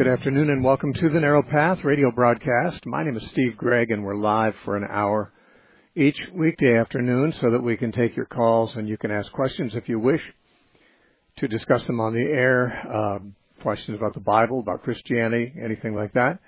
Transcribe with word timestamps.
Good 0.00 0.08
afternoon 0.08 0.48
and 0.48 0.64
welcome 0.64 0.94
to 0.94 1.10
the 1.10 1.20
Narrow 1.20 1.42
Path 1.42 1.84
radio 1.84 2.10
broadcast. 2.10 2.86
My 2.86 3.02
name 3.04 3.18
is 3.18 3.28
Steve 3.28 3.58
Gregg 3.58 3.90
and 3.90 4.02
we're 4.02 4.14
live 4.14 4.54
for 4.64 4.74
an 4.74 4.86
hour 4.88 5.30
each 5.94 6.18
weekday 6.32 6.78
afternoon 6.78 7.34
so 7.38 7.50
that 7.50 7.62
we 7.62 7.76
can 7.76 7.92
take 7.92 8.16
your 8.16 8.24
calls 8.24 8.74
and 8.76 8.88
you 8.88 8.96
can 8.96 9.10
ask 9.10 9.30
questions 9.30 9.74
if 9.74 9.90
you 9.90 9.98
wish 9.98 10.22
to 11.36 11.48
discuss 11.48 11.86
them 11.86 12.00
on 12.00 12.14
the 12.14 12.22
air. 12.22 12.82
Uh, 12.90 13.18
questions 13.60 13.98
about 13.98 14.14
the 14.14 14.20
Bible, 14.20 14.60
about 14.60 14.82
Christianity, 14.82 15.52
anything 15.62 15.94
like 15.94 16.14
that. 16.14 16.38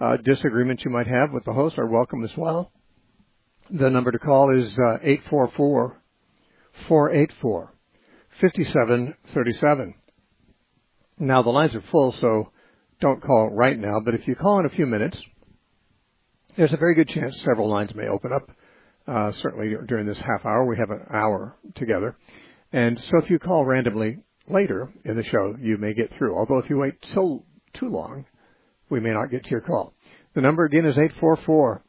Uh, 0.00 0.16
disagreements 0.16 0.84
you 0.84 0.90
might 0.90 1.06
have 1.06 1.30
with 1.32 1.44
the 1.44 1.52
host 1.52 1.78
are 1.78 1.86
welcome 1.86 2.24
as 2.24 2.36
well. 2.36 2.72
The 3.70 3.88
number 3.88 4.10
to 4.10 4.18
call 4.18 4.50
is 4.50 4.66
uh, 4.72 4.98
844 5.00 5.96
484 6.88 7.72
5737. 8.40 9.94
Now 11.20 11.42
the 11.44 11.50
lines 11.50 11.76
are 11.76 11.84
full, 11.92 12.10
so 12.20 12.50
don't 13.00 13.22
call 13.22 13.50
right 13.50 13.78
now, 13.78 14.00
but 14.04 14.14
if 14.14 14.28
you 14.28 14.34
call 14.34 14.60
in 14.60 14.66
a 14.66 14.70
few 14.70 14.86
minutes, 14.86 15.16
there's 16.56 16.72
a 16.72 16.76
very 16.76 16.94
good 16.94 17.08
chance 17.08 17.40
several 17.44 17.70
lines 17.70 17.94
may 17.94 18.08
open 18.08 18.32
up. 18.32 18.50
Uh, 19.06 19.32
certainly 19.40 19.74
during 19.86 20.06
this 20.06 20.18
half 20.18 20.44
hour, 20.44 20.66
we 20.66 20.76
have 20.76 20.90
an 20.90 21.06
hour 21.12 21.56
together. 21.74 22.16
And 22.72 22.98
so 22.98 23.18
if 23.18 23.30
you 23.30 23.38
call 23.38 23.64
randomly 23.64 24.18
later 24.46 24.92
in 25.04 25.16
the 25.16 25.24
show, 25.24 25.56
you 25.60 25.78
may 25.78 25.94
get 25.94 26.12
through. 26.14 26.36
Although 26.36 26.58
if 26.58 26.70
you 26.70 26.78
wait 26.78 26.94
till 27.14 27.44
too 27.72 27.88
long, 27.88 28.26
we 28.88 29.00
may 29.00 29.10
not 29.10 29.30
get 29.30 29.44
to 29.44 29.50
your 29.50 29.60
call. 29.60 29.94
The 30.34 30.40
number 30.40 30.64
again 30.64 30.84
is 30.84 30.96
844 30.96 31.82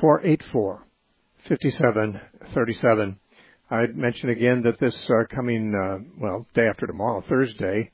484 0.00 0.86
5737. 1.48 3.18
I'd 3.70 3.96
mention 3.96 4.30
again 4.30 4.62
that 4.62 4.78
this 4.78 4.96
uh, 5.10 5.24
coming, 5.34 5.74
uh, 5.74 5.98
well, 6.20 6.46
day 6.54 6.66
after 6.68 6.86
tomorrow, 6.86 7.22
Thursday, 7.28 7.90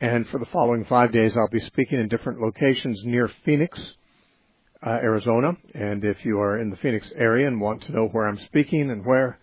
and 0.00 0.26
for 0.28 0.38
the 0.38 0.46
following 0.46 0.86
five 0.86 1.12
days, 1.12 1.36
I'll 1.36 1.48
be 1.48 1.60
speaking 1.60 2.00
in 2.00 2.08
different 2.08 2.40
locations 2.40 3.02
near 3.04 3.30
Phoenix, 3.44 3.78
uh, 4.84 4.90
Arizona. 4.90 5.52
And 5.74 6.04
if 6.04 6.24
you 6.24 6.40
are 6.40 6.60
in 6.60 6.70
the 6.70 6.76
Phoenix 6.76 7.08
area 7.16 7.46
and 7.46 7.60
want 7.60 7.84
to 7.84 7.92
know 7.92 8.08
where 8.08 8.26
I'm 8.26 8.40
speaking 8.46 8.90
and 8.90 9.06
where, 9.06 9.38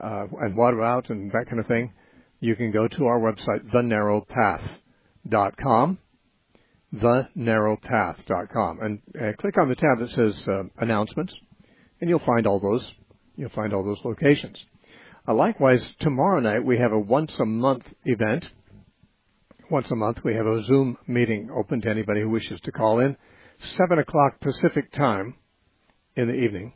uh, 0.00 0.24
and 0.40 0.56
what 0.56 0.72
about 0.74 1.10
and 1.10 1.30
that 1.32 1.44
kind 1.48 1.60
of 1.60 1.66
thing, 1.66 1.92
you 2.40 2.56
can 2.56 2.72
go 2.72 2.88
to 2.88 3.04
our 3.04 3.20
website, 3.20 3.70
thenarrowpath.com, 3.70 5.98
thenarrowpath.com, 6.94 8.80
and 8.80 9.02
uh, 9.20 9.32
click 9.38 9.58
on 9.58 9.68
the 9.68 9.76
tab 9.76 9.98
that 10.00 10.08
says 10.10 10.42
uh, 10.48 10.62
announcements, 10.78 11.34
and 12.00 12.08
you'll 12.08 12.18
find 12.20 12.46
all 12.46 12.58
those, 12.58 12.90
you'll 13.36 13.50
find 13.50 13.74
all 13.74 13.84
those 13.84 14.00
locations. 14.04 14.58
Uh, 15.28 15.34
likewise, 15.34 15.82
tomorrow 16.00 16.40
night 16.40 16.64
we 16.64 16.78
have 16.78 16.92
a 16.92 16.98
once 16.98 17.34
a 17.38 17.44
month 17.44 17.84
event. 18.06 18.46
Once 19.70 19.88
a 19.92 19.94
month 19.94 20.18
we 20.24 20.34
have 20.34 20.48
a 20.48 20.60
Zoom 20.64 20.98
meeting 21.06 21.48
open 21.56 21.80
to 21.80 21.88
anybody 21.88 22.22
who 22.22 22.28
wishes 22.28 22.60
to 22.60 22.72
call 22.72 22.98
in. 22.98 23.16
Seven 23.76 24.00
o'clock 24.00 24.40
Pacific 24.40 24.90
time 24.90 25.36
in 26.16 26.26
the 26.26 26.34
evening. 26.34 26.72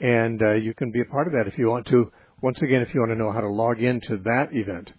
And 0.00 0.42
uh, 0.42 0.54
you 0.54 0.72
can 0.72 0.90
be 0.90 1.02
a 1.02 1.04
part 1.04 1.26
of 1.26 1.34
that 1.34 1.46
if 1.46 1.58
you 1.58 1.68
want 1.68 1.86
to. 1.88 2.10
Once 2.40 2.62
again, 2.62 2.80
if 2.80 2.94
you 2.94 3.00
want 3.00 3.12
to 3.12 3.18
know 3.22 3.32
how 3.32 3.42
to 3.42 3.50
log 3.50 3.82
into 3.82 4.16
that 4.24 4.48
event, 4.52 4.94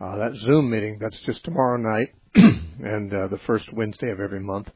uh, 0.00 0.16
that 0.16 0.36
Zoom 0.36 0.70
meeting, 0.70 0.96
that's 0.98 1.18
just 1.26 1.44
tomorrow 1.44 1.76
night 1.76 2.14
and 2.34 3.12
uh, 3.12 3.28
the 3.28 3.40
first 3.46 3.70
Wednesday 3.74 4.10
of 4.10 4.18
every 4.18 4.40
month. 4.40 4.68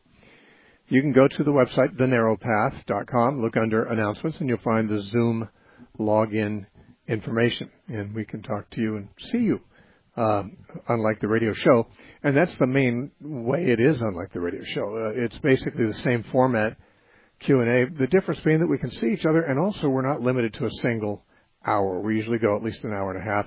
You 0.89 1.01
can 1.01 1.12
go 1.12 1.27
to 1.27 1.43
the 1.43 1.53
website, 1.53 1.97
thenarrowpath.com, 1.99 3.41
look 3.41 3.57
under 3.57 3.85
announcements, 3.85 4.41
and 4.41 4.49
you'll 4.51 4.59
find 4.59 4.91
the 4.91 5.01
Zoom 5.05 5.49
login 5.99 6.67
information, 7.07 7.71
and 7.89 8.15
we 8.15 8.27
can 8.27 8.43
talk 8.43 8.69
to 8.73 8.81
you 8.83 8.97
and 8.97 9.09
see 9.31 9.39
you. 9.39 9.61
Um, 10.19 10.56
unlike 10.89 11.21
the 11.21 11.29
radio 11.29 11.53
show, 11.53 11.87
and 12.25 12.37
that's 12.37 12.59
the 12.59 12.67
main 12.67 13.12
way 13.21 13.71
it 13.71 13.79
is 13.79 14.03
unlike 14.03 14.33
the 14.33 14.41
radio 14.41 14.65
show. 14.65 14.97
Uh, 14.97 15.23
it's 15.25 15.39
basically 15.39 15.87
the 15.87 15.95
same 16.03 16.25
format, 16.33 16.77
Q 17.39 17.61
and 17.61 17.71
A. 17.71 17.99
The 18.01 18.09
difference 18.09 18.41
being 18.41 18.59
that 18.59 18.67
we 18.67 18.79
can 18.79 18.91
see 18.91 19.12
each 19.12 19.25
other, 19.25 19.43
and 19.43 19.61
also 19.61 19.89
we're 19.89 20.03
not 20.03 20.21
limited 20.21 20.55
to 20.55 20.67
a 20.67 20.71
single 20.83 21.25
hour. 21.65 22.01
We 22.01 22.17
usually 22.17 22.39
go 22.39 22.56
at 22.56 22.65
least 22.65 22.83
an 22.83 22.93
hour 22.93 23.15
and 23.15 23.23
a 23.23 23.25
half, 23.25 23.47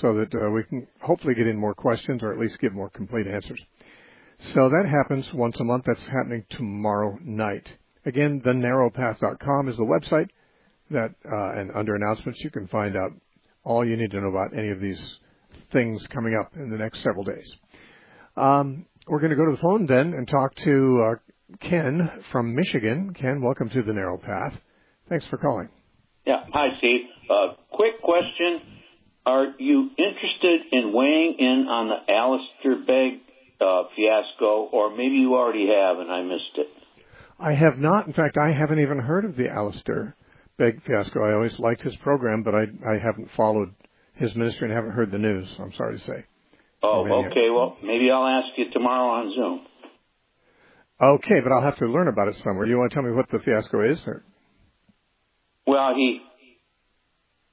so 0.00 0.14
that 0.14 0.34
uh, 0.34 0.50
we 0.50 0.64
can 0.64 0.88
hopefully 1.00 1.34
get 1.34 1.46
in 1.46 1.56
more 1.56 1.74
questions 1.74 2.24
or 2.24 2.32
at 2.32 2.40
least 2.40 2.58
give 2.58 2.72
more 2.72 2.90
complete 2.90 3.28
answers. 3.28 3.62
So 4.52 4.68
that 4.68 4.88
happens 4.88 5.32
once 5.32 5.60
a 5.60 5.64
month. 5.64 5.84
That's 5.86 6.08
happening 6.08 6.44
tomorrow 6.50 7.20
night. 7.22 7.68
Again, 8.04 8.40
thenarrowpath.com 8.40 9.68
is 9.68 9.76
the 9.76 9.84
website 9.84 10.28
that 10.90 11.14
uh, 11.24 11.60
and 11.60 11.70
under 11.76 11.94
announcements 11.94 12.40
you 12.40 12.50
can 12.50 12.66
find 12.66 12.96
out 12.96 13.12
all 13.62 13.86
you 13.86 13.96
need 13.96 14.10
to 14.10 14.20
know 14.20 14.28
about 14.28 14.58
any 14.58 14.70
of 14.70 14.80
these 14.80 15.18
things 15.72 16.06
coming 16.12 16.34
up 16.38 16.52
in 16.56 16.70
the 16.70 16.76
next 16.76 17.02
several 17.02 17.24
days. 17.24 17.50
Um, 18.36 18.86
we're 19.06 19.20
going 19.20 19.30
to 19.30 19.36
go 19.36 19.46
to 19.46 19.52
the 19.52 19.62
phone 19.62 19.86
then 19.86 20.14
and 20.14 20.28
talk 20.28 20.54
to 20.64 21.02
uh, 21.10 21.58
Ken 21.68 22.10
from 22.30 22.54
Michigan. 22.54 23.14
Ken, 23.14 23.42
welcome 23.42 23.68
to 23.70 23.82
the 23.82 23.92
Narrow 23.92 24.18
Path. 24.18 24.54
Thanks 25.08 25.26
for 25.26 25.36
calling. 25.36 25.68
Yeah. 26.26 26.44
Hi, 26.52 26.68
Steve. 26.78 27.00
Uh, 27.28 27.54
quick 27.72 28.00
question. 28.02 28.60
Are 29.26 29.46
you 29.58 29.90
interested 29.98 30.60
in 30.72 30.92
weighing 30.92 31.36
in 31.38 31.66
on 31.68 31.88
the 31.88 32.12
Alistair 32.12 32.84
Begg 32.86 33.20
uh, 33.60 33.82
fiasco, 33.94 34.68
or 34.72 34.90
maybe 34.90 35.16
you 35.16 35.34
already 35.34 35.66
have 35.68 35.98
and 35.98 36.10
I 36.10 36.22
missed 36.22 36.56
it? 36.56 36.68
I 37.38 37.54
have 37.54 37.78
not. 37.78 38.06
In 38.06 38.12
fact, 38.12 38.36
I 38.38 38.52
haven't 38.52 38.80
even 38.80 38.98
heard 38.98 39.24
of 39.24 39.36
the 39.36 39.48
Alistair 39.48 40.16
Begg 40.58 40.82
fiasco. 40.84 41.24
I 41.24 41.34
always 41.34 41.58
liked 41.58 41.82
his 41.82 41.96
program, 41.96 42.42
but 42.42 42.54
I 42.54 42.62
I 42.86 42.98
haven't 42.98 43.28
followed 43.36 43.74
his 44.14 44.34
ministry 44.34 44.68
and 44.68 44.76
haven't 44.76 44.92
heard 44.92 45.10
the 45.10 45.18
news. 45.18 45.48
I'm 45.58 45.72
sorry 45.74 45.98
to 45.98 46.04
say. 46.04 46.24
Oh, 46.82 47.26
okay. 47.26 47.50
Well, 47.50 47.76
maybe 47.82 48.10
I'll 48.10 48.26
ask 48.26 48.56
you 48.56 48.70
tomorrow 48.72 49.22
on 49.22 49.34
Zoom. 49.34 49.66
Okay, 51.00 51.40
but 51.42 51.52
I'll 51.52 51.62
have 51.62 51.78
to 51.78 51.86
learn 51.86 52.08
about 52.08 52.28
it 52.28 52.36
somewhere. 52.36 52.66
Do 52.66 52.70
you 52.70 52.78
want 52.78 52.90
to 52.90 52.94
tell 52.94 53.02
me 53.02 53.12
what 53.12 53.30
the 53.30 53.38
fiasco 53.38 53.90
is? 53.90 53.98
Or? 54.06 54.22
Well, 55.66 55.94
he 55.94 56.20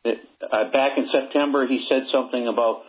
uh, 0.05 0.71
back 0.71 0.97
in 0.97 1.07
September 1.11 1.67
he 1.67 1.85
said 1.89 2.03
something 2.11 2.47
about 2.47 2.83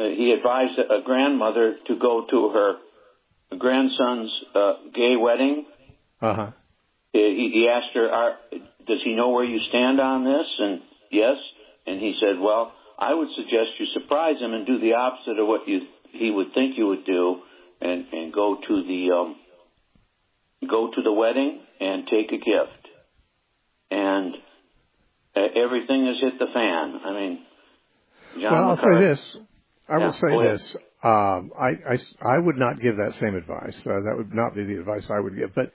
uh, 0.00 0.04
he 0.04 0.34
advised 0.36 0.78
a 0.78 1.02
grandmother 1.04 1.76
to 1.86 1.98
go 1.98 2.26
to 2.28 2.48
her 2.50 2.74
grandson's 3.58 4.30
uh, 4.54 4.72
gay 4.94 5.14
wedding. 5.18 5.66
Uh 6.20 6.34
huh. 6.34 6.50
He, 7.12 7.50
he 7.52 7.68
asked 7.68 7.94
her, 7.94 8.08
Are, 8.08 8.36
"Does 8.50 9.00
he 9.04 9.14
know 9.14 9.30
where 9.30 9.44
you 9.44 9.58
stand 9.68 10.00
on 10.00 10.24
this?" 10.24 10.46
And 10.58 10.80
yes, 11.10 11.36
and 11.86 12.00
he 12.00 12.14
said, 12.20 12.40
"Well, 12.40 12.72
I 13.02 13.14
would 13.14 13.28
suggest 13.34 13.70
you 13.80 13.86
surprise 14.00 14.36
him 14.40 14.52
and 14.54 14.64
do 14.64 14.78
the 14.78 14.92
opposite 14.94 15.38
of 15.40 15.48
what 15.48 15.66
you 15.66 15.80
he 16.12 16.30
would 16.30 16.54
think 16.54 16.78
you 16.78 16.86
would 16.86 17.04
do, 17.04 17.40
and 17.80 18.06
and 18.12 18.32
go 18.32 18.56
to 18.56 18.82
the 18.84 19.10
um, 19.10 19.36
go 20.70 20.88
to 20.94 21.02
the 21.02 21.12
wedding 21.12 21.60
and 21.80 22.06
take 22.06 22.28
a 22.30 22.36
gift, 22.38 22.82
and 23.90 24.34
uh, 25.34 25.40
everything 25.64 26.06
has 26.06 26.16
hit 26.20 26.38
the 26.38 26.46
fan. 26.54 27.00
I 27.04 27.12
mean, 27.12 27.38
John 28.40 28.52
well, 28.52 28.62
I'll 28.70 28.76
MacArthur, 28.76 29.00
say 29.00 29.08
this. 29.08 29.36
I 29.88 29.98
Yeah, 29.98 30.04
will 30.06 30.12
say 30.12 30.52
this. 30.52 30.76
Um, 31.02 31.50
I, 31.58 31.94
I, 31.94 32.36
I 32.36 32.38
would 32.38 32.56
not 32.56 32.80
give 32.80 32.96
that 32.98 33.14
same 33.14 33.34
advice. 33.34 33.76
Uh, 33.84 33.90
that 34.06 34.14
would 34.16 34.32
not 34.32 34.54
be 34.54 34.62
the 34.62 34.78
advice 34.78 35.04
I 35.10 35.18
would 35.18 35.36
give. 35.36 35.52
But 35.52 35.72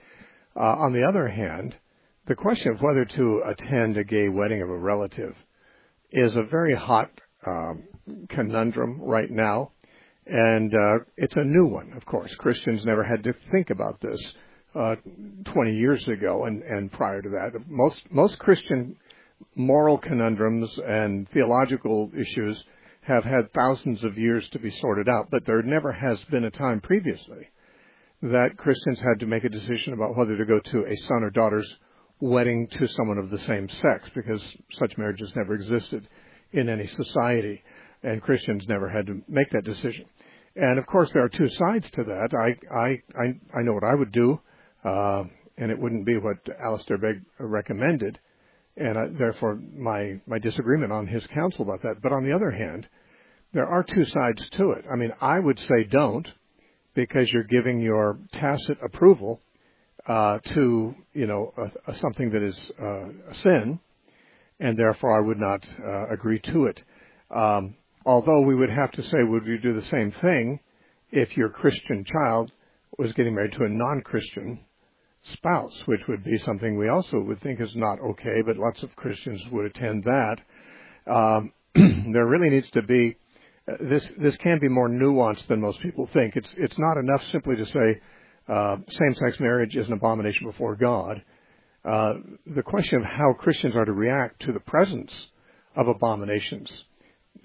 uh, 0.56 0.60
on 0.60 0.94
the 0.94 1.06
other 1.06 1.28
hand, 1.28 1.76
the 2.26 2.34
question 2.34 2.72
of 2.72 2.80
whether 2.80 3.04
to 3.04 3.42
attend 3.46 3.98
a 3.98 4.04
gay 4.04 4.30
wedding 4.30 4.62
of 4.62 4.70
a 4.70 4.76
relative 4.78 5.34
is 6.10 6.34
a 6.34 6.42
very 6.42 6.74
hot 6.74 7.10
conundrum 8.28 9.00
right 9.00 9.30
now, 9.30 9.72
and 10.26 10.74
uh, 10.74 11.04
it's 11.16 11.36
a 11.36 11.44
new 11.44 11.66
one. 11.66 11.92
Of 11.96 12.04
course, 12.04 12.34
Christians 12.36 12.84
never 12.84 13.02
had 13.02 13.24
to 13.24 13.34
think 13.50 13.70
about 13.70 14.00
this 14.00 14.32
uh, 14.74 14.96
20 15.44 15.74
years 15.74 16.06
ago, 16.08 16.44
and, 16.44 16.62
and 16.62 16.92
prior 16.92 17.22
to 17.22 17.28
that, 17.30 17.52
most 17.68 18.00
most 18.10 18.38
Christian 18.38 18.96
moral 19.54 19.98
conundrums 19.98 20.70
and 20.86 21.28
theological 21.30 22.10
issues 22.18 22.62
have 23.02 23.24
had 23.24 23.52
thousands 23.54 24.04
of 24.04 24.18
years 24.18 24.46
to 24.50 24.58
be 24.58 24.70
sorted 24.70 25.08
out, 25.08 25.30
but 25.30 25.46
there 25.46 25.62
never 25.62 25.92
has 25.92 26.22
been 26.24 26.44
a 26.44 26.50
time 26.50 26.80
previously 26.80 27.48
that 28.20 28.56
Christians 28.56 29.00
had 29.00 29.20
to 29.20 29.26
make 29.26 29.44
a 29.44 29.48
decision 29.48 29.92
about 29.92 30.16
whether 30.16 30.36
to 30.36 30.44
go 30.44 30.58
to 30.58 30.84
a 30.86 30.96
son 30.96 31.22
or 31.22 31.30
daughter's 31.30 31.72
wedding 32.20 32.66
to 32.72 32.88
someone 32.88 33.16
of 33.16 33.30
the 33.30 33.38
same 33.38 33.68
sex 33.68 34.10
because 34.14 34.44
such 34.72 34.98
marriages 34.98 35.32
never 35.36 35.54
existed 35.54 36.06
in 36.52 36.68
any 36.68 36.86
society 36.86 37.62
and 38.02 38.22
Christians 38.22 38.64
never 38.68 38.88
had 38.88 39.06
to 39.06 39.22
make 39.28 39.50
that 39.50 39.64
decision. 39.64 40.06
And 40.56 40.78
of 40.78 40.86
course 40.86 41.10
there 41.12 41.24
are 41.24 41.28
two 41.28 41.48
sides 41.48 41.90
to 41.92 42.04
that. 42.04 42.30
I, 42.34 42.76
I, 42.76 42.88
I, 43.20 43.58
I 43.58 43.62
know 43.62 43.74
what 43.74 43.84
I 43.84 43.94
would 43.94 44.12
do, 44.12 44.40
uh, 44.84 45.24
and 45.56 45.70
it 45.70 45.78
wouldn't 45.78 46.06
be 46.06 46.16
what 46.16 46.36
Alistair 46.60 46.98
Begg 46.98 47.22
recommended 47.38 48.18
and 48.78 48.96
I, 48.96 49.06
therefore 49.08 49.58
my 49.76 50.20
my 50.26 50.38
disagreement 50.38 50.92
on 50.92 51.06
his 51.06 51.26
counsel 51.28 51.62
about 51.62 51.82
that. 51.82 52.00
But 52.00 52.12
on 52.12 52.24
the 52.24 52.32
other 52.32 52.50
hand, 52.50 52.88
there 53.52 53.66
are 53.66 53.82
two 53.82 54.04
sides 54.04 54.48
to 54.50 54.70
it. 54.72 54.84
I 54.90 54.96
mean, 54.96 55.12
I 55.20 55.38
would 55.38 55.58
say 55.58 55.84
don't 55.90 56.28
because 56.94 57.30
you're 57.32 57.44
giving 57.44 57.80
your 57.80 58.18
tacit 58.32 58.78
approval 58.82 59.40
uh, 60.06 60.38
to 60.54 60.94
you 61.12 61.26
know 61.26 61.52
something 61.94 62.30
that 62.30 62.42
is 62.42 62.70
uh, 62.80 63.30
a 63.30 63.34
sin, 63.42 63.80
and 64.60 64.78
therefore 64.78 65.16
I 65.16 65.26
would 65.26 65.38
not 65.38 65.66
uh, 65.84 66.08
agree 66.08 66.40
to 66.40 66.66
it. 66.66 66.82
Um, 67.34 67.74
although 68.04 68.40
we 68.40 68.54
would 68.54 68.70
have 68.70 68.90
to 68.92 69.02
say, 69.02 69.18
would 69.22 69.46
you 69.46 69.58
do 69.58 69.74
the 69.74 69.86
same 69.86 70.12
thing 70.12 70.60
if 71.10 71.36
your 71.36 71.48
Christian 71.48 72.04
child 72.04 72.52
was 72.98 73.12
getting 73.12 73.34
married 73.34 73.52
to 73.52 73.64
a 73.64 73.68
non-Christian 73.68 74.60
spouse, 75.22 75.82
which 75.86 76.06
would 76.08 76.24
be 76.24 76.38
something 76.38 76.76
we 76.76 76.88
also 76.88 77.18
would 77.20 77.40
think 77.40 77.60
is 77.60 77.74
not 77.74 78.00
okay, 78.00 78.42
but 78.44 78.56
lots 78.56 78.82
of 78.82 78.94
Christians 78.96 79.42
would 79.52 79.66
attend 79.66 80.04
that. 80.04 80.40
Um, 81.06 81.52
there 81.74 82.26
really 82.26 82.50
needs 82.50 82.70
to 82.70 82.82
be 82.82 83.16
uh, 83.70 83.76
this. 83.80 84.12
This 84.18 84.36
can 84.38 84.58
be 84.58 84.68
more 84.68 84.88
nuanced 84.88 85.46
than 85.46 85.60
most 85.60 85.80
people 85.80 86.08
think. 86.12 86.36
It's 86.36 86.52
it's 86.56 86.78
not 86.78 86.96
enough 86.96 87.22
simply 87.30 87.56
to 87.56 87.66
say 87.66 88.00
uh, 88.48 88.76
same-sex 88.88 89.40
marriage 89.40 89.76
is 89.76 89.86
an 89.86 89.92
abomination 89.92 90.46
before 90.46 90.74
God. 90.74 91.22
Uh, 91.88 92.14
the 92.46 92.62
question 92.62 92.98
of 92.98 93.04
how 93.04 93.32
Christians 93.32 93.74
are 93.74 93.84
to 93.86 93.92
react 93.92 94.42
to 94.42 94.52
the 94.52 94.60
presence 94.60 95.12
of 95.74 95.88
abominations 95.88 96.70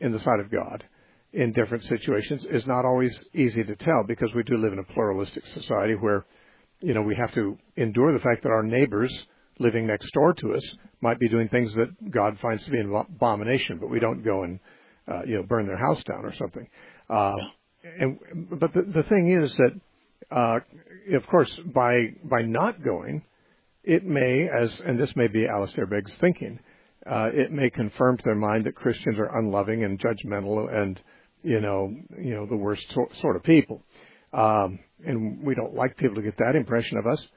in 0.01 0.11
the 0.11 0.19
sight 0.19 0.39
of 0.41 0.51
God 0.51 0.83
in 1.31 1.53
different 1.53 1.83
situations 1.85 2.45
is 2.49 2.67
not 2.67 2.83
always 2.83 3.25
easy 3.33 3.63
to 3.63 3.75
tell 3.75 4.03
because 4.05 4.33
we 4.33 4.43
do 4.43 4.57
live 4.57 4.73
in 4.73 4.79
a 4.79 4.93
pluralistic 4.93 5.45
society 5.47 5.93
where 5.93 6.25
you 6.81 6.93
know, 6.93 7.01
we 7.01 7.15
have 7.15 7.33
to 7.33 7.57
endure 7.77 8.11
the 8.11 8.19
fact 8.19 8.43
that 8.43 8.49
our 8.49 8.63
neighbors 8.63 9.11
living 9.59 9.87
next 9.87 10.11
door 10.11 10.33
to 10.33 10.53
us 10.53 10.73
might 10.99 11.17
be 11.19 11.29
doing 11.29 11.47
things 11.47 11.73
that 11.75 12.11
God 12.11 12.37
finds 12.39 12.65
to 12.65 12.71
be 12.71 12.79
an 12.79 12.93
abomination, 12.93 13.77
but 13.79 13.89
we 13.89 13.99
don't 13.99 14.23
go 14.23 14.43
and, 14.43 14.59
uh, 15.07 15.21
you 15.25 15.35
know, 15.35 15.43
burn 15.43 15.65
their 15.65 15.77
house 15.77 16.03
down 16.03 16.25
or 16.25 16.33
something. 16.33 16.67
Uh, 17.09 17.31
and, 17.99 18.19
but 18.59 18.73
the, 18.73 18.81
the 18.81 19.03
thing 19.03 19.31
is 19.31 19.55
that, 19.55 19.71
uh, 20.29 20.59
of 21.15 21.25
course, 21.27 21.51
by, 21.73 22.07
by 22.25 22.41
not 22.41 22.83
going, 22.83 23.23
it 23.83 24.05
may, 24.05 24.47
as, 24.49 24.81
and 24.85 24.99
this 24.99 25.15
may 25.15 25.27
be 25.27 25.45
Alistair 25.47 25.85
Begg's 25.85 26.15
thinking, 26.17 26.59
uh, 27.05 27.29
it 27.33 27.51
may 27.51 27.69
confirm 27.69 28.17
to 28.17 28.23
their 28.23 28.35
mind 28.35 28.65
that 28.65 28.75
Christians 28.75 29.19
are 29.19 29.37
unloving 29.37 29.83
and 29.83 29.99
judgmental 29.99 30.73
and, 30.73 31.01
you 31.43 31.59
know, 31.59 31.93
you 32.17 32.33
know, 32.33 32.45
the 32.45 32.55
worst 32.55 32.85
so, 32.93 33.07
sort 33.19 33.35
of 33.35 33.43
people. 33.43 33.83
Um, 34.31 34.79
and 35.05 35.43
we 35.43 35.53
don't 35.53 35.75
like 35.75 35.97
people 35.97 36.15
to 36.15 36.21
get 36.21 36.37
that 36.37 36.55
impression 36.55 36.97
of 36.97 37.05
us. 37.05 37.27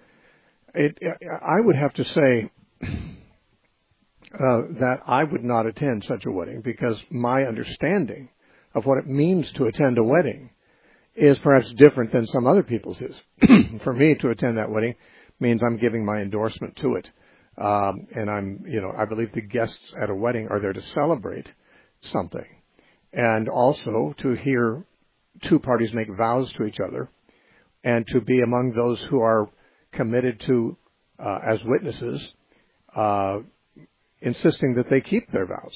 It, 0.74 0.98
I 1.02 1.60
would 1.60 1.74
have 1.74 1.94
to 1.94 2.04
say 2.04 2.50
uh, 2.82 4.62
that 4.80 5.00
I 5.06 5.24
would 5.24 5.42
not 5.42 5.66
attend 5.66 6.04
such 6.04 6.26
a 6.26 6.30
wedding 6.30 6.60
because 6.60 7.00
my 7.10 7.44
understanding 7.44 8.28
of 8.74 8.86
what 8.86 8.98
it 8.98 9.06
means 9.06 9.50
to 9.52 9.64
attend 9.64 9.98
a 9.98 10.04
wedding 10.04 10.50
is 11.16 11.38
perhaps 11.38 11.72
different 11.76 12.12
than 12.12 12.26
some 12.26 12.46
other 12.46 12.62
people's 12.62 13.00
is. 13.00 13.16
For 13.82 13.92
me, 13.92 14.14
to 14.16 14.28
attend 14.30 14.58
that 14.58 14.70
wedding 14.70 14.94
means 15.40 15.62
I'm 15.62 15.78
giving 15.78 16.04
my 16.04 16.20
endorsement 16.20 16.76
to 16.76 16.96
it. 16.96 17.10
Um, 17.58 18.06
and 18.14 18.30
I'm, 18.30 18.64
you 18.66 18.80
know, 18.80 18.92
I 18.96 19.06
believe 19.06 19.32
the 19.32 19.40
guests 19.40 19.94
at 20.00 20.10
a 20.10 20.14
wedding 20.14 20.48
are 20.50 20.60
there 20.60 20.74
to 20.74 20.82
celebrate 20.82 21.50
something 22.02 22.44
and 23.12 23.48
also 23.48 24.14
to 24.18 24.32
hear 24.34 24.84
two 25.42 25.58
parties 25.58 25.92
make 25.94 26.14
vows 26.14 26.52
to 26.54 26.64
each 26.64 26.80
other 26.80 27.08
and 27.82 28.06
to 28.08 28.20
be 28.20 28.40
among 28.40 28.72
those 28.72 29.00
who 29.04 29.20
are 29.20 29.48
committed 29.92 30.40
to, 30.40 30.76
uh, 31.18 31.38
as 31.46 31.62
witnesses, 31.64 32.32
uh, 32.94 33.38
insisting 34.20 34.74
that 34.74 34.90
they 34.90 35.00
keep 35.00 35.30
their 35.30 35.46
vows. 35.46 35.74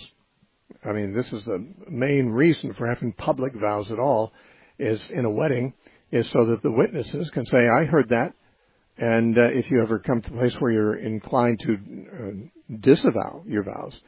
I 0.85 0.93
mean, 0.93 1.13
this 1.15 1.33
is 1.33 1.45
the 1.45 1.67
main 1.89 2.29
reason 2.29 2.75
for 2.75 2.87
having 2.87 3.13
public 3.13 3.55
vows 3.55 3.91
at 3.91 3.99
all 3.99 4.33
is 4.79 5.01
in 5.11 5.25
a 5.25 5.31
wedding 5.31 5.75
is 6.11 6.29
so 6.31 6.47
that 6.47 6.63
the 6.63 6.71
witnesses 6.71 7.31
can 7.31 7.47
say, 7.47 7.59
I 7.69 7.85
heard 7.85 8.09
that. 8.11 8.35
And 9.01 9.39
uh, 9.39 9.49
if 9.53 9.71
you 9.71 9.81
ever 9.81 9.99
come 9.99 10.21
to 10.21 10.29
a 10.29 10.37
place 10.37 10.55
where 10.59 10.71
you're 10.71 10.97
inclined 10.97 11.59
to 11.61 11.73
uh, 11.73 12.77
disavow 12.81 13.43
your 13.47 13.63
vows, 13.63 13.99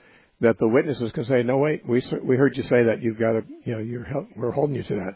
that 0.42 0.58
the 0.58 0.68
witnesses 0.68 1.10
can 1.12 1.24
say, 1.24 1.42
no, 1.42 1.56
wait, 1.56 1.88
we, 1.88 2.02
we 2.22 2.36
heard 2.36 2.54
you 2.58 2.62
say 2.64 2.82
that. 2.82 3.00
You've 3.00 3.18
got 3.18 3.32
to, 3.32 3.42
you 3.64 3.72
know, 3.72 3.78
you're, 3.78 4.06
we're 4.36 4.50
holding 4.50 4.76
you 4.76 4.82
to 4.82 5.14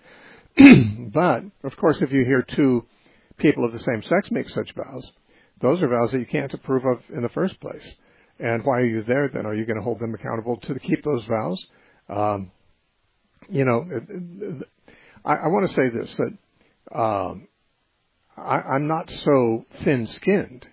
that. 0.56 1.12
but, 1.12 1.42
of 1.62 1.76
course, 1.76 1.98
if 2.00 2.10
you 2.10 2.24
hear 2.24 2.40
two 2.40 2.86
people 3.36 3.66
of 3.66 3.72
the 3.72 3.78
same 3.80 4.00
sex 4.00 4.30
make 4.30 4.48
such 4.48 4.72
vows, 4.74 5.12
those 5.60 5.82
are 5.82 5.88
vows 5.88 6.10
that 6.12 6.20
you 6.20 6.26
can't 6.26 6.54
approve 6.54 6.86
of 6.86 7.02
in 7.14 7.22
the 7.22 7.28
first 7.28 7.60
place. 7.60 7.86
And 8.38 8.64
why 8.64 8.78
are 8.78 8.86
you 8.86 9.02
there 9.02 9.28
then? 9.28 9.44
Are 9.44 9.54
you 9.54 9.66
going 9.66 9.76
to 9.76 9.82
hold 9.82 9.98
them 9.98 10.14
accountable 10.14 10.56
to 10.56 10.78
keep 10.78 11.04
those 11.04 11.24
vows? 11.26 11.66
Um, 12.08 12.50
you 13.50 13.66
know, 13.66 13.84
I, 15.22 15.34
I 15.34 15.46
want 15.48 15.68
to 15.68 15.74
say 15.74 15.90
this 15.90 16.16
that 16.16 16.98
um, 16.98 17.48
I, 18.36 18.60
I'm 18.74 18.86
not 18.86 19.10
so 19.10 19.64
thin-skinned 19.84 20.66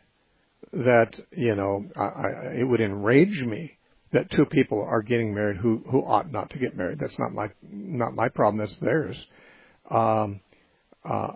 that 0.73 1.13
you 1.31 1.55
know 1.55 1.85
I, 1.95 2.01
I, 2.01 2.29
it 2.59 2.67
would 2.67 2.81
enrage 2.81 3.41
me 3.41 3.77
that 4.11 4.29
two 4.31 4.45
people 4.45 4.81
are 4.81 5.01
getting 5.01 5.33
married 5.33 5.57
who 5.57 5.83
who 5.89 5.99
ought 5.99 6.31
not 6.31 6.49
to 6.51 6.59
get 6.59 6.75
married. 6.75 6.99
That's 6.99 7.17
not 7.19 7.31
my 7.33 7.49
not 7.71 8.15
my 8.15 8.29
problem. 8.29 8.57
That's 8.59 8.77
theirs. 8.79 9.17
Um, 9.89 10.41
uh, 11.07 11.33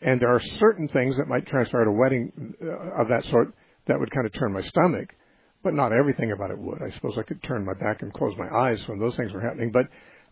and 0.00 0.20
there 0.20 0.34
are 0.34 0.40
certain 0.40 0.88
things 0.88 1.16
that 1.16 1.28
might 1.28 1.46
transpire 1.46 1.82
at 1.82 1.88
a 1.88 1.92
wedding 1.92 2.54
uh, 2.62 3.00
of 3.00 3.08
that 3.08 3.24
sort 3.24 3.54
that 3.86 3.98
would 3.98 4.10
kind 4.10 4.26
of 4.26 4.32
turn 4.34 4.52
my 4.52 4.62
stomach, 4.62 5.14
but 5.62 5.74
not 5.74 5.92
everything 5.92 6.32
about 6.32 6.50
it 6.50 6.58
would. 6.58 6.82
I 6.82 6.90
suppose 6.90 7.16
I 7.16 7.22
could 7.22 7.42
turn 7.42 7.64
my 7.64 7.74
back 7.74 8.02
and 8.02 8.12
close 8.12 8.34
my 8.36 8.48
eyes 8.48 8.86
when 8.88 8.98
those 8.98 9.16
things 9.16 9.32
were 9.32 9.40
happening. 9.40 9.72
But 9.72 9.86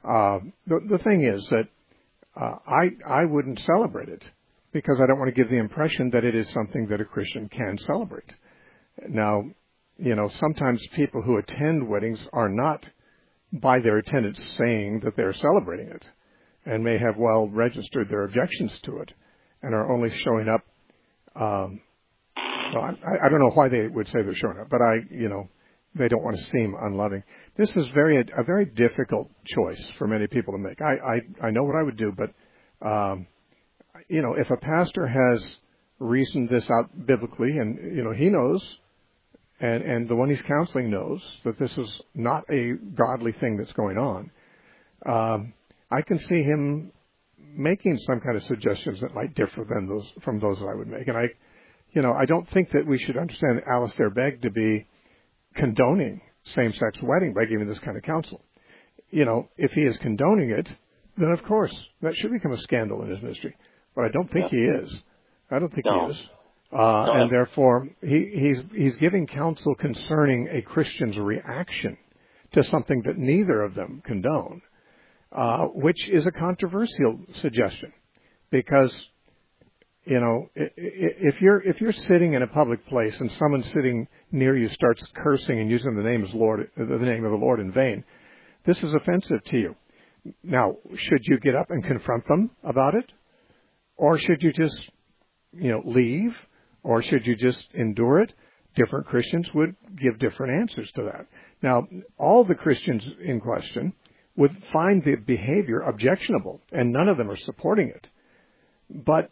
uh, 0.09 0.41
the, 0.67 0.81
the 0.91 0.99
thing 0.99 1.25
is 1.25 1.47
that 1.51 1.69
uh, 2.41 2.57
I 2.67 3.21
I 3.21 3.25
wouldn't 3.25 3.61
celebrate 3.61 4.09
it 4.09 4.25
because 4.75 5.01
I 5.01 5.07
don't 5.07 5.21
want 5.21 5.33
to 5.35 5.41
give 5.41 5.49
the 5.49 5.57
impression 5.57 6.11
that 6.11 6.25
it 6.25 6.35
is 6.35 6.51
something 6.51 6.89
that 6.89 7.01
a 7.01 7.05
Christian 7.05 7.49
can 7.49 7.79
celebrate. 7.79 8.31
Now, 9.09 9.45
you 9.99 10.17
know, 10.17 10.29
sometimes 10.29 10.85
people 10.97 11.23
who 11.23 11.39
attend 11.39 11.89
weddings 11.89 12.27
are 12.33 12.49
not 12.49 12.87
by 13.53 13.79
their 13.79 13.99
attendance 13.99 14.43
saying 14.59 15.01
that 15.05 15.17
they're 15.17 15.33
celebrating 15.33 15.89
it 15.91 16.05
and 16.67 16.83
may 16.83 16.99
have 16.99 17.17
well 17.17 17.49
registered 17.49 18.09
their 18.09 18.25
objections 18.25 18.77
to 18.83 18.99
it 18.99 19.13
and 19.63 19.75
are 19.75 19.93
only 19.93 20.11
showing 20.11 20.49
up. 20.49 20.63
Um, 21.37 21.81
well, 22.75 22.83
I, 22.83 23.27
I 23.27 23.29
don't 23.29 23.39
know 23.39 23.51
why 23.51 23.69
they 23.69 23.87
would 23.87 24.09
say 24.09 24.23
they're 24.23 24.35
showing 24.35 24.59
up, 24.59 24.71
but 24.71 24.81
I, 24.83 24.95
you 25.09 25.29
know, 25.29 25.49
they 25.95 26.09
don't 26.09 26.25
want 26.25 26.37
to 26.37 26.45
seem 26.47 26.75
unloving. 26.83 27.23
This 27.57 27.77
is 27.77 27.87
very 27.95 28.19
a 28.19 28.43
very 28.43 28.65
difficult 28.65 29.31
choice 29.47 29.85
for 29.99 30.09
many 30.09 30.27
people 30.27 30.53
to 30.55 30.59
make. 30.59 30.83
I 30.83 30.95
I, 30.95 31.47
I 31.47 31.51
know 31.53 31.63
what 31.63 31.77
I 31.77 31.85
would 31.85 31.97
do, 31.97 32.13
but 32.17 32.33
um, 32.85 33.29
you 34.09 34.23
know, 34.23 34.35
if 34.35 34.51
a 34.51 34.57
pastor 34.57 35.07
has 35.07 35.57
reasoned 35.99 36.49
this 36.49 36.69
out 36.71 37.07
biblically, 37.07 37.59
and 37.59 37.97
you 37.97 38.03
know 38.05 38.13
he 38.13 38.29
knows, 38.29 38.79
and 39.61 39.83
and 39.83 40.09
the 40.09 40.17
one 40.17 40.29
he's 40.29 40.43
counseling 40.43 40.91
knows 40.91 41.23
that 41.45 41.59
this 41.59 41.77
is 41.79 42.01
not 42.15 42.45
a 42.51 42.75
godly 42.95 43.33
thing 43.33 43.57
that's 43.57 43.73
going 43.73 43.99
on. 43.99 44.31
Um, 45.07 45.55
I 45.91 46.03
can 46.03 46.19
see 46.19 46.43
him 46.43 46.93
making 47.39 47.99
some 47.99 48.21
kind 48.21 48.37
of 48.37 48.43
suggestions 48.45 49.01
that 49.01 49.15
might 49.15 49.35
differ 49.35 49.65
than 49.65 49.89
those 49.89 50.11
from 50.23 50.41
those 50.41 50.59
that 50.59 50.67
I 50.67 50.75
would 50.75 50.89
make. 50.89 51.07
And 51.09 51.17
I, 51.17 51.29
you 51.93 52.03
know, 52.03 52.13
I 52.13 52.25
don't 52.25 52.49
think 52.51 52.73
that 52.73 52.87
we 52.87 52.99
should 52.99 53.17
understand 53.17 53.63
Alistair 53.71 54.11
Begg 54.11 54.43
to 54.43 54.51
be 54.51 54.87
condoning 55.55 56.21
same-sex 56.47 57.01
wedding 57.03 57.33
by 57.33 57.45
giving 57.45 57.69
this 57.69 57.79
kind 57.79 57.97
of 57.97 58.03
counsel. 58.03 58.41
You 59.11 59.25
know, 59.25 59.49
if 59.57 59.73
he 59.73 59.83
is 59.83 59.97
condoning 59.99 60.51
it, 60.51 60.73
then 61.17 61.31
of 61.31 61.43
course 61.45 61.75
that 62.03 62.17
should 62.17 62.33
become 62.33 62.53
a 62.53 62.59
scandal 62.59 63.03
in 63.03 63.11
his 63.11 63.23
ministry. 63.23 63.57
But 63.95 64.07
I 64.07 64.09
don't 64.09 64.31
think 64.31 64.53
yeah. 64.53 64.59
he 64.59 64.65
is. 64.65 65.03
I 65.51 65.59
don't 65.59 65.73
think 65.73 65.87
no. 65.87 66.07
he 66.07 66.13
is. 66.13 66.23
Uh, 66.73 66.77
no. 66.77 67.13
And 67.13 67.31
therefore, 67.31 67.89
he, 68.03 68.31
he's 68.35 68.61
he's 68.75 68.97
giving 68.97 69.27
counsel 69.27 69.75
concerning 69.77 70.49
a 70.49 70.63
Christian's 70.63 71.17
reaction 71.17 71.97
to 72.53 72.65
something 72.65 73.03
that 73.07 73.17
neither 73.17 73.63
of 73.63 73.75
them 73.75 74.03
condone. 74.05 74.63
Uh, 75.35 75.65
which 75.75 76.09
is 76.11 76.25
a 76.27 76.31
controversial 76.31 77.19
suggestion 77.41 77.93
because 78.51 78.95
you 80.05 80.21
know 80.21 80.49
if 80.55 81.43
you're 81.43 81.61
if 81.63 81.81
you're 81.81 81.91
sitting 81.91 82.35
in 82.35 82.43
a 82.43 82.47
public 82.47 82.87
place 82.87 83.19
and 83.19 83.33
someone 83.33 83.65
sitting 83.65 84.07
near 84.31 84.57
you 84.57 84.69
starts 84.69 85.05
cursing 85.17 85.59
and 85.59 85.69
using 85.69 85.97
the 85.97 86.05
name 86.05 86.23
of 86.23 86.33
Lord 86.35 86.71
the 86.77 86.85
name 86.85 87.25
of 87.25 87.33
the 87.33 87.37
Lord 87.37 87.59
in 87.59 87.73
vain, 87.73 88.05
this 88.65 88.81
is 88.81 88.95
offensive 88.95 89.43
to 89.47 89.59
you. 89.59 89.75
Now, 90.45 90.77
should 90.95 91.23
you 91.25 91.41
get 91.41 91.57
up 91.57 91.71
and 91.71 91.83
confront 91.83 92.29
them 92.29 92.53
about 92.63 92.95
it, 92.95 93.11
or 93.97 94.19
should 94.19 94.43
you 94.43 94.53
just 94.53 94.91
you 95.53 95.71
know 95.71 95.83
leave, 95.85 96.37
or 96.83 97.03
should 97.03 97.27
you 97.27 97.37
just 97.37 97.67
endure 97.75 98.21
it? 98.21 98.35
Different 98.75 99.07
Christians 99.07 99.49
would 99.55 99.77
give 99.97 100.19
different 100.19 100.61
answers 100.61 100.91
to 100.93 101.03
that. 101.05 101.27
Now, 101.63 101.87
all 102.19 102.45
the 102.45 102.57
Christians 102.57 103.07
in 103.23 103.41
question 103.41 103.93
would 104.37 104.57
find 104.73 105.05
the 105.05 105.15
behavior 105.15 105.81
objectionable, 105.81 106.61
and 106.73 106.93
none 106.93 107.09
of 107.09 107.17
them 107.17 107.31
are 107.31 107.37
supporting 107.37 107.89
it. 107.89 108.09
But 108.91 109.31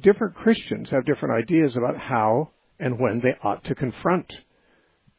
different 0.00 0.34
Christians 0.36 0.90
have 0.90 1.04
different 1.04 1.34
ideas 1.34 1.76
about 1.76 1.96
how 1.98 2.50
and 2.78 2.98
when 2.98 3.20
they 3.20 3.34
ought 3.42 3.64
to 3.64 3.74
confront 3.74 4.32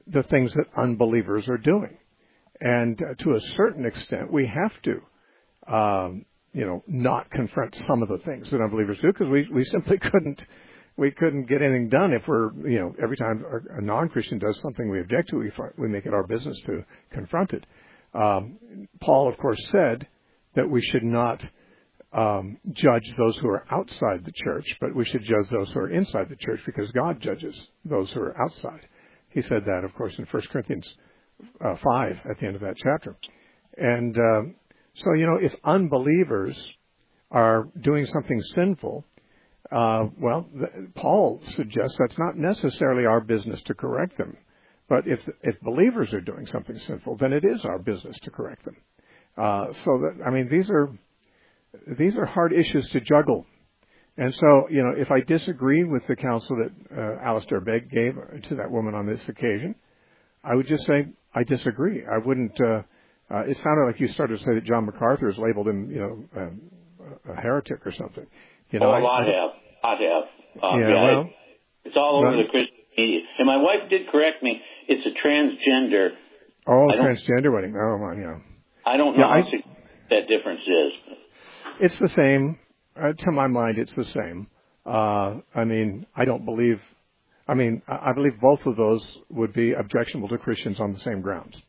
the 0.08 0.24
things 0.24 0.54
that 0.54 0.68
unbelievers 0.78 1.50
are 1.50 1.58
doing. 1.58 1.98
And 2.62 3.02
uh, 3.02 3.16
to 3.24 3.36
a 3.36 3.40
certain 3.40 3.86
extent, 3.86 4.32
we 4.32 4.48
have 4.48 4.74
to, 4.84 5.74
um, 5.74 6.26
you 6.56 6.66
know, 6.66 6.82
not 6.88 7.30
confront 7.32 7.76
some 7.86 8.02
of 8.02 8.08
the 8.08 8.18
things 8.20 8.50
that 8.50 8.62
unbelievers 8.62 8.98
do 9.02 9.12
because 9.12 9.28
we, 9.28 9.46
we 9.52 9.66
simply 9.66 9.98
couldn't, 10.12 10.42
we 10.96 11.12
couldn't 11.12 11.50
get 11.50 11.62
anything 11.62 11.90
done 11.90 12.14
if 12.14 12.26
we're, 12.28 12.54
you 12.68 12.80
know, 12.80 12.96
every 13.04 13.18
time 13.18 13.44
a 13.78 13.82
non-Christian 13.82 14.40
does 14.40 14.60
something 14.62 14.90
we 14.90 15.02
object 15.02 15.30
to, 15.30 15.36
we, 15.36 15.52
we 15.78 15.90
make 15.90 16.06
it 16.06 16.14
our 16.14 16.26
business 16.26 16.60
to 16.66 16.86
confront 17.12 17.52
it. 17.52 17.66
Um, 18.14 18.88
Paul, 19.02 19.28
of 19.28 19.38
course, 19.38 19.60
said 19.68 20.08
that 20.56 20.70
we 20.70 20.82
should 20.82 21.04
not 21.04 21.44
um, 22.14 22.58
judge 22.72 23.14
those 23.18 23.36
who 23.38 23.50
are 23.50 23.66
outside 23.70 24.24
the 24.24 24.32
church, 24.34 24.66
but 24.80 24.96
we 24.96 25.04
should 25.04 25.24
judge 25.24 25.50
those 25.52 25.70
who 25.72 25.82
are 25.82 25.90
inside 25.90 26.30
the 26.30 26.38
church 26.38 26.62
because 26.66 26.90
God 26.92 27.20
judges 27.20 27.68
those 27.84 28.10
who 28.12 28.22
are 28.22 28.42
outside. 28.42 28.88
He 29.28 29.42
said 29.42 29.66
that, 29.66 29.84
of 29.84 29.94
course, 29.96 30.18
in 30.18 30.26
1 30.26 30.44
Corinthians 30.50 30.90
uh, 31.60 31.76
5 31.76 32.20
at 32.30 32.40
the 32.40 32.46
end 32.48 32.56
of 32.56 32.62
that 32.62 32.78
chapter. 32.78 33.18
And 33.78 34.18
uh, 34.18 34.42
so, 34.96 35.14
you 35.14 35.26
know, 35.26 35.38
if 35.42 35.54
unbelievers 35.64 36.58
are 37.32 37.68
doing 37.82 38.06
something 38.06 38.42
sinful, 38.42 39.04
uh, 39.72 40.08
well, 40.20 40.48
Paul 40.96 41.42
suggests 41.52 41.98
that's 42.00 42.18
not 42.18 42.38
necessarily 42.38 43.06
our 43.06 43.20
business 43.20 43.62
to 43.64 43.74
correct 43.74 44.18
them. 44.18 44.38
But 44.88 45.08
if 45.08 45.20
if 45.42 45.60
believers 45.62 46.14
are 46.14 46.22
doing 46.22 46.46
something 46.46 46.78
sinful, 46.78 47.18
then 47.18 47.34
it 47.34 47.44
is 47.44 47.66
our 47.66 47.80
business 47.80 48.18
to 48.22 48.30
correct 48.30 48.66
them. 48.66 48.78
Uh, 49.38 49.74
so 49.84 50.00
that 50.04 50.24
I 50.26 50.30
mean, 50.30 50.48
these 50.50 50.70
are 50.70 50.90
these 51.98 52.16
are 52.16 52.26
hard 52.26 52.54
issues 52.54 52.88
to 52.90 53.02
juggle. 53.02 53.46
And 54.18 54.34
so, 54.34 54.70
you 54.70 54.82
know, 54.82 54.94
if 54.96 55.12
I 55.12 55.22
disagree 55.22 55.84
with 55.84 56.06
the 56.08 56.16
counsel 56.16 56.56
that 56.58 56.98
uh, 56.98 57.22
Alistair 57.22 57.60
Begg 57.60 57.90
gave 57.90 58.16
to 58.44 58.56
that 58.56 58.72
woman 58.72 58.94
on 58.94 59.08
this 59.08 59.28
occasion, 59.28 59.76
I 60.42 60.56
would 60.56 60.68
just 60.68 60.86
say 60.86 61.08
I 61.34 61.44
disagree. 61.44 62.04
I 62.06 62.20
wouldn't. 62.20 62.62
Uh, 62.62 62.84
uh, 63.32 63.44
it 63.48 63.58
sounded 63.58 63.86
like 63.88 64.00
you 64.00 64.08
started 64.10 64.38
to 64.40 64.44
say 64.46 64.54
that 64.56 64.64
John 64.66 64.86
MacArthur 64.86 65.28
has 65.30 65.38
labeled 65.38 65.68
him, 65.68 65.90
you 65.90 66.00
know, 66.00 66.42
um, 66.42 66.62
a 67.30 67.42
heretic 67.42 67.86
or 67.86 67.92
something. 67.92 68.26
You 68.72 68.80
know, 68.80 68.88
oh, 68.88 68.92
I, 68.92 69.22
I 69.22 69.26
have, 69.26 69.50
I 69.84 69.90
have. 69.92 70.64
Uh, 70.64 70.78
yeah, 70.78 70.88
yeah 70.90 71.04
well, 71.04 71.22
it, 71.22 71.28
it's 71.86 71.98
all 71.98 72.24
over 72.26 72.38
the 72.38 72.50
Christian 72.50 72.76
media. 72.98 73.20
And 73.40 73.48
my 73.48 73.58
wife 73.58 73.90
did 73.90 74.08
correct 74.12 74.44
me. 74.44 74.62
It's 74.88 75.06
a 75.06 75.28
transgender. 75.28 76.10
oh, 76.68 76.88
transgender 76.96 77.54
wedding. 77.54 77.76
Oh, 77.76 77.98
my, 77.98 78.20
yeah. 78.20 78.38
I 78.86 78.98
don't 78.98 79.18
know 79.18 79.24
Yeah, 79.26 79.34
I- 79.34 79.42
how 79.42 79.72
that 80.12 80.28
difference 80.28 80.62
is. 80.62 81.18
It's 81.82 82.00
the 82.00 82.10
same. 82.10 82.60
Uh, 82.96 83.12
to 83.14 83.32
my 83.32 83.48
mind, 83.48 83.78
it's 83.78 83.94
the 83.96 84.06
same. 84.06 84.48
Uh, 84.86 85.40
I 85.54 85.66
mean, 85.66 86.06
I 86.16 86.26
don't 86.26 86.46
believe. 86.46 86.80
I 87.48 87.54
mean, 87.56 87.82
I 87.88 88.12
I 88.12 88.14
believe 88.14 88.40
both 88.40 88.66
of 88.66 88.78
those 88.78 89.06
would 89.30 89.52
be 89.52 89.74
objectionable 89.74 90.30
to 90.30 90.38
Christians 90.38 90.80
on 90.80 90.94
the 90.94 91.00
same 91.00 91.22
grounds. 91.22 91.60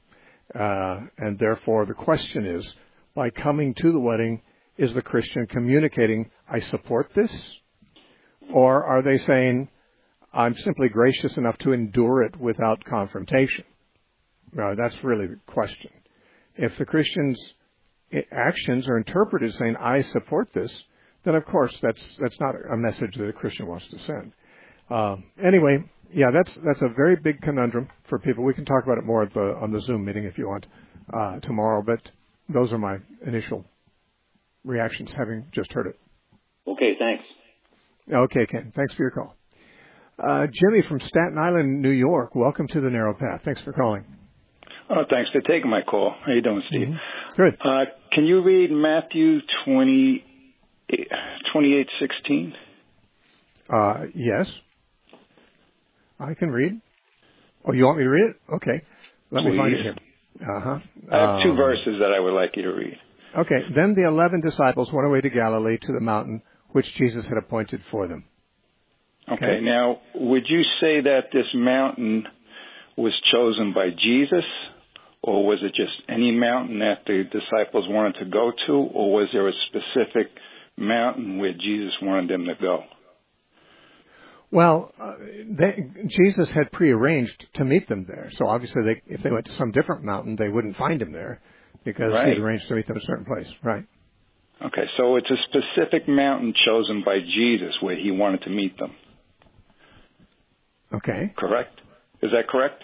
Uh, 0.54 1.00
and 1.18 1.38
therefore, 1.38 1.86
the 1.86 1.94
question 1.94 2.46
is, 2.46 2.74
by 3.14 3.30
coming 3.30 3.74
to 3.74 3.92
the 3.92 4.00
wedding, 4.00 4.42
is 4.76 4.92
the 4.94 5.02
Christian 5.02 5.46
communicating, 5.46 6.30
"I 6.48 6.60
support 6.60 7.12
this," 7.14 7.60
or 8.52 8.84
are 8.84 9.02
they 9.02 9.18
saying, 9.18 9.68
"I'm 10.32 10.54
simply 10.54 10.88
gracious 10.88 11.36
enough 11.36 11.58
to 11.58 11.72
endure 11.72 12.22
it 12.22 12.36
without 12.36 12.84
confrontation"? 12.84 13.64
That's 14.52 15.02
really 15.02 15.26
the 15.26 15.40
question. 15.46 15.90
If 16.56 16.76
the 16.78 16.86
Christian's 16.86 17.54
actions 18.30 18.88
are 18.88 18.96
interpreted 18.96 19.48
as 19.48 19.56
saying, 19.56 19.76
"I 19.76 20.02
support 20.02 20.52
this," 20.52 20.84
then 21.24 21.34
of 21.34 21.44
course 21.44 21.76
that's 21.80 22.16
that's 22.18 22.38
not 22.40 22.54
a 22.70 22.76
message 22.76 23.16
that 23.16 23.28
a 23.28 23.32
Christian 23.32 23.66
wants 23.66 23.88
to 23.88 23.98
send. 23.98 24.32
Uh, 24.88 25.16
anyway, 25.44 25.78
yeah, 26.12 26.30
that's 26.30 26.56
that's 26.64 26.82
a 26.82 26.88
very 26.88 27.16
big 27.16 27.40
conundrum 27.40 27.88
for 28.08 28.18
people. 28.18 28.44
We 28.44 28.54
can 28.54 28.64
talk 28.64 28.84
about 28.84 28.98
it 28.98 29.04
more 29.04 29.22
at 29.22 29.34
the, 29.34 29.56
on 29.56 29.70
the 29.72 29.80
Zoom 29.80 30.04
meeting 30.04 30.24
if 30.24 30.38
you 30.38 30.48
want 30.48 30.66
uh, 31.12 31.40
tomorrow. 31.40 31.82
But 31.84 32.00
those 32.48 32.72
are 32.72 32.78
my 32.78 32.98
initial 33.26 33.64
reactions, 34.64 35.10
having 35.16 35.46
just 35.52 35.72
heard 35.72 35.86
it. 35.86 35.98
Okay, 36.66 36.92
thanks. 36.98 37.24
Okay, 38.12 38.46
Ken, 38.46 38.72
thanks 38.74 38.94
for 38.94 39.02
your 39.02 39.10
call. 39.10 39.34
Uh, 40.18 40.46
Jimmy 40.46 40.82
from 40.88 41.00
Staten 41.00 41.36
Island, 41.38 41.82
New 41.82 41.90
York. 41.90 42.34
Welcome 42.34 42.68
to 42.68 42.80
the 42.80 42.88
Narrow 42.88 43.14
Path. 43.14 43.42
Thanks 43.44 43.60
for 43.62 43.72
calling. 43.72 44.04
Oh, 44.88 45.02
thanks 45.10 45.30
for 45.30 45.40
taking 45.40 45.68
my 45.68 45.82
call. 45.82 46.14
How 46.24 46.32
you 46.32 46.40
doing, 46.40 46.62
Steve? 46.68 46.88
Good. 47.36 47.58
Uh, 47.62 47.86
can 48.12 48.24
you 48.24 48.42
read 48.42 48.70
Matthew 48.70 49.40
20, 49.64 50.24
28:16? 51.54 52.52
Uh, 53.68 54.06
yes, 54.14 54.48
I 56.18 56.34
can 56.34 56.50
read. 56.50 56.80
Oh, 57.64 57.72
you 57.72 57.84
want 57.84 57.98
me 57.98 58.04
to 58.04 58.10
read 58.10 58.30
it? 58.30 58.36
Okay, 58.54 58.82
let 59.30 59.44
me 59.44 59.56
find 59.56 59.74
it 59.74 59.82
here. 59.82 59.96
Uh 60.40 60.60
huh. 60.60 60.78
I 61.12 61.18
have 61.18 61.42
two 61.42 61.54
verses 61.54 61.96
that 62.00 62.12
I 62.16 62.20
would 62.20 62.34
like 62.34 62.56
you 62.56 62.62
to 62.62 62.72
read. 62.72 62.96
Okay. 63.36 63.60
Then 63.74 63.94
the 63.94 64.06
eleven 64.06 64.40
disciples 64.40 64.90
went 64.92 65.06
away 65.06 65.20
to 65.20 65.30
Galilee 65.30 65.78
to 65.78 65.92
the 65.92 66.00
mountain 66.00 66.42
which 66.72 66.86
Jesus 66.96 67.24
had 67.24 67.38
appointed 67.38 67.80
for 67.90 68.06
them. 68.06 68.24
Okay. 69.30 69.44
Okay. 69.44 69.60
Now, 69.62 70.00
would 70.14 70.44
you 70.48 70.62
say 70.80 71.00
that 71.02 71.30
this 71.32 71.46
mountain 71.54 72.24
was 72.96 73.12
chosen 73.32 73.72
by 73.74 73.90
Jesus, 73.90 74.44
or 75.22 75.46
was 75.46 75.58
it 75.62 75.74
just 75.74 75.92
any 76.08 76.32
mountain 76.32 76.78
that 76.78 77.04
the 77.06 77.24
disciples 77.24 77.86
wanted 77.88 78.14
to 78.20 78.26
go 78.26 78.52
to, 78.66 78.72
or 78.72 79.12
was 79.12 79.28
there 79.32 79.48
a 79.48 79.52
specific 79.68 80.30
mountain 80.76 81.38
where 81.38 81.52
Jesus 81.52 81.92
wanted 82.02 82.30
them 82.30 82.44
to 82.44 82.54
go? 82.60 82.84
Well, 84.56 84.90
uh, 84.98 85.16
they, 85.50 85.84
Jesus 86.06 86.50
had 86.50 86.72
prearranged 86.72 87.44
to 87.56 87.64
meet 87.66 87.90
them 87.90 88.06
there. 88.08 88.30
So 88.36 88.46
obviously, 88.46 88.80
they, 88.84 89.02
if 89.14 89.22
they 89.22 89.30
went 89.30 89.44
to 89.44 89.52
some 89.58 89.70
different 89.70 90.02
mountain, 90.02 90.34
they 90.36 90.48
wouldn't 90.48 90.78
find 90.78 91.02
him 91.02 91.12
there 91.12 91.42
because 91.84 92.10
Right. 92.14 92.28
he'd 92.28 92.38
arranged 92.38 92.66
to 92.68 92.74
meet 92.74 92.86
them 92.86 92.96
at 92.96 93.02
a 93.02 93.06
certain 93.06 93.26
place. 93.26 93.52
Right. 93.62 93.84
Okay, 94.64 94.84
so 94.96 95.16
it's 95.16 95.30
a 95.30 95.36
specific 95.50 96.08
mountain 96.08 96.54
chosen 96.64 97.02
by 97.04 97.18
Jesus 97.20 97.74
where 97.82 97.96
he 97.96 98.10
wanted 98.10 98.40
to 98.44 98.50
meet 98.50 98.78
them, 98.78 98.92
Okay. 100.94 101.34
correct? 101.36 101.78
Is 102.22 102.30
that 102.32 102.48
correct? 102.48 102.82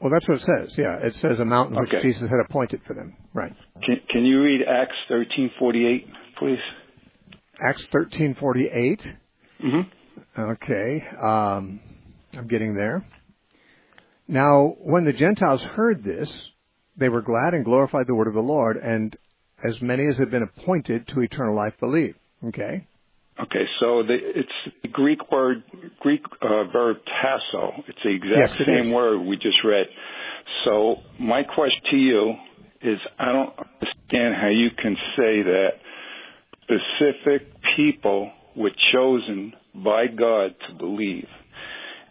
Well, 0.00 0.10
that's 0.12 0.26
what 0.28 0.38
it 0.38 0.44
says. 0.44 0.76
Yeah, 0.76 0.96
it 0.96 1.14
says 1.20 1.38
a 1.38 1.44
mountain 1.44 1.78
which 1.78 1.90
Jesus 2.02 2.22
had 2.28 2.40
appointed 2.44 2.80
for 2.84 2.94
them. 2.94 3.14
Right. 3.32 3.54
Can, 3.84 4.00
can 4.10 4.24
you 4.24 4.42
read 4.42 4.62
Acts 4.68 4.96
13:48, 5.08 6.04
please? 6.40 6.58
Acts 7.64 7.86
thirteen 7.92 8.34
forty 8.34 8.66
eight. 8.66 9.06
Mm-hmm. 9.64 9.88
Okay, 10.38 11.04
um, 11.22 11.80
I'm 12.34 12.48
getting 12.48 12.74
there. 12.74 13.04
Now, 14.28 14.76
when 14.80 15.04
the 15.04 15.12
Gentiles 15.12 15.62
heard 15.62 16.02
this, 16.04 16.30
they 16.96 17.08
were 17.08 17.22
glad 17.22 17.54
and 17.54 17.64
glorified 17.64 18.06
the 18.06 18.14
word 18.14 18.28
of 18.28 18.34
the 18.34 18.40
Lord, 18.40 18.76
and 18.76 19.16
as 19.64 19.80
many 19.80 20.06
as 20.06 20.16
had 20.18 20.30
been 20.30 20.42
appointed 20.42 21.08
to 21.08 21.20
eternal 21.20 21.54
life 21.54 21.74
believed. 21.80 22.16
Okay? 22.48 22.86
Okay, 23.40 23.64
so 23.80 24.02
the, 24.02 24.16
it's 24.20 24.74
the 24.82 24.88
Greek 24.88 25.32
word, 25.32 25.62
Greek 26.00 26.22
uh, 26.42 26.64
verb 26.72 26.98
tasso. 27.06 27.72
It's 27.88 27.98
the 28.04 28.10
exact 28.10 28.58
Yes, 28.58 28.66
same 28.66 28.88
is. 28.88 28.92
word 28.92 29.20
we 29.20 29.36
just 29.36 29.64
read. 29.64 29.86
So 30.64 30.96
my 31.18 31.42
question 31.42 31.80
to 31.90 31.96
you 31.96 32.34
is, 32.82 32.98
I 33.18 33.32
don't 33.32 33.52
understand 33.58 34.34
how 34.40 34.48
you 34.48 34.68
can 34.80 34.96
say 35.16 35.42
that 35.42 35.68
specific 36.62 37.48
people 37.76 38.30
were 38.54 38.70
chosen 38.92 39.54
by 39.74 40.06
God 40.06 40.54
to 40.68 40.74
believe. 40.78 41.26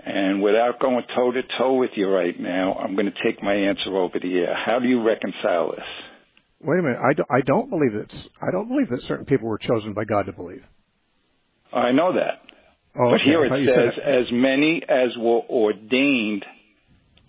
And 0.03 0.41
without 0.41 0.79
going 0.79 1.03
toe 1.15 1.31
to 1.31 1.41
toe 1.59 1.75
with 1.75 1.91
you 1.95 2.07
right 2.07 2.37
now, 2.39 2.73
I'm 2.73 2.95
going 2.95 3.05
to 3.05 3.23
take 3.23 3.43
my 3.43 3.53
answer 3.53 3.95
over 3.95 4.17
the 4.19 4.33
air. 4.39 4.55
How 4.65 4.79
do 4.79 4.87
you 4.87 5.03
reconcile 5.03 5.71
this? 5.71 5.85
Wait 6.63 6.79
a 6.79 6.81
minute. 6.81 6.97
I, 6.99 7.13
do, 7.13 7.23
I 7.29 7.41
don't 7.41 7.69
believe 7.69 7.93
that. 7.93 8.13
I 8.41 8.51
don't 8.51 8.67
believe 8.67 8.89
that 8.89 9.01
certain 9.07 9.25
people 9.25 9.47
were 9.47 9.59
chosen 9.59 9.93
by 9.93 10.05
God 10.05 10.23
to 10.25 10.33
believe. 10.33 10.63
I 11.73 11.91
know 11.91 12.13
that. 12.13 12.41
Oh, 12.99 13.11
But 13.11 13.21
okay. 13.21 13.23
here 13.25 13.45
it 13.45 13.67
says, 13.67 14.03
as 14.03 14.25
many 14.31 14.81
as 14.87 15.09
were 15.17 15.41
ordained 15.49 16.45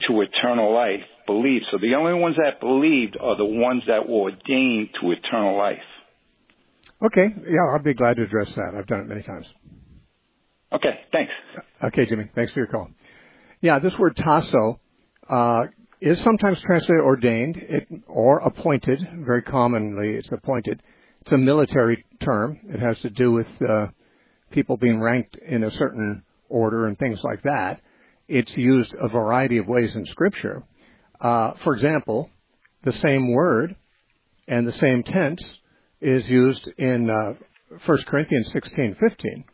to 0.08 0.20
eternal 0.22 0.74
life 0.74 1.04
believe. 1.26 1.62
So 1.70 1.78
the 1.78 1.94
only 1.94 2.14
ones 2.14 2.36
that 2.42 2.58
believed 2.60 3.16
are 3.20 3.36
the 3.36 3.44
ones 3.44 3.82
that 3.86 4.08
were 4.08 4.32
ordained 4.32 4.88
to 5.00 5.12
eternal 5.12 5.56
life. 5.56 5.78
Okay. 7.04 7.34
Yeah, 7.46 7.70
I'll 7.70 7.82
be 7.82 7.94
glad 7.94 8.16
to 8.16 8.22
address 8.24 8.52
that. 8.56 8.74
I've 8.76 8.86
done 8.86 9.00
it 9.00 9.08
many 9.08 9.22
times. 9.22 9.46
Okay, 10.74 11.00
thanks. 11.12 11.32
Okay, 11.84 12.06
Jimmy. 12.06 12.30
Thanks 12.34 12.52
for 12.52 12.60
your 12.60 12.66
call. 12.66 12.88
Yeah, 13.60 13.78
this 13.78 13.96
word 13.98 14.16
tasso 14.16 14.80
uh, 15.28 15.64
is 16.00 16.20
sometimes 16.22 16.60
translated 16.62 17.04
ordained 17.04 17.56
it, 17.58 17.86
or 18.08 18.38
appointed. 18.38 19.06
Very 19.18 19.42
commonly, 19.42 20.14
it's 20.14 20.32
appointed. 20.32 20.82
It's 21.20 21.32
a 21.32 21.38
military 21.38 22.04
term. 22.20 22.58
It 22.68 22.80
has 22.80 22.98
to 23.00 23.10
do 23.10 23.32
with 23.32 23.46
uh, 23.68 23.88
people 24.50 24.76
being 24.76 25.00
ranked 25.00 25.36
in 25.36 25.62
a 25.62 25.70
certain 25.70 26.22
order 26.48 26.86
and 26.86 26.98
things 26.98 27.22
like 27.22 27.42
that. 27.42 27.80
It's 28.26 28.56
used 28.56 28.94
a 29.00 29.08
variety 29.08 29.58
of 29.58 29.68
ways 29.68 29.94
in 29.94 30.06
Scripture. 30.06 30.62
Uh, 31.20 31.52
for 31.62 31.74
example, 31.74 32.30
the 32.82 32.92
same 32.94 33.30
word 33.32 33.76
and 34.48 34.66
the 34.66 34.72
same 34.72 35.02
tense 35.02 35.42
is 36.00 36.28
used 36.28 36.66
in 36.78 37.10
uh, 37.10 37.34
1 37.84 37.98
Corinthians 38.06 38.50
16:15 38.52 39.44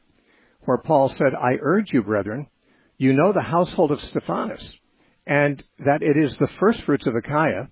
where 0.68 0.76
Paul 0.76 1.08
said, 1.08 1.34
I 1.34 1.56
urge 1.62 1.94
you, 1.94 2.02
brethren, 2.02 2.46
you 2.98 3.14
know 3.14 3.32
the 3.32 3.40
household 3.40 3.90
of 3.90 4.02
Stephanas, 4.02 4.76
and 5.26 5.64
that 5.78 6.02
it 6.02 6.18
is 6.18 6.37
the 6.37 6.50
first 6.60 6.82
fruits 6.82 7.06
of 7.06 7.16
Achaia, 7.16 7.68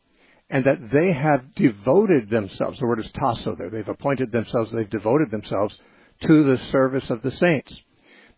and 0.48 0.64
that 0.64 0.90
they 0.90 1.12
have 1.12 1.54
devoted 1.56 2.30
themselves, 2.30 2.78
the 2.78 2.86
word 2.86 3.00
is 3.00 3.12
tasso 3.12 3.54
there, 3.54 3.68
they've 3.68 3.86
appointed 3.86 4.32
themselves, 4.32 4.72
they've 4.72 4.88
devoted 4.88 5.30
themselves 5.30 5.78
to 6.22 6.44
the 6.44 6.56
service 6.70 7.10
of 7.10 7.20
the 7.20 7.32
saints. 7.32 7.78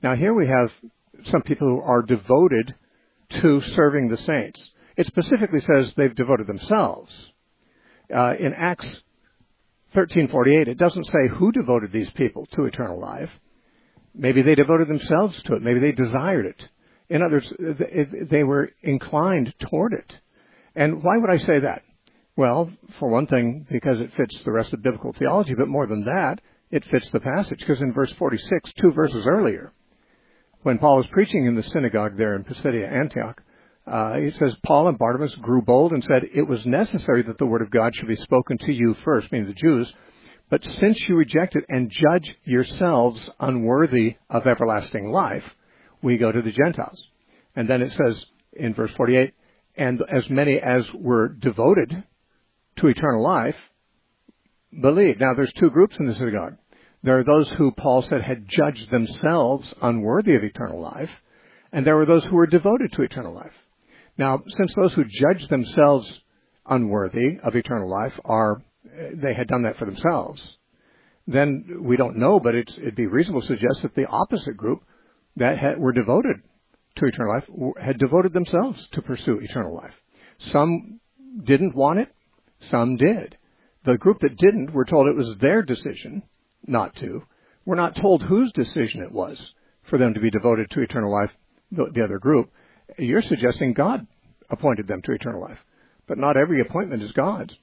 Now 0.02 0.16
here 0.16 0.34
we 0.34 0.48
have 0.48 0.72
some 1.26 1.42
people 1.42 1.68
who 1.68 1.80
are 1.80 2.02
devoted 2.02 2.74
to 3.42 3.60
serving 3.60 4.08
the 4.08 4.16
saints. 4.16 4.60
It 4.96 5.06
specifically 5.06 5.60
says 5.60 5.94
they've 5.94 6.12
devoted 6.12 6.48
themselves. 6.48 7.14
Uh, 8.12 8.34
in 8.40 8.54
Acts 8.54 8.86
1348, 9.92 10.66
it 10.66 10.78
doesn't 10.78 11.04
say 11.04 11.28
who 11.28 11.52
devoted 11.52 11.92
these 11.92 12.10
people 12.10 12.46
to 12.54 12.64
eternal 12.64 12.98
life. 12.98 13.30
Maybe 14.18 14.42
they 14.42 14.56
devoted 14.56 14.88
themselves 14.88 15.40
to 15.44 15.54
it. 15.54 15.62
Maybe 15.62 15.78
they 15.78 15.92
desired 15.92 16.44
it. 16.44 16.68
In 17.08 17.22
other 17.22 17.36
words, 17.36 17.52
they 18.28 18.42
were 18.42 18.70
inclined 18.82 19.54
toward 19.70 19.92
it. 19.94 20.16
And 20.74 21.02
why 21.02 21.16
would 21.16 21.30
I 21.30 21.38
say 21.38 21.60
that? 21.60 21.82
Well, 22.36 22.70
for 22.98 23.08
one 23.08 23.26
thing, 23.26 23.66
because 23.70 24.00
it 24.00 24.12
fits 24.14 24.36
the 24.44 24.52
rest 24.52 24.72
of 24.72 24.82
biblical 24.82 25.12
theology, 25.12 25.54
but 25.54 25.68
more 25.68 25.86
than 25.86 26.04
that, 26.04 26.40
it 26.70 26.84
fits 26.84 27.08
the 27.10 27.20
passage. 27.20 27.60
Because 27.60 27.80
in 27.80 27.92
verse 27.92 28.12
46, 28.12 28.72
two 28.74 28.92
verses 28.92 29.24
earlier, 29.26 29.72
when 30.62 30.78
Paul 30.78 30.96
was 30.96 31.06
preaching 31.12 31.46
in 31.46 31.54
the 31.54 31.62
synagogue 31.62 32.16
there 32.16 32.34
in 32.34 32.44
Pisidia, 32.44 32.88
Antioch, 32.88 33.40
uh, 33.86 34.16
he 34.16 34.30
says, 34.32 34.54
Paul 34.66 34.88
and 34.88 34.98
Barnabas 34.98 35.34
grew 35.36 35.62
bold 35.62 35.92
and 35.92 36.04
said, 36.04 36.24
It 36.34 36.46
was 36.46 36.66
necessary 36.66 37.22
that 37.22 37.38
the 37.38 37.46
word 37.46 37.62
of 37.62 37.70
God 37.70 37.94
should 37.94 38.08
be 38.08 38.16
spoken 38.16 38.58
to 38.58 38.72
you 38.72 38.94
first, 39.04 39.32
meaning 39.32 39.48
the 39.48 39.54
Jews. 39.54 39.92
But 40.50 40.64
since 40.64 41.00
you 41.08 41.16
reject 41.16 41.56
it 41.56 41.64
and 41.68 41.90
judge 41.90 42.34
yourselves 42.44 43.30
unworthy 43.38 44.16
of 44.30 44.46
everlasting 44.46 45.10
life, 45.10 45.44
we 46.02 46.16
go 46.16 46.32
to 46.32 46.42
the 46.42 46.52
Gentiles. 46.52 47.06
And 47.54 47.68
then 47.68 47.82
it 47.82 47.92
says 47.92 48.24
in 48.52 48.74
verse 48.74 48.92
48, 48.92 49.34
and 49.76 50.02
as 50.10 50.28
many 50.30 50.58
as 50.58 50.86
were 50.94 51.28
devoted 51.28 52.02
to 52.76 52.86
eternal 52.86 53.22
life 53.22 53.56
believed. 54.80 55.20
Now 55.20 55.34
there's 55.34 55.52
two 55.54 55.70
groups 55.70 55.96
in 55.98 56.06
the 56.06 56.14
synagogue. 56.14 56.56
There 57.02 57.18
are 57.18 57.24
those 57.24 57.50
who 57.52 57.70
Paul 57.70 58.02
said 58.02 58.22
had 58.22 58.48
judged 58.48 58.90
themselves 58.90 59.72
unworthy 59.80 60.34
of 60.34 60.42
eternal 60.42 60.80
life, 60.80 61.10
and 61.72 61.86
there 61.86 61.96
were 61.96 62.06
those 62.06 62.24
who 62.24 62.36
were 62.36 62.46
devoted 62.46 62.92
to 62.92 63.02
eternal 63.02 63.34
life. 63.34 63.52
Now, 64.16 64.42
since 64.48 64.74
those 64.74 64.94
who 64.94 65.04
judge 65.04 65.46
themselves 65.48 66.20
unworthy 66.66 67.38
of 67.42 67.54
eternal 67.54 67.88
life 67.88 68.18
are, 68.24 68.62
they 69.14 69.34
had 69.34 69.48
done 69.48 69.62
that 69.62 69.76
for 69.76 69.84
themselves, 69.84 70.56
then 71.26 71.80
we 71.82 71.96
don't 71.96 72.16
know, 72.16 72.40
but 72.40 72.54
it'd 72.54 72.96
be 72.96 73.06
reasonable 73.06 73.42
to 73.42 73.46
suggest 73.46 73.82
that 73.82 73.94
the 73.94 74.06
opposite 74.06 74.56
group 74.56 74.82
that 75.36 75.58
had, 75.58 75.78
were 75.78 75.92
devoted 75.92 76.36
to 76.96 77.06
eternal 77.06 77.34
life 77.34 77.44
had 77.80 77.98
devoted 77.98 78.32
themselves 78.32 78.88
to 78.92 79.02
pursue 79.02 79.38
eternal 79.38 79.74
life. 79.74 79.94
Some 80.38 81.00
didn't 81.44 81.74
want 81.74 81.98
it, 81.98 82.08
some 82.58 82.96
did. 82.96 83.36
The 83.84 83.98
group 83.98 84.20
that 84.20 84.36
didn't 84.36 84.72
were 84.72 84.84
told 84.84 85.06
it 85.06 85.16
was 85.16 85.36
their 85.38 85.62
decision 85.62 86.22
not 86.66 86.96
to. 86.96 87.22
We're 87.64 87.76
not 87.76 87.96
told 87.96 88.22
whose 88.22 88.52
decision 88.52 89.02
it 89.02 89.12
was 89.12 89.52
for 89.84 89.98
them 89.98 90.14
to 90.14 90.20
be 90.20 90.30
devoted 90.30 90.70
to 90.70 90.80
eternal 90.80 91.12
life, 91.12 91.30
the, 91.70 91.86
the 91.92 92.02
other 92.02 92.18
group. 92.18 92.50
You're 92.98 93.22
suggesting 93.22 93.74
God 93.74 94.06
appointed 94.50 94.88
them 94.88 95.02
to 95.02 95.12
eternal 95.12 95.42
life. 95.42 95.58
But 96.06 96.18
not 96.18 96.36
every 96.36 96.60
appointment 96.60 97.02
is 97.02 97.12
God's. 97.12 97.54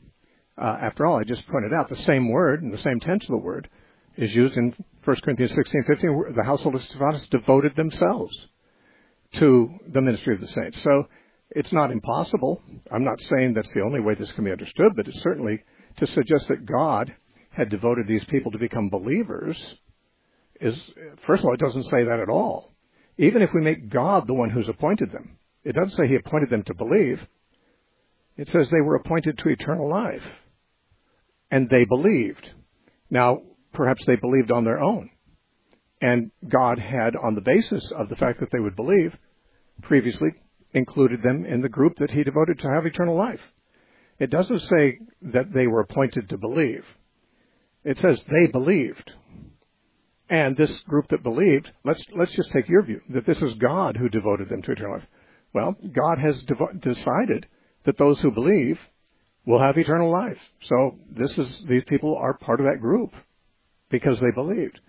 Uh, 0.57 0.77
after 0.81 1.05
all, 1.05 1.19
I 1.19 1.23
just 1.23 1.45
pointed 1.47 1.73
out 1.73 1.89
the 1.89 1.95
same 2.03 2.29
word 2.29 2.63
and 2.63 2.73
the 2.73 2.77
same 2.77 2.99
tense 2.99 3.23
of 3.23 3.29
the 3.29 3.37
word 3.37 3.69
is 4.17 4.33
used 4.33 4.55
in 4.55 4.73
1 5.03 5.17
Corinthians 5.23 5.53
16, 5.53 5.83
15. 5.87 6.33
The 6.35 6.43
household 6.43 6.75
of 6.75 6.83
Stephanas 6.83 7.27
devoted 7.27 7.75
themselves 7.75 8.33
to 9.33 9.69
the 9.91 10.01
ministry 10.01 10.33
of 10.33 10.41
the 10.41 10.47
saints. 10.47 10.81
So 10.81 11.07
it's 11.49 11.73
not 11.73 11.91
impossible. 11.91 12.61
I'm 12.91 13.03
not 13.03 13.19
saying 13.29 13.53
that's 13.53 13.73
the 13.73 13.83
only 13.83 13.99
way 13.99 14.15
this 14.15 14.31
can 14.31 14.45
be 14.45 14.51
understood, 14.51 14.93
but 14.95 15.07
it's 15.07 15.21
certainly 15.21 15.63
to 15.97 16.07
suggest 16.07 16.47
that 16.47 16.65
God 16.65 17.13
had 17.51 17.69
devoted 17.69 18.07
these 18.07 18.23
people 18.25 18.51
to 18.51 18.57
become 18.57 18.89
believers 18.89 19.61
is, 20.61 20.81
first 21.25 21.41
of 21.41 21.47
all, 21.47 21.53
it 21.53 21.59
doesn't 21.59 21.83
say 21.83 22.03
that 22.03 22.19
at 22.19 22.29
all. 22.29 22.71
Even 23.17 23.41
if 23.41 23.53
we 23.53 23.61
make 23.61 23.89
God 23.89 24.27
the 24.27 24.33
one 24.33 24.49
who's 24.49 24.69
appointed 24.69 25.11
them, 25.11 25.37
it 25.63 25.73
doesn't 25.73 25.97
say 25.97 26.07
he 26.07 26.15
appointed 26.15 26.49
them 26.49 26.63
to 26.63 26.73
believe. 26.73 27.21
It 28.37 28.49
says 28.49 28.69
they 28.69 28.81
were 28.81 28.95
appointed 28.95 29.37
to 29.37 29.49
eternal 29.49 29.89
life. 29.89 30.23
And 31.51 31.69
they 31.69 31.85
believed. 31.85 32.49
Now, 33.09 33.41
perhaps 33.73 34.01
they 34.05 34.15
believed 34.15 34.51
on 34.51 34.63
their 34.63 34.81
own. 34.81 35.09
And 36.01 36.31
God 36.47 36.79
had, 36.79 37.15
on 37.15 37.35
the 37.35 37.41
basis 37.41 37.91
of 37.97 38.09
the 38.09 38.15
fact 38.15 38.39
that 38.39 38.49
they 38.51 38.59
would 38.59 38.75
believe, 38.75 39.15
previously 39.81 40.29
included 40.73 41.21
them 41.23 41.45
in 41.45 41.61
the 41.61 41.69
group 41.69 41.95
that 41.97 42.11
he 42.11 42.23
devoted 42.23 42.59
to 42.59 42.69
have 42.69 42.85
eternal 42.85 43.15
life. 43.15 43.39
It 44.19 44.29
doesn't 44.29 44.59
say 44.59 44.99
that 45.33 45.53
they 45.53 45.67
were 45.67 45.81
appointed 45.81 46.29
to 46.29 46.37
believe. 46.37 46.85
It 47.83 47.97
says 47.97 48.21
they 48.29 48.47
believed. 48.47 49.11
And 50.29 50.57
this 50.57 50.71
group 50.81 51.07
that 51.09 51.23
believed, 51.23 51.71
let's, 51.83 52.03
let's 52.17 52.35
just 52.35 52.51
take 52.51 52.67
your 52.67 52.81
view, 52.81 53.01
that 53.09 53.25
this 53.25 53.41
is 53.41 53.53
God 53.55 53.95
who 53.95 54.09
devoted 54.09 54.49
them 54.49 54.61
to 54.63 54.71
eternal 54.71 54.93
life. 54.93 55.07
Well, 55.53 55.75
God 55.91 56.17
has 56.19 56.43
devo- 56.43 56.81
decided 56.81 57.47
that 57.85 57.97
those 57.97 58.19
who 58.21 58.31
believe 58.31 58.79
will 59.45 59.59
have 59.59 59.77
eternal 59.77 60.11
life. 60.11 60.39
So 60.63 60.97
this 61.09 61.37
is, 61.37 61.63
these 61.67 61.83
people 61.85 62.17
are 62.17 62.37
part 62.37 62.59
of 62.59 62.65
that 62.65 62.81
group 62.81 63.13
because 63.89 64.19
they 64.19 64.31
believed. 64.33 64.79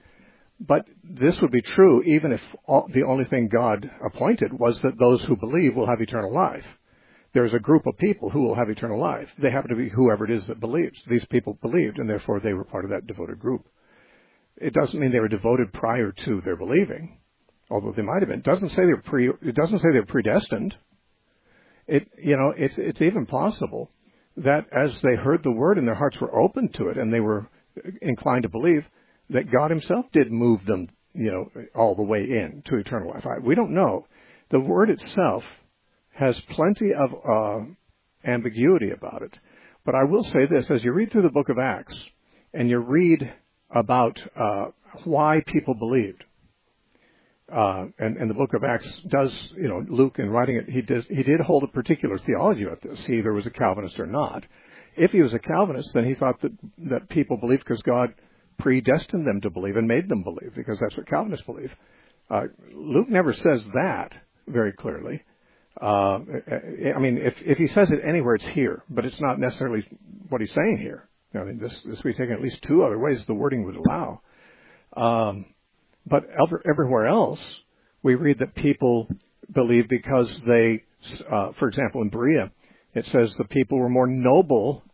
But 0.59 0.87
this 1.05 1.39
would 1.41 1.51
be 1.51 1.61
true 1.61 2.03
even 2.03 2.33
if 2.33 2.41
all, 2.65 2.89
the 2.93 3.05
only 3.05 3.27
thing 3.27 3.49
God 3.49 3.91
appointed 4.05 4.59
was 4.59 4.81
that 4.83 4.99
those 4.99 5.23
who 5.25 5.37
believe 5.37 5.77
will 5.77 5.87
have 5.87 6.01
eternal 6.01 6.33
life. 6.33 6.65
There's 7.35 7.53
a 7.53 7.59
group 7.59 7.87
of 7.87 7.99
people 7.99 8.31
who 8.31 8.43
will 8.43 8.55
have 8.55 8.71
eternal 8.71 8.99
life. 8.99 9.29
They 9.39 9.51
happen 9.51 9.69
to 9.69 9.77
be 9.77 9.91
whoever 9.91 10.25
it 10.25 10.31
is 10.31 10.47
that 10.47 10.59
believes. 10.59 10.99
These 11.07 11.27
people 11.27 11.59
believed, 11.61 11.99
and 11.99 12.09
therefore 12.09 12.41
they 12.41 12.55
were 12.55 12.65
part 12.65 12.87
of 12.87 12.91
that 12.93 13.07
devoted 13.07 13.39
group. 13.39 13.69
It 14.57 14.73
doesn't 14.73 14.99
mean 14.99 15.13
they 15.13 15.21
were 15.21 15.29
devoted 15.29 15.75
prior 15.75 16.13
to 16.13 16.41
their 16.41 16.57
believing, 16.57 17.19
although 17.71 17.93
they 17.95 18.01
might 18.01 18.23
have 18.23 18.31
been. 18.31 18.39
It 18.39 18.45
doesn't 18.45 18.71
say 18.71 18.77
they're 18.77 19.03
pre. 19.03 19.29
It 19.29 19.55
doesn't 19.55 19.81
say 19.81 19.89
they're 19.93 20.07
predestined. 20.07 20.75
It 21.87 22.09
you 22.17 22.39
know 22.39 22.55
it's 22.57 22.79
it's 22.79 23.03
even 23.03 23.27
possible 23.27 23.91
that 24.39 24.67
as 24.73 24.93
they 25.03 25.17
heard 25.17 25.43
the 25.43 25.51
word 25.51 25.79
and 25.79 25.87
their 25.87 25.95
hearts 25.95 26.21
were 26.21 26.35
open 26.35 26.69
to 26.75 26.89
it 26.89 26.99
and 26.99 27.13
they 27.13 27.21
were 27.21 27.49
inclined 28.03 28.43
to 28.43 28.49
believe, 28.49 28.87
that 29.31 29.51
God 29.51 29.71
Himself 29.71 30.07
did 30.13 30.31
move 30.31 30.65
them, 30.67 30.89
you 31.15 31.31
know, 31.31 31.63
all 31.75 31.95
the 31.95 32.03
way 32.03 32.21
in 32.21 32.63
to 32.67 32.77
eternal 32.77 33.11
life. 33.11 33.25
we 33.43 33.55
don't 33.55 33.75
know. 33.75 34.07
The 34.51 34.61
word 34.61 34.91
itself 34.91 35.43
has 36.13 36.39
plenty 36.51 36.93
of 36.95 37.15
uh, 37.29 37.65
ambiguity 38.25 38.91
about 38.91 39.23
it. 39.23 39.39
But 39.85 39.95
I 39.95 40.05
will 40.05 40.25
say 40.25 40.47
this: 40.51 40.71
as 40.71 40.85
you 40.85 40.93
read 40.93 41.11
through 41.11 41.23
the 41.23 41.29
book 41.29 41.49
of 41.49 41.59
Acts 41.59 41.95
and 42.53 42.69
you 42.69 42.79
read 42.79 43.33
about 43.75 44.19
uh, 44.39 44.67
why 45.05 45.43
people 45.47 45.75
believed, 45.75 46.25
uh, 47.55 47.87
and, 47.99 48.17
and 48.17 48.29
the 48.29 48.35
book 48.35 48.55
of 48.55 48.65
Acts 48.65 48.89
does, 49.09 49.37
you 49.57 49.69
know, 49.69 49.85
Luke 49.89 50.19
in 50.19 50.29
writing 50.31 50.57
it, 50.57 50.69
he 50.69 50.83
does, 50.83 51.07
he 51.07 51.23
did 51.23 51.41
hold 51.41 51.63
a 51.63 51.69
particular 51.69 52.19
theology 52.19 52.65
about 52.65 52.83
this. 52.83 52.99
He 53.07 53.19
either 53.19 53.33
was 53.33 53.47
a 53.47 53.51
Calvinist 53.51 54.01
or 54.01 54.07
not. 54.07 54.45
If 54.97 55.13
he 55.13 55.23
was 55.23 55.35
a 55.35 55.39
Calvinist, 55.39 55.91
then 55.95 56.07
he 56.07 56.15
thought 56.15 56.41
that 56.41 56.53
that 56.91 57.09
people 57.09 57.37
believed 57.37 57.65
because 57.65 57.83
God 57.83 58.15
predestined 58.59 59.27
them 59.27 59.41
to 59.43 59.51
believe 59.51 59.77
and 59.77 59.87
made 59.87 60.09
them 60.09 60.23
believe, 60.23 60.55
because 60.57 60.79
that's 60.81 60.97
what 60.97 61.07
Calvinists 61.07 61.47
believe. 61.47 61.73
Uh, 62.31 62.45
Luke 62.73 63.09
never 63.09 63.33
says 63.33 63.65
that 63.75 64.15
very 64.49 64.73
clearly. 64.73 65.23
Uh, 65.81 66.21
I 66.97 66.99
mean, 66.99 67.19
if, 67.19 67.35
if 67.45 67.59
he 67.59 67.67
says 67.69 67.91
it 67.91 68.01
anywhere, 68.07 68.37
it's 68.37 68.47
here, 68.47 68.83
but 68.89 69.05
it's 69.05 69.21
not 69.21 69.39
necessarily 69.39 69.87
what 70.31 70.41
he's 70.41 70.53
saying 70.53 70.79
here. 70.79 71.09
I 71.35 71.45
mean, 71.45 71.59
this, 71.59 71.79
this 71.85 72.03
we 72.03 72.15
take 72.15 72.29
in 72.29 72.33
at 72.33 72.41
least 72.41 72.63
two 72.63 72.83
other 72.83 72.99
ways 72.99 73.23
the 73.27 73.35
wording 73.35 73.65
would 73.67 73.77
allow. 73.77 74.23
Um, 74.97 75.45
but 76.07 76.25
everywhere 76.69 77.07
else, 77.07 77.41
we 78.03 78.15
read 78.15 78.39
that 78.39 78.55
people 78.55 79.09
believe 79.53 79.89
because 79.89 80.29
they, 80.47 80.85
uh, 81.31 81.53
for 81.59 81.69
example, 81.69 82.03
in 82.03 82.09
Berea, 82.09 82.51
it 82.95 83.07
says 83.07 83.35
the 83.37 83.45
people 83.45 83.79
were 83.79 83.89
more 83.89 84.07
noble 84.07 84.85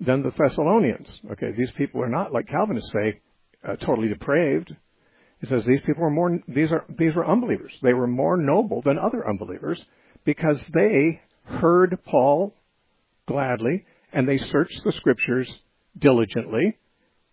than 0.00 0.22
the 0.22 0.30
Thessalonians. 0.30 1.08
Okay, 1.32 1.52
these 1.52 1.70
people 1.72 2.02
are 2.02 2.08
not 2.08 2.32
like 2.32 2.48
Calvinists 2.48 2.92
say, 2.92 3.20
uh, 3.66 3.76
totally 3.76 4.08
depraved. 4.08 4.74
It 5.42 5.48
says 5.48 5.64
these 5.64 5.82
people 5.82 6.02
were 6.02 6.10
more. 6.10 6.38
These 6.48 6.72
are 6.72 6.84
these 6.88 7.14
were 7.14 7.26
unbelievers. 7.26 7.72
They 7.82 7.94
were 7.94 8.06
more 8.06 8.36
noble 8.36 8.82
than 8.82 8.98
other 8.98 9.28
unbelievers 9.28 9.82
because 10.24 10.62
they 10.72 11.20
heard 11.44 11.98
Paul 12.04 12.54
gladly 13.26 13.84
and 14.12 14.28
they 14.28 14.38
searched 14.38 14.84
the 14.84 14.92
scriptures 14.92 15.60
diligently 15.98 16.78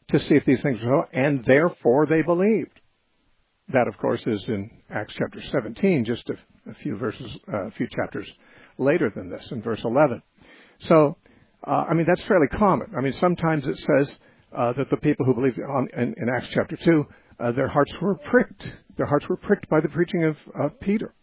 to 0.09 0.19
see 0.19 0.35
if 0.35 0.45
these 0.45 0.61
things 0.61 0.81
were 0.83 1.03
so, 1.03 1.19
and 1.19 1.43
therefore 1.43 2.05
they 2.05 2.21
believed. 2.21 2.79
That, 3.69 3.87
of 3.87 3.97
course, 3.97 4.25
is 4.25 4.43
in 4.47 4.71
Acts 4.89 5.13
chapter 5.17 5.41
17, 5.41 6.05
just 6.05 6.29
a, 6.29 6.69
a 6.69 6.73
few 6.75 6.95
verses, 6.95 7.29
uh, 7.51 7.67
a 7.67 7.71
few 7.71 7.87
chapters 7.87 8.31
later 8.77 9.11
than 9.13 9.29
this, 9.29 9.51
in 9.51 9.61
verse 9.61 9.81
11. 9.83 10.21
So 10.79 11.17
uh, 11.65 11.85
I 11.89 11.93
mean, 11.93 12.05
that's 12.07 12.23
fairly 12.23 12.47
common. 12.47 12.91
I 12.97 13.01
mean, 13.01 13.13
sometimes 13.13 13.65
it 13.67 13.77
says 13.77 14.15
uh, 14.55 14.73
that 14.73 14.89
the 14.89 14.97
people 14.97 15.25
who 15.25 15.33
believed 15.33 15.59
on, 15.59 15.89
in, 15.95 16.15
in, 16.17 16.29
Acts 16.29 16.47
chapter 16.53 16.77
2, 16.77 17.05
uh, 17.39 17.51
their 17.51 17.67
hearts 17.67 17.91
were 18.01 18.15
pricked. 18.15 18.67
Their 18.95 19.05
hearts 19.05 19.27
were 19.27 19.37
pricked 19.37 19.69
by 19.69 19.81
the 19.81 19.89
preaching 19.89 20.23
of, 20.23 20.37
of 20.55 20.79
Peter. 20.79 21.13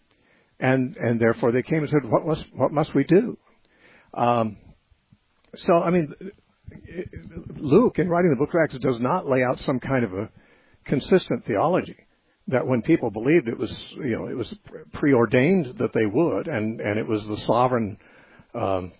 And, 0.60 0.96
and 0.96 1.20
therefore 1.20 1.52
they 1.52 1.62
came 1.62 1.78
and 1.78 1.88
said, 1.88 2.04
what 2.04 2.26
must, 2.26 2.46
what 2.54 2.72
must 2.72 2.94
we 2.94 3.04
do? 3.04 3.38
Um, 4.12 4.56
so, 5.56 5.78
I 5.82 5.90
mean, 5.90 6.12
Luke, 7.56 7.98
in 7.98 8.08
writing 8.08 8.30
the 8.30 8.36
book 8.36 8.54
of 8.54 8.60
Acts, 8.62 8.78
does 8.78 9.00
not 9.00 9.28
lay 9.28 9.42
out 9.42 9.58
some 9.60 9.80
kind 9.80 10.04
of 10.04 10.12
a 10.12 10.30
consistent 10.84 11.44
theology 11.46 11.96
that 12.48 12.66
when 12.66 12.82
people 12.82 13.10
believed 13.10 13.48
it 13.48 13.58
was, 13.58 13.74
you 13.96 14.16
know, 14.16 14.26
it 14.26 14.36
was 14.36 14.52
preordained 14.92 15.78
that 15.78 15.92
they 15.94 16.06
would, 16.06 16.46
and, 16.46 16.80
and 16.80 16.98
it 16.98 17.06
was 17.06 17.24
the 17.26 17.38
sovereign 17.46 17.96
um, 18.54 18.92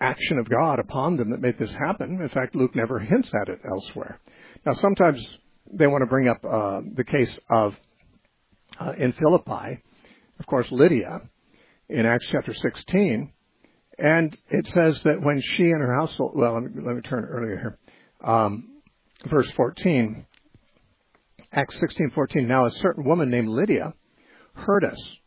action 0.00 0.38
of 0.38 0.48
God 0.48 0.78
upon 0.78 1.16
them 1.16 1.30
that 1.30 1.40
made 1.40 1.58
this 1.58 1.72
happen. 1.74 2.20
In 2.20 2.28
fact, 2.28 2.54
Luke 2.54 2.76
never 2.76 2.98
hints 2.98 3.32
at 3.42 3.48
it 3.48 3.60
elsewhere. 3.68 4.20
Now, 4.64 4.74
sometimes 4.74 5.24
they 5.72 5.86
want 5.86 6.02
to 6.02 6.06
bring 6.06 6.28
up 6.28 6.44
uh, 6.44 6.80
the 6.94 7.04
case 7.04 7.36
of 7.50 7.76
uh, 8.80 8.92
in 8.96 9.12
Philippi, 9.12 9.82
of 10.38 10.46
course, 10.46 10.70
Lydia 10.70 11.20
in 11.88 12.06
Acts 12.06 12.26
chapter 12.30 12.54
16, 12.54 13.32
and 13.98 14.38
it 14.50 14.66
says 14.68 15.02
that 15.02 15.20
when 15.20 15.40
she 15.40 15.64
and 15.64 15.82
her 15.82 15.94
household, 15.94 16.32
well, 16.36 16.54
let 16.54 16.62
me, 16.62 16.82
let 16.84 16.94
me 16.94 17.02
turn 17.02 17.24
earlier 17.24 17.56
here, 17.56 17.78
um, 18.22 18.68
verse 19.26 19.50
14, 19.52 20.24
Acts 21.52 21.80
16:14. 21.80 22.46
Now 22.46 22.66
a 22.66 22.70
certain 22.70 23.04
woman 23.04 23.30
named 23.30 23.48
Lydia 23.48 23.94
heard 24.54 24.84
us. 24.84 25.18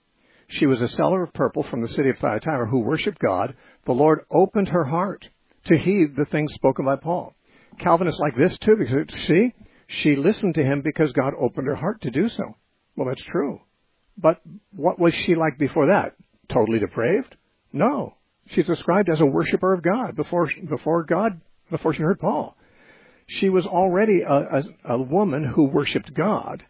She 0.48 0.66
was 0.66 0.82
a 0.82 0.88
seller 0.88 1.24
of 1.24 1.34
purple 1.34 1.64
from 1.64 1.82
the 1.82 1.88
city 1.88 2.10
of 2.10 2.18
Thyatira 2.18 2.68
who 2.68 2.80
worshipped 2.80 3.20
God. 3.20 3.56
The 3.86 3.94
Lord 3.94 4.26
opened 4.30 4.68
her 4.70 4.84
heart 4.84 5.30
to 5.66 5.78
heed 5.78 6.16
the 6.16 6.26
things 6.26 6.54
spoken 6.54 6.86
by 6.86 6.98
Paul. 6.98 7.34
Calvinists 7.80 8.20
like 8.20 8.36
this 8.36 8.58
too, 8.60 8.76
because 8.76 9.08
see, 9.26 9.54
she 9.88 10.16
listened 10.16 10.56
to 10.56 10.64
him 10.64 10.82
because 10.82 11.14
God 11.14 11.34
opened 11.40 11.68
her 11.68 11.76
heart 11.76 12.02
to 12.02 12.12
do 12.12 12.28
so. 12.30 12.56
Well, 12.96 13.08
that's 13.08 13.24
true. 13.24 13.62
But 14.18 14.42
what 14.76 15.00
was 15.00 15.14
she 15.14 15.36
like 15.36 15.58
before 15.58 15.88
that? 15.88 16.16
Totally 16.50 16.80
depraved? 16.80 17.36
No. 17.72 18.16
She's 18.48 18.68
described 18.68 19.10
as 19.10 19.22
a 19.22 19.26
worshiper 19.26 19.74
of 19.74 19.82
God 19.82 20.16
before 20.16 20.50
before 20.70 21.04
God 21.04 21.40
before 21.70 21.94
she 21.94 22.04
heard 22.04 22.20
Paul. 22.20 22.58
She 23.39 23.50
was 23.50 23.65
already 23.65 24.22
a, 24.22 24.34
a, 24.34 24.63
a 24.96 25.02
woman 25.02 25.46
who 25.46 25.63
worshipped 25.63 26.13
God, 26.13 26.65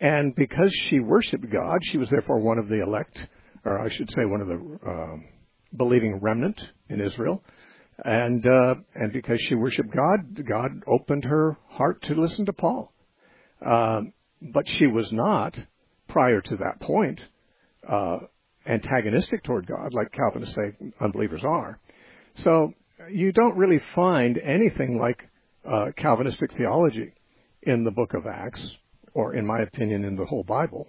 and 0.00 0.34
because 0.34 0.74
she 0.88 0.98
worshipped 0.98 1.50
God, 1.50 1.80
she 1.82 1.98
was 1.98 2.08
therefore 2.08 2.40
one 2.40 2.58
of 2.58 2.68
the 2.68 2.82
elect, 2.82 3.28
or 3.66 3.78
I 3.78 3.90
should 3.90 4.10
say, 4.10 4.24
one 4.24 4.40
of 4.40 4.48
the 4.48 4.90
uh, 4.90 5.16
believing 5.76 6.20
remnant 6.20 6.58
in 6.88 7.02
Israel. 7.02 7.42
And 8.02 8.46
uh, 8.46 8.76
and 8.94 9.12
because 9.12 9.38
she 9.42 9.54
worshipped 9.54 9.94
God, 9.94 10.42
God 10.48 10.70
opened 10.86 11.24
her 11.24 11.58
heart 11.68 12.00
to 12.04 12.14
listen 12.14 12.46
to 12.46 12.54
Paul. 12.54 12.90
Um, 13.64 14.14
but 14.40 14.66
she 14.66 14.86
was 14.86 15.12
not, 15.12 15.54
prior 16.08 16.40
to 16.40 16.56
that 16.56 16.80
point, 16.80 17.20
uh, 17.86 18.20
antagonistic 18.66 19.42
toward 19.42 19.66
God, 19.66 19.92
like 19.92 20.12
Calvinists 20.12 20.54
say 20.54 20.72
unbelievers 20.98 21.44
are. 21.44 21.78
So 22.36 22.72
you 23.10 23.32
don't 23.32 23.58
really 23.58 23.82
find 23.94 24.38
anything 24.38 24.98
like 24.98 25.28
uh, 25.68 25.86
Calvinistic 25.96 26.52
theology 26.52 27.12
in 27.62 27.84
the 27.84 27.90
book 27.90 28.14
of 28.14 28.26
Acts, 28.26 28.60
or 29.14 29.34
in 29.34 29.46
my 29.46 29.60
opinion, 29.60 30.04
in 30.04 30.16
the 30.16 30.24
whole 30.24 30.44
Bible. 30.44 30.88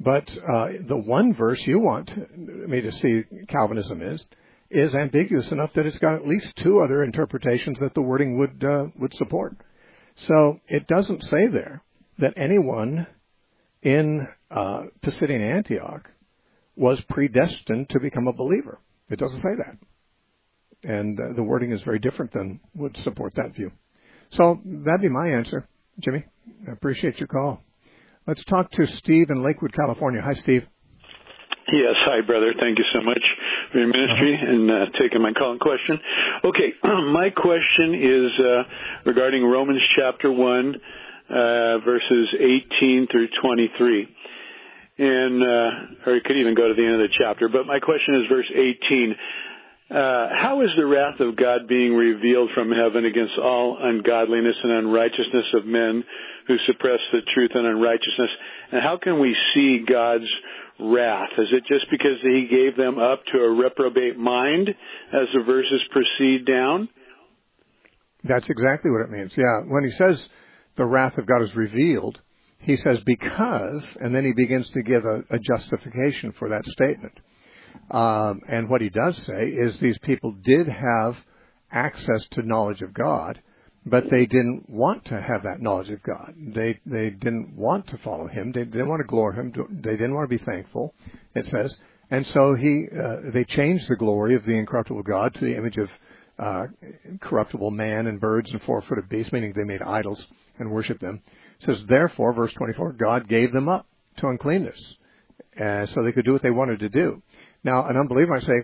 But 0.00 0.30
uh, 0.30 0.68
the 0.86 0.96
one 0.96 1.34
verse 1.34 1.64
you 1.66 1.78
want 1.78 2.10
me 2.36 2.80
to 2.80 2.92
see 2.92 3.22
Calvinism 3.48 4.02
is 4.02 4.24
is 4.70 4.94
ambiguous 4.94 5.52
enough 5.52 5.72
that 5.74 5.84
it's 5.84 5.98
got 5.98 6.14
at 6.14 6.26
least 6.26 6.56
two 6.56 6.80
other 6.80 7.04
interpretations 7.04 7.78
that 7.80 7.92
the 7.94 8.00
wording 8.00 8.38
would 8.38 8.64
uh, 8.64 8.86
would 8.98 9.14
support. 9.14 9.54
So 10.16 10.60
it 10.66 10.86
doesn't 10.86 11.22
say 11.24 11.46
there 11.46 11.82
that 12.18 12.34
anyone 12.36 13.06
in 13.82 14.26
uh, 14.50 14.82
Pisidian 15.02 15.56
Antioch 15.56 16.08
was 16.74 17.00
predestined 17.02 17.90
to 17.90 18.00
become 18.00 18.26
a 18.26 18.32
believer. 18.32 18.78
It 19.10 19.18
doesn't 19.18 19.42
say 19.42 19.54
that. 19.58 20.90
And 20.90 21.20
uh, 21.20 21.34
the 21.36 21.42
wording 21.42 21.72
is 21.72 21.82
very 21.82 21.98
different 21.98 22.32
than 22.32 22.60
would 22.74 22.96
support 22.98 23.34
that 23.34 23.54
view. 23.54 23.70
So 24.32 24.60
that'd 24.64 25.00
be 25.00 25.08
my 25.08 25.28
answer, 25.28 25.68
Jimmy. 26.00 26.24
I 26.68 26.72
appreciate 26.72 27.18
your 27.18 27.28
call. 27.28 27.60
Let's 28.26 28.44
talk 28.44 28.70
to 28.72 28.86
Steve 28.86 29.30
in 29.30 29.42
Lakewood, 29.42 29.72
California. 29.74 30.22
Hi, 30.22 30.32
Steve. 30.34 30.66
Yes, 31.72 31.94
hi, 32.06 32.26
brother. 32.26 32.52
Thank 32.58 32.78
you 32.78 32.84
so 32.92 33.02
much 33.04 33.22
for 33.70 33.78
your 33.78 33.88
ministry 33.88 34.34
uh-huh. 34.34 34.52
and 34.52 34.70
uh, 34.70 34.74
taking 35.00 35.22
my 35.22 35.32
call 35.32 35.52
and 35.52 35.60
question. 35.60 35.98
Okay, 36.44 36.72
my 37.12 37.30
question 37.30 37.94
is 37.94 38.30
uh, 38.40 38.62
regarding 39.06 39.44
Romans 39.44 39.80
chapter 39.96 40.32
1, 40.32 40.74
uh, 41.30 41.78
verses 41.84 42.28
18 42.80 43.08
through 43.10 43.28
23 43.42 44.08
and 44.98 45.42
uh, 45.42 46.06
or 46.06 46.14
you 46.14 46.20
could 46.24 46.36
even 46.36 46.54
go 46.54 46.68
to 46.68 46.74
the 46.74 46.84
end 46.84 46.94
of 46.94 47.00
the 47.00 47.14
chapter. 47.18 47.48
But 47.48 47.66
my 47.66 47.80
question 47.80 48.20
is 48.20 48.22
verse 48.28 48.50
18. 48.52 49.16
Uh, 49.92 50.28
how 50.32 50.62
is 50.62 50.70
the 50.78 50.86
wrath 50.86 51.20
of 51.20 51.36
God 51.36 51.68
being 51.68 51.92
revealed 51.92 52.48
from 52.54 52.72
heaven 52.72 53.04
against 53.04 53.36
all 53.36 53.76
ungodliness 53.78 54.56
and 54.62 54.72
unrighteousness 54.72 55.44
of 55.52 55.66
men 55.66 56.02
who 56.48 56.56
suppress 56.66 57.00
the 57.12 57.20
truth 57.34 57.50
and 57.54 57.66
unrighteousness? 57.66 58.30
And 58.72 58.80
how 58.80 58.98
can 59.02 59.20
we 59.20 59.36
see 59.54 59.84
God's 59.86 60.28
wrath? 60.80 61.28
Is 61.36 61.48
it 61.52 61.64
just 61.68 61.90
because 61.90 62.16
he 62.22 62.48
gave 62.50 62.74
them 62.74 62.98
up 62.98 63.20
to 63.32 63.38
a 63.38 63.52
reprobate 63.52 64.16
mind 64.16 64.70
as 64.70 65.28
the 65.34 65.44
verses 65.44 65.82
proceed 65.90 66.46
down? 66.46 66.88
That's 68.24 68.48
exactly 68.48 68.90
what 68.90 69.02
it 69.02 69.10
means. 69.10 69.32
Yeah. 69.36 69.60
When 69.68 69.84
he 69.84 69.90
says 69.90 70.26
the 70.76 70.86
wrath 70.86 71.18
of 71.18 71.26
God 71.26 71.42
is 71.42 71.54
revealed, 71.54 72.18
he 72.60 72.76
says 72.76 72.98
because, 73.04 73.84
and 74.00 74.14
then 74.14 74.24
he 74.24 74.32
begins 74.32 74.70
to 74.70 74.82
give 74.82 75.04
a, 75.04 75.22
a 75.34 75.38
justification 75.38 76.32
for 76.32 76.48
that 76.48 76.64
statement. 76.64 77.12
Um, 77.92 78.40
and 78.48 78.68
what 78.68 78.80
he 78.80 78.88
does 78.88 79.16
say 79.18 79.48
is 79.48 79.78
these 79.78 79.98
people 79.98 80.32
did 80.32 80.66
have 80.66 81.16
access 81.70 82.26
to 82.32 82.42
knowledge 82.42 82.80
of 82.80 82.94
God, 82.94 83.40
but 83.84 84.04
they 84.10 84.26
didn't 84.26 84.68
want 84.68 85.04
to 85.06 85.20
have 85.20 85.42
that 85.42 85.60
knowledge 85.60 85.90
of 85.90 86.02
God. 86.02 86.34
They 86.36 86.78
they 86.86 87.10
didn't 87.10 87.54
want 87.54 87.88
to 87.88 87.98
follow 87.98 88.28
Him. 88.28 88.52
They 88.52 88.64
didn't 88.64 88.88
want 88.88 89.00
to 89.00 89.06
glory 89.06 89.36
Him. 89.36 89.52
They 89.70 89.92
didn't 89.92 90.14
want 90.14 90.30
to 90.30 90.38
be 90.38 90.44
thankful. 90.44 90.94
It 91.34 91.46
says, 91.46 91.76
and 92.10 92.26
so 92.28 92.54
he 92.54 92.86
uh, 92.92 93.30
they 93.32 93.44
changed 93.44 93.88
the 93.88 93.96
glory 93.96 94.34
of 94.34 94.44
the 94.44 94.52
incorruptible 94.52 95.02
God 95.02 95.34
to 95.34 95.40
the 95.40 95.56
image 95.56 95.78
of 95.78 95.88
uh, 96.38 96.66
corruptible 97.20 97.70
man 97.70 98.06
and 98.06 98.20
birds 98.20 98.50
and 98.50 98.62
four-footed 98.62 99.08
beasts, 99.08 99.32
meaning 99.32 99.52
they 99.54 99.64
made 99.64 99.82
idols 99.82 100.22
and 100.58 100.70
worshiped 100.70 101.00
them. 101.00 101.22
It 101.60 101.66
says, 101.66 101.84
therefore, 101.88 102.32
verse 102.32 102.52
24, 102.54 102.94
God 102.94 103.28
gave 103.28 103.52
them 103.52 103.68
up 103.68 103.86
to 104.16 104.28
uncleanness, 104.28 104.78
uh, 105.60 105.86
so 105.86 106.02
they 106.02 106.12
could 106.12 106.24
do 106.24 106.32
what 106.32 106.42
they 106.42 106.50
wanted 106.50 106.80
to 106.80 106.88
do. 106.88 107.22
Now, 107.64 107.86
an 107.86 107.96
unbeliever 107.96 108.32
might 108.32 108.42
say, 108.42 108.62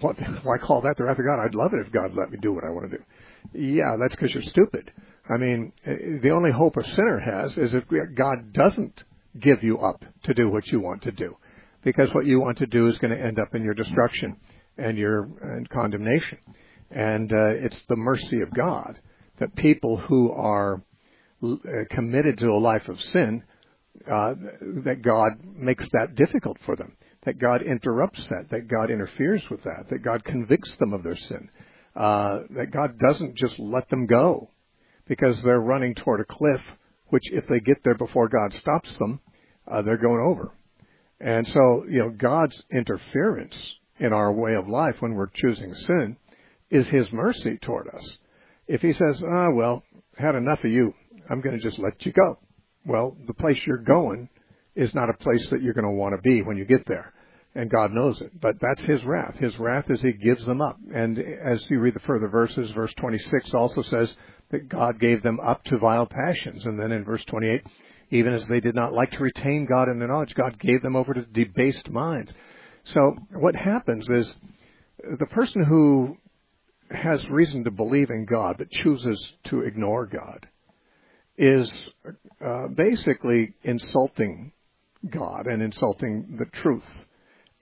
what, 0.00 0.16
why 0.42 0.58
call 0.58 0.80
that 0.82 0.96
the 0.96 1.04
wrath 1.04 1.18
of 1.18 1.24
God? 1.24 1.42
I'd 1.42 1.54
love 1.54 1.72
it 1.74 1.84
if 1.84 1.92
God 1.92 2.14
let 2.14 2.30
me 2.30 2.38
do 2.40 2.52
what 2.52 2.64
I 2.64 2.70
want 2.70 2.90
to 2.90 2.98
do. 2.98 3.04
Yeah, 3.52 3.96
that's 4.00 4.14
because 4.14 4.32
you're 4.32 4.42
stupid. 4.42 4.90
I 5.28 5.36
mean, 5.36 5.72
uh, 5.86 6.20
the 6.22 6.30
only 6.30 6.50
hope 6.50 6.76
a 6.76 6.84
sinner 6.84 7.18
has 7.18 7.58
is 7.58 7.74
if 7.74 7.84
God 8.14 8.52
doesn't 8.52 9.02
give 9.38 9.62
you 9.62 9.78
up 9.78 10.04
to 10.24 10.34
do 10.34 10.50
what 10.50 10.66
you 10.68 10.80
want 10.80 11.02
to 11.02 11.12
do. 11.12 11.36
Because 11.82 12.12
what 12.14 12.26
you 12.26 12.40
want 12.40 12.58
to 12.58 12.66
do 12.66 12.86
is 12.86 12.98
going 12.98 13.16
to 13.16 13.22
end 13.22 13.38
up 13.38 13.54
in 13.54 13.62
your 13.62 13.74
destruction 13.74 14.36
and 14.78 14.96
your 14.96 15.28
and 15.42 15.68
condemnation. 15.68 16.38
And 16.90 17.32
uh, 17.32 17.50
it's 17.54 17.84
the 17.88 17.96
mercy 17.96 18.40
of 18.40 18.52
God 18.52 19.00
that 19.38 19.54
people 19.56 19.96
who 19.96 20.30
are 20.30 20.82
uh, 21.42 21.56
committed 21.90 22.38
to 22.38 22.50
a 22.50 22.58
life 22.58 22.88
of 22.88 23.00
sin, 23.00 23.42
uh, 24.10 24.34
that 24.84 25.02
God 25.02 25.32
makes 25.42 25.88
that 25.92 26.14
difficult 26.14 26.58
for 26.64 26.76
them, 26.76 26.96
that 27.24 27.38
God 27.38 27.62
interrupts 27.62 28.28
that, 28.28 28.50
that 28.50 28.68
God 28.68 28.90
interferes 28.90 29.48
with 29.50 29.62
that, 29.62 29.86
that 29.90 30.02
God 30.02 30.24
convicts 30.24 30.76
them 30.76 30.92
of 30.92 31.02
their 31.02 31.16
sin, 31.16 31.48
uh, 31.94 32.40
that 32.50 32.70
God 32.72 32.98
doesn't 32.98 33.36
just 33.36 33.58
let 33.58 33.88
them 33.90 34.06
go 34.06 34.50
because 35.06 35.40
they're 35.42 35.60
running 35.60 35.94
toward 35.94 36.20
a 36.20 36.24
cliff, 36.24 36.60
which 37.08 37.24
if 37.32 37.46
they 37.46 37.60
get 37.60 37.78
there 37.84 37.94
before 37.94 38.28
God 38.28 38.52
stops 38.54 38.88
them, 38.98 39.20
uh, 39.70 39.82
they're 39.82 39.96
going 39.96 40.20
over. 40.20 40.52
And 41.20 41.46
so, 41.46 41.84
you 41.88 42.00
know, 42.00 42.10
God's 42.10 42.60
interference 42.72 43.56
in 44.00 44.12
our 44.12 44.32
way 44.32 44.54
of 44.54 44.68
life 44.68 44.96
when 45.00 45.14
we're 45.14 45.30
choosing 45.32 45.72
sin 45.74 46.16
is 46.70 46.88
His 46.88 47.12
mercy 47.12 47.58
toward 47.58 47.88
us. 47.88 48.18
If 48.66 48.80
He 48.80 48.92
says, 48.92 49.22
ah, 49.24 49.52
well, 49.52 49.84
had 50.16 50.34
enough 50.34 50.64
of 50.64 50.70
you, 50.70 50.94
I'm 51.30 51.40
going 51.40 51.56
to 51.56 51.62
just 51.62 51.78
let 51.78 52.04
you 52.04 52.12
go. 52.12 52.38
Well, 52.84 53.16
the 53.26 53.34
place 53.34 53.58
you're 53.64 53.78
going 53.78 54.28
is 54.74 54.94
not 54.94 55.10
a 55.10 55.14
place 55.14 55.46
that 55.50 55.62
you're 55.62 55.74
going 55.74 55.84
to 55.84 55.90
want 55.90 56.14
to 56.14 56.22
be 56.22 56.42
when 56.42 56.56
you 56.56 56.64
get 56.64 56.86
there. 56.86 57.12
And 57.54 57.70
God 57.70 57.92
knows 57.92 58.20
it. 58.20 58.40
But 58.40 58.56
that's 58.60 58.82
His 58.82 59.04
wrath. 59.04 59.36
His 59.36 59.58
wrath 59.58 59.90
is 59.90 60.00
He 60.00 60.12
gives 60.12 60.44
them 60.46 60.62
up. 60.62 60.78
And 60.94 61.18
as 61.18 61.62
you 61.68 61.80
read 61.80 61.94
the 61.94 62.00
further 62.00 62.28
verses, 62.28 62.70
verse 62.70 62.92
26 62.96 63.52
also 63.52 63.82
says 63.82 64.14
that 64.50 64.68
God 64.68 64.98
gave 64.98 65.22
them 65.22 65.38
up 65.40 65.62
to 65.64 65.76
vile 65.76 66.06
passions. 66.06 66.64
And 66.64 66.80
then 66.80 66.92
in 66.92 67.04
verse 67.04 67.24
28, 67.26 67.62
even 68.10 68.32
as 68.32 68.46
they 68.46 68.60
did 68.60 68.74
not 68.74 68.94
like 68.94 69.10
to 69.12 69.22
retain 69.22 69.66
God 69.66 69.88
in 69.88 69.98
their 69.98 70.08
knowledge, 70.08 70.34
God 70.34 70.58
gave 70.58 70.82
them 70.82 70.96
over 70.96 71.12
to 71.12 71.22
debased 71.22 71.90
minds. 71.90 72.32
So 72.84 73.16
what 73.32 73.54
happens 73.54 74.06
is 74.08 74.34
the 75.18 75.26
person 75.26 75.64
who 75.64 76.16
has 76.90 77.26
reason 77.28 77.64
to 77.64 77.70
believe 77.70 78.10
in 78.10 78.26
God 78.26 78.56
but 78.58 78.70
chooses 78.70 79.22
to 79.44 79.60
ignore 79.60 80.06
God 80.06 80.46
is 81.38 81.72
uh, 82.44 82.68
basically 82.68 83.54
insulting 83.62 84.52
God 85.10 85.46
and 85.46 85.62
insulting 85.62 86.36
the 86.38 86.46
truth. 86.62 86.90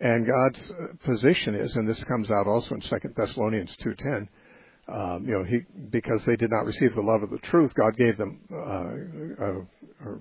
And 0.00 0.26
God's 0.26 0.62
uh, 0.70 0.87
position 1.05 1.55
is, 1.55 1.76
and 1.76 1.88
this 1.88 2.03
comes 2.05 2.31
out 2.31 2.46
also 2.46 2.74
in 2.74 2.83
Second 2.83 3.14
Thessalonians 3.16 3.76
two 3.76 3.94
ten. 3.94 4.29
Um, 4.88 5.24
you 5.26 5.33
know, 5.35 5.44
he 5.44 5.61
because 5.90 6.24
they 6.24 6.37
did 6.37 6.50
not 6.50 6.64
receive 6.64 6.94
the 6.94 7.00
love 7.03 7.22
of 7.22 7.31
the 7.31 7.38
truth, 7.38 7.72
God 7.74 7.96
gave 7.96 8.16
them 8.16 8.40
uh, 8.53 9.44
uh, 9.44 10.14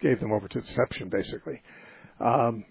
gave 0.00 0.20
them 0.20 0.32
over 0.32 0.48
to 0.48 0.60
deception, 0.60 1.08
basically. 1.08 1.60
Um, 2.20 2.64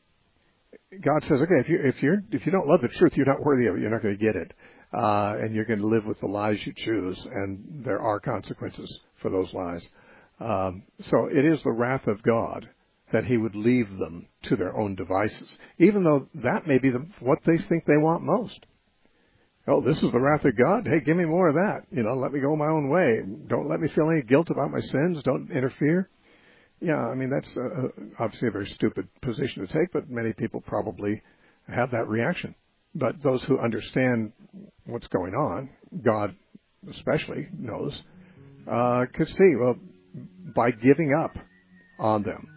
God 1.02 1.24
says, 1.24 1.42
okay, 1.42 1.60
if 1.60 1.70
you 1.70 1.80
if 1.84 2.02
you 2.02 2.18
if 2.32 2.46
you 2.46 2.52
don't 2.52 2.68
love 2.68 2.82
the 2.82 2.88
truth, 2.88 3.16
you're 3.18 3.26
not 3.26 3.44
worthy 3.44 3.68
of 3.68 3.76
it. 3.76 3.82
You're 3.82 3.92
not 3.92 4.02
going 4.02 4.18
to 4.18 4.24
get 4.24 4.36
it. 4.36 4.54
uh, 4.94 5.36
and 5.42 5.56
you're 5.56 5.66
going 5.66 5.80
to 5.80 5.88
live 5.88 6.06
with 6.06 6.20
the 6.20 6.28
lies 6.28 6.66
you 6.66 6.74
choose, 6.76 7.20
and 7.34 7.84
there 7.84 8.00
are 8.00 8.20
consequences 8.20 9.00
for 9.22 9.30
those 9.32 9.52
lies. 9.54 9.86
Um, 10.40 10.84
so 11.02 11.28
it 11.28 11.46
is 11.46 11.62
the 11.64 11.72
wrath 11.72 12.08
of 12.08 12.22
God 12.22 12.70
that 13.14 13.26
He 13.26 13.38
would 13.38 13.56
leave 13.56 13.98
them 13.98 14.28
to 14.44 14.56
their 14.56 14.76
own 14.76 14.96
devices, 14.96 15.58
even 15.80 16.04
though 16.04 16.28
that 16.36 16.68
may 16.68 16.78
be 16.78 16.90
the, 16.90 17.06
what 17.20 17.40
they 17.46 17.58
think 17.58 17.86
they 17.86 17.98
want 17.98 18.24
most. 18.24 18.66
Oh, 19.66 19.80
this 19.80 19.96
is 20.04 20.12
the 20.12 20.20
wrath 20.20 20.44
of 20.44 20.58
God. 20.58 20.86
Hey, 20.86 21.00
give 21.00 21.16
me 21.16 21.24
more 21.24 21.48
of 21.48 21.56
that. 21.56 21.86
You 21.90 22.04
know, 22.04 22.16
let 22.16 22.34
me 22.34 22.42
go 22.42 22.54
my 22.56 22.68
own 22.68 22.90
way. 22.90 23.22
Don't 23.48 23.70
let 23.70 23.80
me 23.80 23.88
feel 23.88 24.10
any 24.10 24.22
guilt 24.22 24.50
about 24.50 24.72
my 24.72 24.82
sins. 24.82 25.24
Don't 25.24 25.50
interfere. 25.52 26.10
Yeah, 26.82 26.98
I 26.98 27.16
mean 27.16 27.30
that's 27.30 27.56
uh, 27.56 27.88
obviously 28.20 28.50
a 28.50 28.52
very 28.52 28.68
stupid 28.68 29.08
position 29.22 29.66
to 29.66 29.72
take, 29.72 29.94
but 29.94 30.10
many 30.10 30.34
people 30.34 30.60
probably 30.60 31.22
have 31.70 31.92
that 31.92 32.10
reaction. 32.10 32.56
But 32.94 33.24
those 33.24 33.42
who 33.44 33.58
understand 33.58 34.34
what's 34.86 35.08
going 35.08 35.34
on, 35.34 35.70
God 36.04 36.36
especially 36.90 37.48
knows, 37.58 37.98
uh, 38.70 39.06
could 39.14 39.30
see 39.30 39.56
well 39.58 39.78
by 40.54 40.72
giving 40.72 41.14
up 41.14 41.38
on 42.00 42.24
them, 42.24 42.48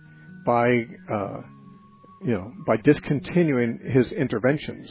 by 0.47 0.87
uh, 1.13 1.41
you 2.23 2.33
know 2.33 2.53
by 2.67 2.77
discontinuing 2.79 3.81
His 3.85 4.13
interventions 4.13 4.91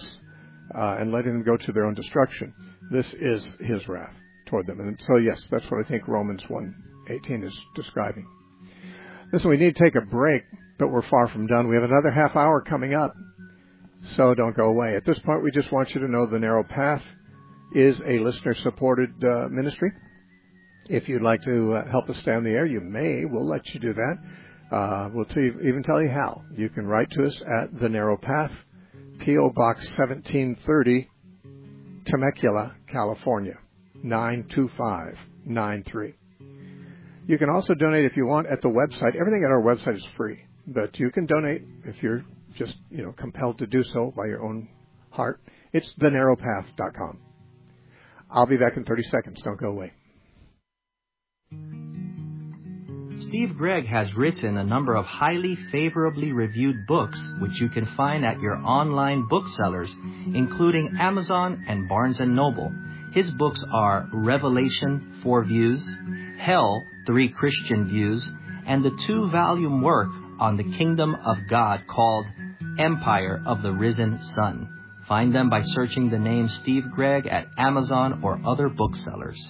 uh, 0.77 0.97
and 0.99 1.11
letting 1.11 1.33
them 1.33 1.43
go 1.43 1.57
to 1.57 1.71
their 1.71 1.85
own 1.85 1.95
destruction. 1.95 2.53
This 2.91 3.13
is 3.13 3.57
His 3.61 3.87
wrath 3.87 4.13
toward 4.47 4.67
them, 4.67 4.79
and 4.79 5.01
so 5.07 5.17
yes, 5.17 5.41
that's 5.49 5.69
what 5.71 5.83
I 5.83 5.87
think 5.87 6.07
Romans 6.07 6.43
1:18 6.43 7.43
is 7.43 7.57
describing. 7.75 8.27
Listen, 9.33 9.49
we 9.49 9.57
need 9.57 9.75
to 9.75 9.83
take 9.83 9.95
a 9.95 10.05
break, 10.05 10.43
but 10.77 10.89
we're 10.89 11.01
far 11.01 11.27
from 11.27 11.47
done. 11.47 11.67
We 11.67 11.75
have 11.75 11.83
another 11.83 12.11
half 12.11 12.35
hour 12.35 12.61
coming 12.61 12.93
up, 12.93 13.15
so 14.15 14.35
don't 14.35 14.55
go 14.55 14.65
away. 14.65 14.95
At 14.95 15.05
this 15.05 15.19
point, 15.19 15.43
we 15.43 15.51
just 15.51 15.71
want 15.71 15.95
you 15.95 16.01
to 16.01 16.07
know 16.07 16.25
the 16.25 16.39
Narrow 16.39 16.63
Path 16.63 17.03
is 17.73 17.99
a 18.05 18.19
listener-supported 18.19 19.23
uh, 19.23 19.47
ministry. 19.49 19.91
If 20.87 21.09
you'd 21.09 21.23
like 21.23 21.41
to 21.43 21.73
uh, 21.73 21.89
help 21.89 22.09
us 22.09 22.17
stay 22.19 22.31
on 22.31 22.43
the 22.43 22.51
air, 22.51 22.65
you 22.65 22.79
may. 22.79 23.25
We'll 23.25 23.47
let 23.47 23.73
you 23.73 23.79
do 23.79 23.93
that. 23.93 24.17
Uh, 24.71 25.09
we'll 25.13 25.25
tell 25.25 25.43
you, 25.43 25.59
even 25.61 25.83
tell 25.83 26.01
you 26.01 26.09
how. 26.09 26.41
You 26.55 26.69
can 26.69 26.87
write 26.87 27.11
to 27.11 27.27
us 27.27 27.39
at 27.59 27.79
the 27.79 27.89
Narrow 27.89 28.17
Path, 28.17 28.49
P.O. 29.19 29.51
Box 29.51 29.85
1730, 29.97 31.07
Temecula, 32.05 32.75
California 32.91 33.53
92593. 34.03 36.15
You 37.27 37.37
can 37.37 37.49
also 37.49 37.73
donate 37.73 38.05
if 38.05 38.15
you 38.15 38.25
want 38.25 38.47
at 38.47 38.61
the 38.61 38.69
website. 38.69 39.17
Everything 39.19 39.43
at 39.43 39.51
our 39.51 39.61
website 39.61 39.95
is 39.95 40.07
free, 40.15 40.39
but 40.67 40.97
you 40.99 41.11
can 41.11 41.25
donate 41.25 41.63
if 41.85 42.01
you're 42.03 42.23
just 42.55 42.77
you 42.89 43.03
know 43.03 43.13
compelled 43.17 43.57
to 43.59 43.67
do 43.67 43.83
so 43.83 44.13
by 44.15 44.25
your 44.25 44.43
own 44.43 44.69
heart. 45.09 45.41
It's 45.73 45.93
thenarrowpath.com. 45.99 47.19
I'll 48.29 48.47
be 48.47 48.57
back 48.57 48.77
in 48.77 48.85
30 48.85 49.03
seconds. 49.03 49.41
Don't 49.43 49.59
go 49.59 49.69
away. 49.69 49.91
Steve 53.21 53.57
Gregg 53.57 53.85
has 53.87 54.13
written 54.15 54.57
a 54.57 54.63
number 54.63 54.95
of 54.95 55.05
highly 55.05 55.55
favorably 55.71 56.33
reviewed 56.33 56.85
books 56.85 57.21
which 57.39 57.59
you 57.61 57.69
can 57.69 57.85
find 57.95 58.25
at 58.25 58.39
your 58.39 58.57
online 58.57 59.27
booksellers, 59.27 59.89
including 60.33 60.97
Amazon 60.99 61.63
and 61.67 61.87
Barnes 61.87 62.19
& 62.19 62.21
Noble. 62.21 62.73
His 63.13 63.29
books 63.31 63.63
are 63.71 64.09
Revelation, 64.11 65.21
Four 65.23 65.45
Views, 65.45 65.87
Hell, 66.39 66.83
Three 67.05 67.29
Christian 67.29 67.87
Views, 67.87 68.27
and 68.67 68.83
the 68.83 68.97
two 69.07 69.29
volume 69.31 69.81
work 69.81 70.09
on 70.39 70.57
the 70.57 70.77
Kingdom 70.77 71.15
of 71.15 71.37
God 71.49 71.87
called 71.87 72.25
Empire 72.77 73.41
of 73.45 73.61
the 73.61 73.71
Risen 73.71 74.19
Sun. 74.19 74.69
Find 75.07 75.33
them 75.33 75.49
by 75.49 75.61
searching 75.61 76.09
the 76.09 76.19
name 76.19 76.49
Steve 76.49 76.83
Gregg 76.93 77.27
at 77.27 77.47
Amazon 77.57 78.21
or 78.23 78.41
other 78.45 78.67
booksellers. 78.67 79.41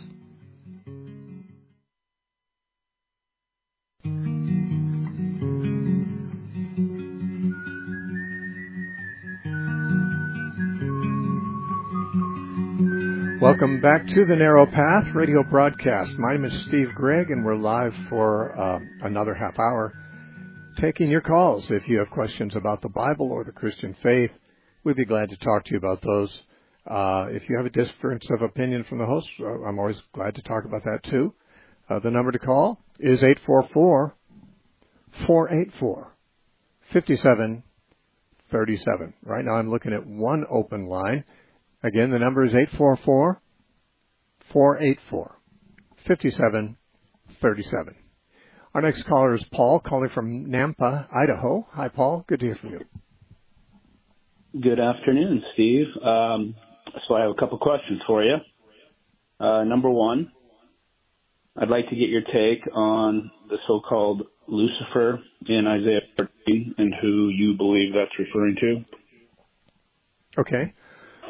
Welcome 13.46 13.80
back 13.80 14.08
to 14.08 14.26
the 14.26 14.36
Narrow 14.36 14.66
Path 14.66 15.14
radio 15.14 15.44
broadcast. 15.44 16.16
My 16.18 16.32
name 16.32 16.46
is 16.46 16.66
Steve 16.68 16.96
Gregg, 16.96 17.30
and 17.30 17.46
we're 17.46 17.56
live 17.56 17.94
for 18.10 18.60
uh, 18.60 18.80
another 19.04 19.36
half 19.36 19.60
hour 19.60 19.94
taking 20.82 21.12
your 21.12 21.22
calls. 21.22 21.64
If 21.70 21.88
you 21.88 22.00
have 22.00 22.10
questions 22.10 22.56
about 22.56 22.82
the 22.82 22.90
Bible 22.90 23.32
or 23.32 23.44
the 23.44 23.52
Christian 23.52 23.96
faith, 24.02 24.32
we'd 24.84 24.96
be 24.96 25.06
glad 25.06 25.30
to 25.30 25.38
talk 25.38 25.64
to 25.66 25.74
you 25.74 25.78
about 25.78 26.02
those. 26.02 26.42
Uh, 26.90 27.28
if 27.30 27.48
you 27.48 27.56
have 27.58 27.68
a 27.68 27.70
difference 27.70 28.28
of 28.32 28.42
opinion 28.42 28.84
from 28.90 28.98
the 28.98 29.06
host, 29.06 29.30
uh, 29.40 29.62
I'm 29.62 29.78
always 29.78 30.02
glad 30.16 30.34
to 30.34 30.42
talk 30.42 30.66
about 30.66 30.84
that 30.84 31.04
too. 31.04 31.32
Uh, 31.88 32.00
the 32.00 32.10
number 32.10 32.32
to 32.32 32.40
call 32.40 32.80
is 33.00 33.22
844 33.22 34.16
484 35.28 36.12
5737. 36.94 39.14
Right 39.24 39.46
now 39.46 39.54
I'm 39.54 39.70
looking 39.70 39.94
at 39.94 40.04
one 40.04 40.46
open 40.50 40.88
line. 40.88 41.24
Again, 41.86 42.10
the 42.10 42.18
number 42.18 42.44
is 42.44 42.52
844 42.52 43.40
484 44.52 45.38
5737. 46.08 47.96
Our 48.74 48.82
next 48.82 49.04
caller 49.04 49.36
is 49.36 49.46
Paul, 49.54 49.80
calling 49.80 50.10
from 50.10 50.48
Nampa, 50.48 51.08
Idaho. 51.14 51.68
Hi, 51.74 51.90
Paul. 51.90 52.26
Good 52.28 52.40
to 52.40 52.46
hear 52.48 52.56
from 52.56 52.72
you. 52.72 52.82
Good 54.60 54.80
afternoon, 54.80 55.44
Steve. 55.54 55.86
Um, 56.04 56.56
so 57.08 57.14
I 57.14 57.22
have 57.22 57.30
a 57.30 57.36
couple 57.36 57.60
questions 57.60 58.02
for 58.08 58.24
you. 58.24 58.38
Uh, 59.40 59.64
number 59.66 59.92
one, 59.92 60.32
I'd 61.56 61.70
like 61.70 61.88
to 61.90 61.96
get 61.96 62.10
your 62.10 62.22
take 62.22 62.66
on 62.74 63.30
the 63.48 63.58
so-called 63.68 64.24
Lucifer 64.48 65.20
in 65.48 65.68
Isaiah 65.68 66.02
13 66.18 66.76
and 66.80 66.96
who 67.00 67.30
you 67.30 67.56
believe 67.56 67.94
that's 67.94 68.18
referring 68.18 68.56
to. 68.60 70.42
Okay. 70.42 70.74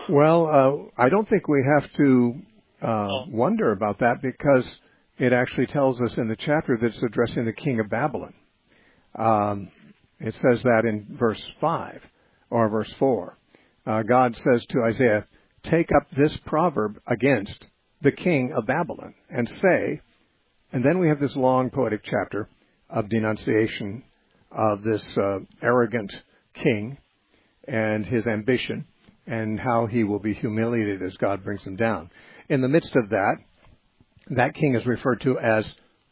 Well, 0.07 0.91
uh, 0.97 1.01
I 1.01 1.09
don't 1.09 1.27
think 1.27 1.47
we 1.47 1.63
have 1.63 1.91
to 1.93 2.35
uh, 2.79 3.07
wonder 3.27 3.71
about 3.71 3.99
that 3.99 4.21
because 4.21 4.69
it 5.17 5.33
actually 5.33 5.65
tells 5.65 5.99
us 5.99 6.15
in 6.17 6.27
the 6.27 6.35
chapter 6.35 6.77
that 6.77 6.85
it's 6.85 7.01
addressing 7.01 7.45
the 7.45 7.53
king 7.53 7.79
of 7.79 7.89
Babylon. 7.89 8.33
Um, 9.17 9.69
it 10.19 10.35
says 10.35 10.61
that 10.61 10.83
in 10.85 11.17
verse 11.17 11.41
5 11.59 12.01
or 12.51 12.69
verse 12.69 12.93
4. 12.99 13.37
Uh, 13.87 14.03
God 14.03 14.35
says 14.35 14.63
to 14.69 14.83
Isaiah, 14.83 15.25
Take 15.63 15.89
up 15.91 16.07
this 16.11 16.37
proverb 16.45 16.99
against 17.07 17.65
the 18.03 18.11
king 18.11 18.53
of 18.55 18.67
Babylon 18.67 19.15
and 19.31 19.49
say, 19.49 20.01
and 20.71 20.85
then 20.85 20.99
we 20.99 21.09
have 21.09 21.19
this 21.19 21.35
long 21.35 21.71
poetic 21.71 22.01
chapter 22.03 22.47
of 22.91 23.09
denunciation 23.09 24.03
of 24.51 24.83
this 24.83 25.03
uh, 25.17 25.39
arrogant 25.63 26.15
king 26.53 26.99
and 27.67 28.05
his 28.05 28.27
ambition 28.27 28.85
and 29.27 29.59
how 29.59 29.85
he 29.85 30.03
will 30.03 30.19
be 30.19 30.33
humiliated 30.33 31.01
as 31.01 31.15
God 31.17 31.43
brings 31.43 31.63
him 31.63 31.75
down. 31.75 32.09
In 32.49 32.61
the 32.61 32.67
midst 32.67 32.95
of 32.95 33.09
that, 33.09 33.35
that 34.29 34.55
king 34.55 34.75
is 34.75 34.85
referred 34.85 35.21
to 35.21 35.39
as 35.39 35.65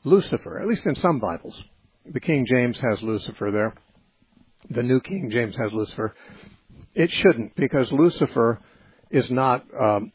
Lucifer, 0.04 0.60
at 0.60 0.68
least 0.68 0.86
in 0.86 0.96
some 0.96 1.20
Bibles. 1.20 1.60
The 2.06 2.20
King 2.20 2.46
James 2.46 2.78
has 2.80 3.02
Lucifer 3.02 3.52
there. 3.52 3.74
The 4.70 4.84
New 4.84 5.00
King 5.00 5.30
James 5.32 5.56
has 5.56 5.72
Lucifer. 5.72 6.14
It 6.94 7.12
shouldn't, 7.12 7.56
because 7.56 7.92
Lucifer 7.92 8.60
is 9.10 9.30
not 9.32 9.66
um, 9.80 10.12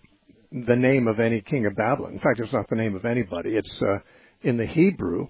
the 0.52 0.76
name 0.76 1.08
of 1.08 1.20
any 1.20 1.40
king 1.40 1.66
of 1.66 1.76
Babylon. 1.76 2.12
In 2.12 2.18
fact, 2.18 2.40
it's 2.40 2.52
not 2.52 2.68
the 2.68 2.76
name 2.76 2.94
of 2.94 3.04
anybody. 3.04 3.56
It's 3.56 3.78
uh, 3.82 3.98
in 4.42 4.56
the 4.56 4.66
Hebrew, 4.66 5.28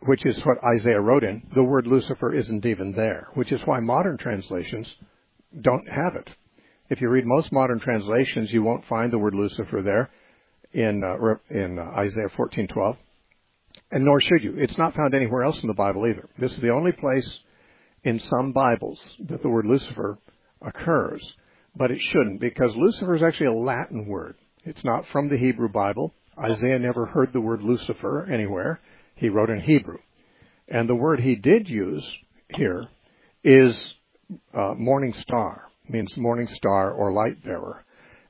which 0.00 0.24
is 0.24 0.38
what 0.44 0.58
Isaiah 0.76 1.00
wrote 1.00 1.24
in. 1.24 1.42
The 1.54 1.62
word 1.62 1.86
Lucifer 1.86 2.34
isn't 2.34 2.64
even 2.66 2.92
there, 2.92 3.28
which 3.34 3.52
is 3.52 3.60
why 3.64 3.80
modern 3.80 4.16
translations 4.16 4.88
don't 5.60 5.88
have 5.88 6.16
it. 6.16 6.30
If 6.90 7.00
you 7.00 7.08
read 7.08 7.24
most 7.24 7.50
modern 7.50 7.80
translations, 7.80 8.52
you 8.52 8.62
won't 8.62 8.84
find 8.86 9.10
the 9.10 9.18
word 9.18 9.34
Lucifer 9.34 9.80
there 9.82 10.10
in 10.74 11.02
uh, 11.02 11.34
in 11.48 11.78
uh, 11.78 11.82
Isaiah 11.96 12.28
14:12, 12.36 12.96
and 13.90 14.04
nor 14.04 14.20
should 14.20 14.42
you. 14.42 14.56
It's 14.58 14.76
not 14.76 14.94
found 14.94 15.14
anywhere 15.14 15.44
else 15.44 15.58
in 15.62 15.68
the 15.68 15.74
Bible 15.74 16.06
either. 16.06 16.28
This 16.38 16.52
is 16.52 16.60
the 16.60 16.72
only 16.72 16.92
place 16.92 17.28
in 18.02 18.20
some 18.20 18.52
Bibles 18.52 19.00
that 19.28 19.40
the 19.40 19.48
word 19.48 19.64
Lucifer 19.64 20.18
occurs, 20.60 21.22
but 21.74 21.90
it 21.90 22.00
shouldn't 22.00 22.40
because 22.40 22.76
Lucifer 22.76 23.14
is 23.14 23.22
actually 23.22 23.46
a 23.46 23.52
Latin 23.52 24.06
word. 24.06 24.36
It's 24.64 24.84
not 24.84 25.06
from 25.08 25.30
the 25.30 25.38
Hebrew 25.38 25.70
Bible. 25.70 26.14
Isaiah 26.38 26.78
never 26.78 27.06
heard 27.06 27.32
the 27.32 27.40
word 27.40 27.62
Lucifer 27.62 28.28
anywhere. 28.30 28.80
He 29.14 29.30
wrote 29.30 29.48
in 29.48 29.60
Hebrew, 29.60 29.98
and 30.68 30.86
the 30.86 30.94
word 30.94 31.20
he 31.20 31.36
did 31.36 31.66
use 31.66 32.06
here 32.50 32.88
is 33.42 33.94
uh, 34.52 34.74
morning 34.76 35.14
star, 35.14 35.68
means 35.88 36.16
morning 36.16 36.48
star 36.48 36.92
or 36.92 37.12
light 37.12 37.42
bearer, 37.44 37.84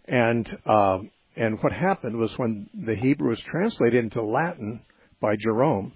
and 0.07 0.47
um, 0.67 1.11
and 1.37 1.61
what 1.63 1.73
happened 1.73 2.17
was 2.17 2.33
when 2.39 2.69
the 2.75 2.95
Hebrew 2.95 3.31
was 3.31 3.41
translated 3.41 4.05
into 4.05 4.23
Latin 4.23 4.83
by 5.21 5.37
Jerome, 5.37 5.93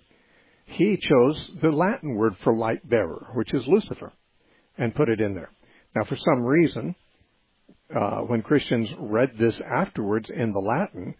he 0.64 0.96
chose 0.96 1.50
the 1.62 1.70
Latin 1.70 2.14
word 2.14 2.36
for 2.42 2.54
light 2.54 2.88
bearer, 2.88 3.28
which 3.34 3.54
is 3.54 3.66
Lucifer, 3.66 4.12
and 4.76 4.94
put 4.94 5.08
it 5.08 5.20
in 5.20 5.34
there. 5.34 5.50
Now, 5.94 6.04
for 6.04 6.16
some 6.16 6.42
reason, 6.44 6.94
uh, 7.94 8.20
when 8.20 8.42
Christians 8.42 8.90
read 8.98 9.32
this 9.38 9.58
afterwards 9.60 10.28
in 10.30 10.52
the 10.52 10.58
Latin, 10.58 11.14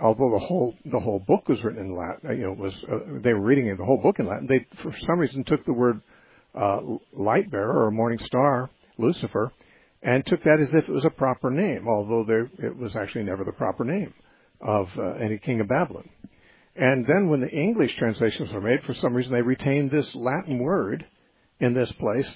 although 0.00 0.30
the 0.32 0.44
whole 0.44 0.74
the 0.84 1.00
whole 1.00 1.20
book 1.20 1.48
was 1.48 1.62
written 1.62 1.86
in 1.86 1.96
Latin, 1.96 2.38
you 2.38 2.44
know, 2.44 2.52
was 2.52 2.74
uh, 2.90 3.20
they 3.22 3.32
were 3.32 3.40
reading 3.40 3.74
the 3.76 3.84
whole 3.84 4.00
book 4.02 4.18
in 4.18 4.26
Latin. 4.26 4.46
They 4.46 4.66
for 4.82 4.94
some 5.06 5.18
reason 5.18 5.44
took 5.44 5.64
the 5.64 5.72
word 5.72 6.00
uh, 6.54 6.80
light 7.12 7.50
bearer 7.50 7.86
or 7.86 7.90
morning 7.90 8.18
star, 8.18 8.70
Lucifer, 8.98 9.52
and 10.04 10.24
took 10.24 10.44
that 10.44 10.60
as 10.60 10.74
if 10.74 10.88
it 10.88 10.92
was 10.92 11.06
a 11.06 11.10
proper 11.10 11.50
name, 11.50 11.88
although 11.88 12.24
there, 12.24 12.50
it 12.58 12.76
was 12.76 12.94
actually 12.94 13.24
never 13.24 13.42
the 13.42 13.52
proper 13.52 13.84
name 13.84 14.12
of 14.60 14.88
uh, 14.98 15.14
any 15.14 15.38
king 15.38 15.60
of 15.60 15.68
Babylon. 15.68 16.08
And 16.76 17.06
then 17.06 17.28
when 17.30 17.40
the 17.40 17.50
English 17.50 17.96
translations 17.96 18.52
were 18.52 18.60
made, 18.60 18.82
for 18.84 18.94
some 18.94 19.14
reason 19.14 19.32
they 19.32 19.42
retained 19.42 19.90
this 19.90 20.14
Latin 20.14 20.58
word 20.58 21.06
in 21.58 21.72
this 21.72 21.90
place, 21.92 22.30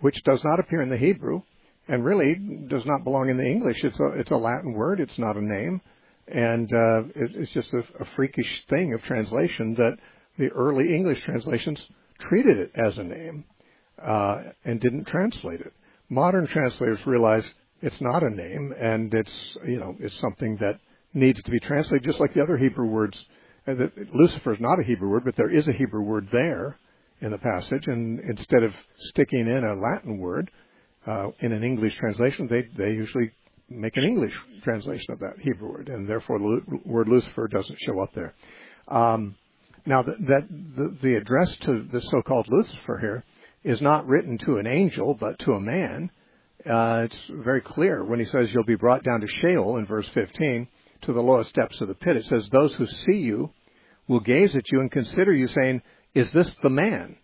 which 0.00 0.22
does 0.24 0.44
not 0.44 0.60
appear 0.60 0.82
in 0.82 0.90
the 0.90 0.98
Hebrew, 0.98 1.42
and 1.88 2.04
really 2.04 2.34
does 2.68 2.84
not 2.84 3.04
belong 3.04 3.30
in 3.30 3.38
the 3.38 3.46
English. 3.46 3.82
It's 3.82 3.98
a 4.00 4.08
it's 4.18 4.30
a 4.30 4.36
Latin 4.36 4.74
word. 4.74 5.00
It's 5.00 5.18
not 5.18 5.36
a 5.36 5.44
name, 5.44 5.80
and 6.28 6.70
uh, 6.72 7.00
it, 7.14 7.30
it's 7.36 7.52
just 7.52 7.72
a, 7.72 7.82
a 8.00 8.04
freakish 8.16 8.64
thing 8.68 8.94
of 8.94 9.02
translation 9.02 9.74
that 9.74 9.96
the 10.38 10.50
early 10.50 10.94
English 10.94 11.22
translations 11.22 11.82
treated 12.18 12.58
it 12.58 12.72
as 12.74 12.98
a 12.98 13.04
name 13.04 13.44
uh, 14.04 14.42
and 14.64 14.80
didn't 14.80 15.06
translate 15.06 15.60
it. 15.60 15.72
Modern 16.08 16.46
translators 16.46 17.04
realize 17.06 17.48
it's 17.82 18.00
not 18.00 18.22
a 18.22 18.30
name, 18.30 18.74
and 18.78 19.12
it's 19.12 19.34
you 19.66 19.78
know 19.78 19.96
it's 20.00 20.18
something 20.20 20.56
that 20.58 20.78
needs 21.12 21.42
to 21.42 21.50
be 21.50 21.60
translated, 21.60 22.04
just 22.04 22.20
like 22.20 22.34
the 22.34 22.42
other 22.42 22.56
Hebrew 22.56 22.86
words. 22.86 23.22
And 23.66 23.78
that 23.78 24.14
Lucifer 24.14 24.52
is 24.52 24.60
not 24.60 24.78
a 24.78 24.84
Hebrew 24.84 25.08
word, 25.08 25.24
but 25.24 25.36
there 25.36 25.48
is 25.48 25.66
a 25.68 25.72
Hebrew 25.72 26.02
word 26.02 26.28
there 26.30 26.78
in 27.20 27.30
the 27.30 27.38
passage, 27.38 27.86
and 27.86 28.20
instead 28.20 28.62
of 28.62 28.74
sticking 28.98 29.46
in 29.46 29.64
a 29.64 29.74
Latin 29.74 30.18
word, 30.18 30.50
uh, 31.06 31.28
in 31.40 31.52
an 31.52 31.64
English 31.64 31.94
translation, 31.98 32.46
they 32.48 32.62
they 32.76 32.92
usually 32.92 33.30
make 33.70 33.96
an 33.96 34.04
English 34.04 34.34
translation 34.62 35.12
of 35.12 35.20
that 35.20 35.34
Hebrew 35.40 35.70
word, 35.70 35.88
and 35.88 36.08
therefore 36.08 36.38
the 36.38 36.78
word 36.84 37.08
Lucifer 37.08 37.48
doesn't 37.48 37.78
show 37.80 38.00
up 38.00 38.12
there. 38.14 38.34
Um, 38.88 39.36
now, 39.86 40.02
that, 40.02 40.18
that 40.26 40.48
the, 40.48 40.96
the 41.02 41.14
address 41.16 41.54
to 41.62 41.86
the 41.92 42.00
so-called 42.00 42.48
Lucifer 42.50 42.98
here 42.98 43.24
is 43.64 43.80
not 43.80 44.06
written 44.06 44.38
to 44.38 44.58
an 44.58 44.66
angel, 44.66 45.14
but 45.14 45.38
to 45.40 45.52
a 45.52 45.60
man. 45.60 46.10
Uh, 46.64 47.06
it's 47.06 47.30
very 47.30 47.60
clear 47.60 48.04
when 48.04 48.20
he 48.20 48.26
says 48.26 48.52
you'll 48.52 48.64
be 48.64 48.76
brought 48.76 49.02
down 49.02 49.20
to 49.20 49.26
Sheol 49.26 49.78
in 49.78 49.86
verse 49.86 50.08
15 50.10 50.68
to 51.02 51.12
the 51.12 51.20
lowest 51.20 51.54
depths 51.54 51.80
of 51.80 51.88
the 51.88 51.94
pit. 51.94 52.16
It 52.16 52.24
says 52.26 52.48
those 52.48 52.74
who 52.74 52.86
see 52.86 53.18
you 53.18 53.50
will 54.06 54.20
gaze 54.20 54.54
at 54.54 54.70
you 54.70 54.80
and 54.80 54.90
consider 54.90 55.32
you, 55.32 55.48
saying, 55.48 55.82
"Is 56.14 56.30
this 56.32 56.54
the 56.62 56.70
man 56.70 57.16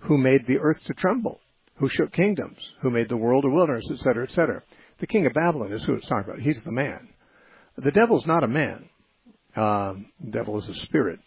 who 0.00 0.18
made 0.18 0.46
the 0.46 0.58
earth 0.58 0.82
to 0.86 0.94
tremble?" 0.94 1.40
who 1.76 1.88
shook 1.88 2.12
kingdoms, 2.12 2.58
who 2.82 2.90
made 2.90 3.08
the 3.08 3.16
world 3.16 3.44
a 3.44 3.50
wilderness, 3.50 3.90
etc., 3.90 4.24
etc. 4.24 4.62
The 5.00 5.06
king 5.06 5.26
of 5.26 5.32
Babylon 5.34 5.72
is 5.72 5.84
who 5.84 5.94
it's 5.94 6.06
talking 6.06 6.30
about. 6.30 6.42
He's 6.42 6.62
the 6.64 6.72
man. 6.72 7.08
The 7.76 7.90
devil's 7.90 8.26
not 8.26 8.44
a 8.44 8.48
man. 8.48 8.88
Um, 9.56 10.06
devil 10.30 10.58
is 10.58 10.68
a 10.68 10.74
spirit. 10.74 11.18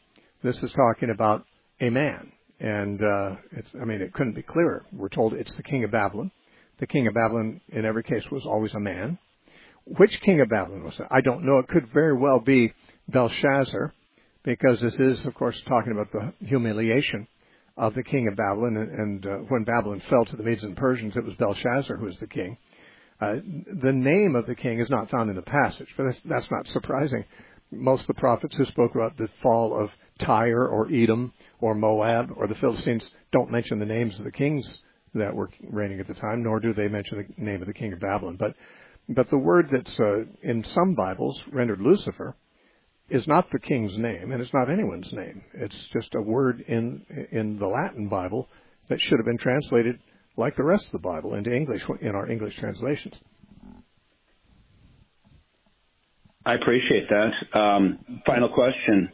This 0.44 0.62
is 0.64 0.72
talking 0.72 1.10
about 1.10 1.46
a 1.82 1.90
man, 1.90 2.32
and 2.60 3.02
uh, 3.02 3.36
it's. 3.52 3.76
I 3.82 3.86
mean, 3.86 4.02
it 4.02 4.14
couldn't 4.14 4.34
be 4.34 4.42
clearer. 4.42 4.86
We're 4.92 5.10
told 5.10 5.34
it's 5.34 5.56
the 5.56 5.64
king 5.64 5.84
of 5.84 5.92
Babylon. 5.92 6.32
The 6.80 6.88
king 6.88 7.08
of 7.08 7.14
Babylon, 7.14 7.62
in 7.70 7.86
every 7.86 8.04
case, 8.04 8.24
was 8.32 8.46
always 8.46 8.74
a 8.74 8.80
man. 8.80 9.18
Which 9.86 10.20
king 10.22 10.42
of 10.42 10.50
Babylon 10.50 10.84
was 10.84 11.00
it? 11.00 11.08
I 11.10 11.22
don't 11.22 11.46
know. 11.46 11.60
It 11.60 11.68
could 11.68 11.88
very 11.94 12.16
well 12.16 12.40
be 12.40 12.74
Belshazzar, 13.08 13.94
because 14.44 14.80
this 14.82 14.96
is, 14.96 15.26
of 15.26 15.34
course, 15.34 15.60
talking 15.68 15.94
about 15.94 16.12
the 16.12 16.46
humiliation 16.46 17.28
of 17.78 17.94
the 17.94 18.04
king 18.04 18.28
of 18.28 18.36
Babylon. 18.36 18.78
And, 18.78 18.92
and 18.92 19.26
uh, 19.26 19.30
when 19.50 19.64
Babylon 19.64 20.02
fell 20.10 20.26
to 20.26 20.36
the 20.36 20.44
Medes 20.44 20.64
and 20.64 20.76
Persians, 20.76 21.16
it 21.16 21.24
was 21.24 21.36
Belshazzar 21.36 21.98
who 21.98 22.06
was 22.06 22.18
the 22.20 22.28
king. 22.28 22.58
Uh, 23.20 23.36
the 23.82 23.94
name 23.94 24.36
of 24.36 24.46
the 24.46 24.56
king 24.56 24.80
is 24.80 24.90
not 24.90 25.10
found 25.10 25.30
in 25.30 25.36
the 25.36 25.42
passage, 25.42 25.88
but 25.96 26.04
that's, 26.04 26.22
that's 26.26 26.52
not 26.52 26.68
surprising. 26.68 27.26
Most 27.72 28.02
of 28.02 28.08
the 28.08 28.14
prophets 28.14 28.56
who 28.56 28.66
spoke 28.66 28.94
about 28.94 29.18
the 29.18 29.28
fall 29.42 29.80
of 29.82 29.90
Tyre 30.20 30.68
or 30.68 30.88
Edom 30.92 31.34
or 31.60 31.76
Moab 31.76 32.32
or 32.36 32.48
the 32.48 32.56
Philistines 32.56 33.08
don't 33.32 33.52
mention 33.52 33.80
the 33.80 33.86
names 33.86 34.18
of 34.18 34.26
the 34.26 34.32
kings 34.32 34.68
that 35.14 35.34
were 35.34 35.50
reigning 35.70 36.00
at 36.00 36.08
the 36.08 36.14
time, 36.14 36.44
nor 36.44 36.60
do 36.60 36.74
they 36.74 36.88
mention 36.88 37.34
the 37.38 37.44
name 37.44 37.62
of 37.62 37.68
the 37.68 37.74
king 37.74 37.94
of 37.94 38.00
Babylon. 38.00 38.38
But 38.40 38.54
but 39.10 39.30
the 39.30 39.38
word 39.38 39.70
that's 39.72 40.00
uh, 40.00 40.26
in 40.44 40.64
some 40.66 40.94
Bibles 40.94 41.42
rendered 41.52 41.82
Lucifer 41.82 42.36
is 43.10 43.26
not 43.28 43.50
the 43.52 43.60
king's 43.60 43.98
name, 43.98 44.32
and 44.32 44.42
it's 44.42 44.54
not 44.54 44.70
anyone's 44.70 45.12
name. 45.14 45.42
It's 45.54 45.76
just 45.94 46.14
a 46.16 46.22
word 46.22 46.62
in 46.68 47.06
in 47.32 47.58
the 47.58 47.68
Latin 47.68 48.10
Bible 48.10 48.50
that 48.90 49.00
should 49.00 49.18
have 49.18 49.26
been 49.26 49.38
translated 49.38 50.00
like 50.36 50.56
the 50.56 50.64
rest 50.64 50.86
of 50.86 50.92
the 50.92 51.00
Bible 51.00 51.34
into 51.36 51.54
English 51.54 51.84
in 52.02 52.16
our 52.16 52.30
English 52.30 52.58
translations. 52.58 53.16
I 56.46 56.56
appreciate 56.56 57.10
that. 57.10 57.60
Um, 57.60 58.22
final 58.26 58.50
question: 58.50 59.10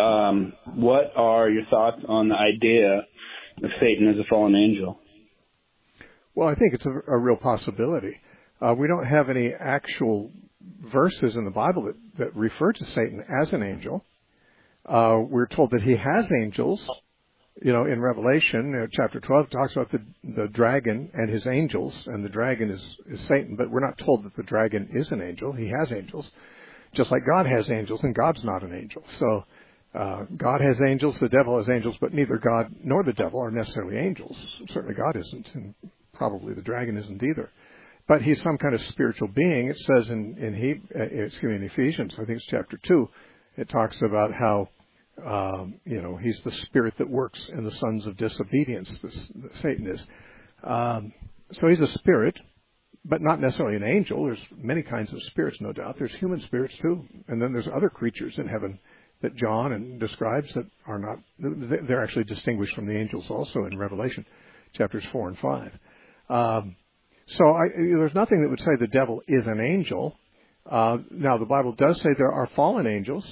um, 0.00 0.52
What 0.74 1.12
are 1.16 1.50
your 1.50 1.64
thoughts 1.70 2.02
on 2.08 2.28
the 2.28 2.34
idea 2.34 2.98
of 3.62 3.70
Satan 3.80 4.08
as 4.08 4.16
a 4.16 4.28
fallen 4.28 4.54
angel? 4.54 4.98
Well, 6.34 6.48
I 6.48 6.54
think 6.54 6.74
it's 6.74 6.86
a, 6.86 7.12
a 7.12 7.18
real 7.18 7.36
possibility. 7.36 8.16
Uh, 8.60 8.74
we 8.74 8.88
don't 8.88 9.06
have 9.06 9.30
any 9.30 9.52
actual 9.52 10.30
verses 10.92 11.36
in 11.36 11.44
the 11.44 11.50
Bible 11.50 11.84
that, 11.84 11.96
that 12.18 12.36
refer 12.36 12.72
to 12.72 12.84
Satan 12.86 13.22
as 13.42 13.52
an 13.52 13.62
angel. 13.62 14.04
Uh, 14.86 15.20
we're 15.28 15.46
told 15.46 15.70
that 15.72 15.82
he 15.82 15.96
has 15.96 16.30
angels. 16.42 16.84
You 17.62 17.72
know, 17.72 17.84
in 17.84 18.00
Revelation, 18.00 18.74
uh, 18.74 18.86
chapter 18.92 19.20
12 19.20 19.50
talks 19.50 19.72
about 19.72 19.92
the, 19.92 20.00
the 20.24 20.48
dragon 20.48 21.10
and 21.12 21.28
his 21.28 21.46
angels, 21.46 21.94
and 22.06 22.24
the 22.24 22.28
dragon 22.28 22.70
is, 22.70 22.82
is 23.12 23.20
Satan, 23.28 23.56
but 23.56 23.70
we're 23.70 23.86
not 23.86 23.98
told 23.98 24.24
that 24.24 24.34
the 24.36 24.42
dragon 24.42 24.88
is 24.94 25.10
an 25.10 25.20
angel. 25.20 25.52
He 25.52 25.68
has 25.68 25.92
angels, 25.92 26.30
just 26.94 27.10
like 27.10 27.26
God 27.26 27.46
has 27.46 27.70
angels, 27.70 28.00
and 28.02 28.14
God's 28.14 28.42
not 28.44 28.62
an 28.62 28.74
angel. 28.74 29.02
So, 29.18 29.44
uh, 29.94 30.24
God 30.36 30.60
has 30.60 30.80
angels, 30.86 31.18
the 31.18 31.28
devil 31.28 31.58
has 31.58 31.68
angels, 31.68 31.96
but 32.00 32.12
neither 32.12 32.38
God 32.38 32.74
nor 32.82 33.02
the 33.02 33.12
devil 33.12 33.40
are 33.40 33.50
necessarily 33.50 33.96
angels. 33.96 34.36
Certainly 34.68 34.94
God 34.94 35.16
isn't, 35.16 35.48
and 35.54 35.74
probably 36.12 36.54
the 36.54 36.62
dragon 36.62 36.96
isn't 36.96 37.22
either 37.22 37.50
but 38.10 38.22
he's 38.22 38.42
some 38.42 38.58
kind 38.58 38.74
of 38.74 38.82
spiritual 38.86 39.28
being. 39.28 39.68
It 39.68 39.78
says 39.78 40.10
in 40.10 40.36
in, 40.36 40.52
he, 40.52 40.98
uh, 40.98 41.04
excuse 41.04 41.48
me, 41.48 41.54
in 41.54 41.62
Ephesians, 41.62 42.12
I 42.14 42.24
think 42.24 42.38
it's 42.38 42.46
chapter 42.46 42.76
two, 42.82 43.08
it 43.56 43.68
talks 43.68 44.02
about 44.02 44.32
how 44.32 44.68
um, 45.24 45.74
you 45.84 46.02
know 46.02 46.16
he's 46.16 46.40
the 46.42 46.50
spirit 46.50 46.94
that 46.98 47.08
works 47.08 47.48
in 47.56 47.62
the 47.62 47.70
sons 47.70 48.08
of 48.08 48.16
disobedience. 48.16 48.90
This, 49.00 49.30
Satan 49.60 49.86
is. 49.86 50.04
Um, 50.64 51.12
so 51.52 51.68
he's 51.68 51.80
a 51.80 51.86
spirit, 51.86 52.36
but 53.04 53.22
not 53.22 53.40
necessarily 53.40 53.76
an 53.76 53.84
angel. 53.84 54.24
There's 54.24 54.44
many 54.56 54.82
kinds 54.82 55.12
of 55.12 55.22
spirits, 55.24 55.58
no 55.60 55.72
doubt. 55.72 55.96
There's 55.96 56.14
human 56.14 56.40
spirits 56.40 56.74
too, 56.82 57.04
and 57.28 57.40
then 57.40 57.52
there's 57.52 57.68
other 57.68 57.90
creatures 57.90 58.36
in 58.38 58.48
heaven 58.48 58.80
that 59.22 59.36
John 59.36 59.72
and 59.72 60.00
describes 60.00 60.52
that 60.54 60.66
are 60.86 60.98
not. 60.98 61.18
They're 61.38 62.02
actually 62.02 62.24
distinguished 62.24 62.74
from 62.74 62.86
the 62.86 62.96
angels 62.96 63.26
also 63.30 63.64
in 63.64 63.78
Revelation, 63.78 64.24
chapters 64.72 65.04
four 65.12 65.28
and 65.28 65.38
five. 65.38 65.72
Um, 66.28 66.76
so 67.26 67.44
I, 67.52 67.68
there's 67.76 68.14
nothing 68.14 68.42
that 68.42 68.48
would 68.48 68.60
say 68.60 68.76
the 68.78 68.86
devil 68.88 69.22
is 69.28 69.46
an 69.46 69.60
angel. 69.60 70.18
Uh, 70.70 70.98
now 71.10 71.38
the 71.38 71.44
Bible 71.44 71.72
does 71.72 72.00
say 72.00 72.10
there 72.16 72.32
are 72.32 72.48
fallen 72.54 72.86
angels. 72.86 73.24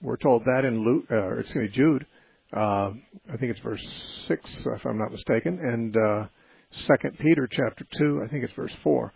We're 0.00 0.16
told 0.16 0.44
that 0.44 0.64
in 0.64 0.84
Luke, 0.84 1.04
uh, 1.10 1.38
excuse 1.38 1.62
me, 1.62 1.68
Jude. 1.68 2.06
Uh, 2.52 2.92
I 3.32 3.36
think 3.38 3.52
it's 3.52 3.60
verse 3.60 3.82
six, 4.26 4.54
if 4.66 4.84
I'm 4.84 4.98
not 4.98 5.12
mistaken, 5.12 5.58
and 5.60 5.96
uh, 5.96 6.26
Second 6.86 7.18
Peter 7.18 7.48
chapter 7.50 7.86
two. 7.96 8.22
I 8.24 8.28
think 8.28 8.44
it's 8.44 8.52
verse 8.54 8.74
four. 8.82 9.12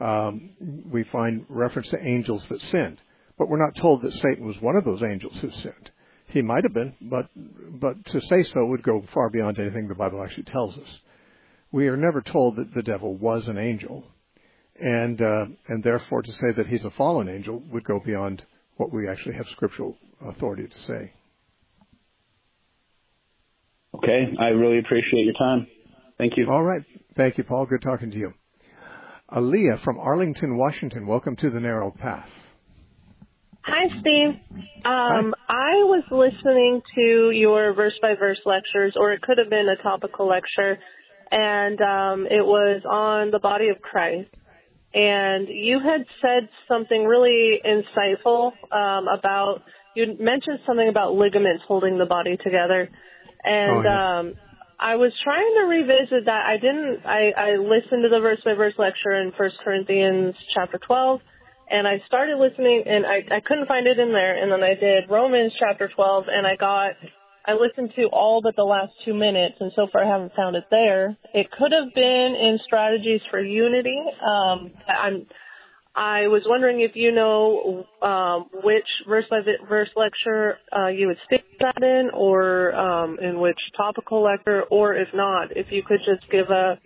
Um, 0.00 0.50
we 0.90 1.04
find 1.04 1.44
reference 1.48 1.88
to 1.90 2.02
angels 2.02 2.44
that 2.48 2.60
sinned, 2.62 2.98
but 3.40 3.48
we're 3.48 3.56
not 3.56 3.74
told 3.74 4.02
that 4.02 4.12
Satan 4.12 4.46
was 4.46 4.60
one 4.60 4.76
of 4.76 4.84
those 4.84 5.02
angels 5.02 5.32
who 5.40 5.50
sinned. 5.62 5.90
He 6.26 6.42
might 6.42 6.62
have 6.62 6.74
been, 6.74 6.92
but 7.00 7.30
but 7.80 8.04
to 8.08 8.20
say 8.20 8.42
so 8.42 8.66
would 8.66 8.82
go 8.82 9.02
far 9.14 9.30
beyond 9.30 9.58
anything 9.58 9.88
the 9.88 9.94
Bible 9.94 10.22
actually 10.22 10.42
tells 10.42 10.76
us 10.76 10.88
we 11.72 11.88
are 11.88 11.96
never 11.96 12.20
told 12.20 12.56
that 12.56 12.74
the 12.74 12.82
devil 12.82 13.16
was 13.16 13.48
an 13.48 13.56
angel, 13.56 14.04
and 14.78 15.22
uh, 15.22 15.46
and 15.68 15.82
therefore 15.82 16.20
to 16.20 16.32
say 16.32 16.52
that 16.58 16.66
he's 16.66 16.84
a 16.84 16.90
fallen 16.90 17.30
angel 17.30 17.62
would 17.72 17.84
go 17.84 17.98
beyond 18.04 18.44
what 18.76 18.92
we 18.92 19.08
actually 19.08 19.36
have 19.36 19.46
scriptural 19.52 19.96
authority 20.22 20.66
to 20.66 20.78
say. 20.86 21.12
Okay, 23.94 24.34
I 24.38 24.48
really 24.48 24.80
appreciate 24.80 25.24
your 25.24 25.34
time. 25.38 25.66
Thank 26.18 26.34
you. 26.36 26.46
All 26.50 26.62
right, 26.62 26.82
thank 27.16 27.38
you, 27.38 27.44
Paul. 27.44 27.64
Good 27.64 27.80
talking 27.80 28.10
to 28.10 28.18
you. 28.18 28.34
Aaliyah 29.32 29.82
from 29.82 29.98
Arlington, 29.98 30.58
Washington. 30.58 31.06
Welcome 31.06 31.36
to 31.36 31.48
the 31.48 31.60
Narrow 31.60 31.90
Path. 31.90 32.28
Hi, 33.70 34.00
Steve. 34.00 34.40
Um. 34.84 35.34
I 35.48 35.84
was 35.84 36.04
listening 36.10 36.82
to 36.94 37.30
your 37.30 37.74
verse 37.74 37.98
by 38.00 38.14
verse 38.18 38.40
lectures, 38.44 38.94
or 38.96 39.12
it 39.12 39.22
could 39.22 39.38
have 39.38 39.50
been 39.50 39.68
a 39.68 39.80
topical 39.82 40.26
lecture 40.26 40.78
and 41.30 41.80
um, 41.80 42.26
it 42.26 42.44
was 42.44 42.82
on 42.88 43.30
the 43.30 43.38
body 43.38 43.68
of 43.68 43.80
Christ. 43.80 44.30
And 44.92 45.48
you 45.48 45.78
had 45.78 46.04
said 46.20 46.48
something 46.66 47.04
really 47.04 47.60
insightful 47.64 48.52
um, 48.72 49.06
about 49.06 49.62
you 49.94 50.06
mentioned 50.18 50.60
something 50.66 50.88
about 50.88 51.14
ligaments 51.14 51.62
holding 51.66 51.98
the 51.98 52.06
body 52.06 52.36
together, 52.36 52.88
and 53.44 53.78
oh, 53.78 53.82
yeah. 53.82 54.18
um, 54.18 54.34
I 54.78 54.96
was 54.96 55.12
trying 55.22 55.54
to 55.60 55.66
revisit 55.66 56.26
that. 56.26 56.44
I 56.46 56.56
didn't. 56.56 57.06
I 57.06 57.30
I 57.36 57.50
listened 57.56 58.02
to 58.02 58.08
the 58.08 58.18
verse 58.20 58.40
by 58.44 58.54
verse 58.54 58.74
lecture 58.78 59.12
in 59.12 59.32
First 59.38 59.56
Corinthians 59.62 60.34
chapter 60.54 60.78
twelve, 60.84 61.20
and 61.70 61.86
I 61.86 62.02
started 62.06 62.38
listening, 62.38 62.84
and 62.86 63.06
I 63.06 63.36
I 63.36 63.40
couldn't 63.40 63.68
find 63.68 63.86
it 63.86 63.98
in 63.98 64.12
there. 64.12 64.42
And 64.42 64.52
then 64.52 64.62
I 64.62 64.74
did 64.74 65.10
Romans 65.10 65.52
chapter 65.58 65.90
twelve, 65.94 66.24
and 66.28 66.46
I 66.46 66.56
got. 66.56 66.92
I 67.46 67.54
listened 67.54 67.90
to 67.96 68.04
all 68.12 68.42
but 68.42 68.54
the 68.54 68.64
last 68.64 68.92
two 69.04 69.14
minutes, 69.14 69.56
and 69.60 69.72
so 69.74 69.88
far 69.90 70.04
I 70.04 70.08
haven't 70.08 70.34
found 70.36 70.56
it 70.56 70.64
there. 70.70 71.16
It 71.32 71.50
could 71.50 71.72
have 71.72 71.94
been 71.94 72.36
in 72.38 72.58
Strategies 72.66 73.22
for 73.30 73.40
Unity. 73.40 73.96
Um, 74.20 74.70
I'm 74.86 75.26
I 75.94 76.28
was 76.28 76.42
wondering 76.46 76.82
if 76.82 76.92
you 76.94 77.12
know 77.12 77.84
um, 78.00 78.46
which 78.62 78.86
verse 79.08 79.24
by 79.28 79.40
verse 79.68 79.88
lecture 79.96 80.58
uh, 80.76 80.88
you 80.88 81.08
would 81.08 81.16
stick 81.26 81.42
that 81.58 81.82
in, 81.82 82.10
or 82.14 82.74
um, 82.74 83.18
in 83.20 83.40
which 83.40 83.58
topical 83.76 84.22
lecture, 84.22 84.62
or 84.70 84.94
if 84.94 85.08
not, 85.14 85.56
if 85.56 85.66
you 85.70 85.82
could 85.82 85.98
just 85.98 86.30
give 86.30 86.48
a, 86.50 86.78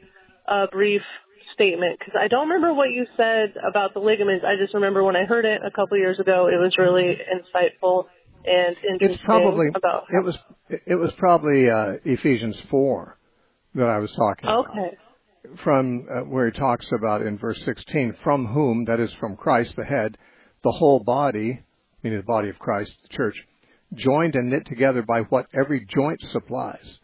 a 0.48 0.66
brief 0.72 1.02
statement, 1.54 1.98
because 1.98 2.14
I 2.20 2.28
don't 2.28 2.48
remember 2.48 2.74
what 2.74 2.90
you 2.90 3.06
said 3.16 3.54
about 3.66 3.94
the 3.94 4.00
ligaments. 4.00 4.44
I 4.46 4.60
just 4.60 4.74
remember 4.74 5.02
when 5.02 5.16
I 5.16 5.24
heard 5.24 5.44
it 5.44 5.62
a 5.64 5.70
couple 5.70 5.96
years 5.96 6.18
ago, 6.20 6.48
it 6.48 6.58
was 6.60 6.74
really 6.78 7.16
insightful 7.16 8.04
and 8.44 8.76
interesting. 8.76 9.10
It's 9.10 9.22
probably 9.24 9.68
about 9.74 10.04
it 10.10 10.24
was 10.24 10.36
it 10.68 10.94
was 10.96 11.12
probably 11.16 11.70
uh, 11.70 11.94
Ephesians 12.04 12.60
four 12.70 13.18
that 13.74 13.86
I 13.86 13.98
was 13.98 14.12
talking 14.12 14.48
okay. 14.48 14.70
about 14.70 15.04
from 15.62 16.06
uh, 16.10 16.20
where 16.20 16.50
he 16.50 16.58
talks 16.58 16.86
about 16.96 17.22
in 17.22 17.38
verse 17.38 17.60
16, 17.64 18.16
from 18.22 18.46
whom, 18.46 18.86
that 18.86 19.00
is 19.00 19.12
from 19.20 19.36
Christ, 19.36 19.76
the 19.76 19.84
head, 19.84 20.16
the 20.62 20.72
whole 20.72 21.02
body, 21.02 21.62
meaning 22.02 22.18
the 22.18 22.24
body 22.24 22.48
of 22.48 22.58
Christ, 22.58 22.92
the 23.02 23.14
church, 23.14 23.36
joined 23.94 24.34
and 24.34 24.50
knit 24.50 24.66
together 24.66 25.02
by 25.02 25.20
what 25.28 25.46
every 25.54 25.86
joint 25.86 26.20
supplies, 26.32 26.98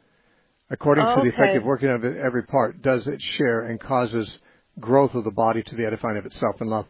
according 0.70 1.04
to 1.04 1.22
the 1.22 1.28
effective 1.28 1.64
working 1.64 1.90
of 1.90 2.04
every 2.04 2.44
part, 2.44 2.82
does 2.82 3.06
it 3.06 3.20
share 3.20 3.66
and 3.66 3.80
causes 3.80 4.38
growth 4.78 5.14
of 5.14 5.24
the 5.24 5.30
body 5.30 5.62
to 5.62 5.76
the 5.76 5.84
edifying 5.86 6.16
of 6.16 6.26
itself 6.26 6.60
in 6.60 6.68
love. 6.68 6.86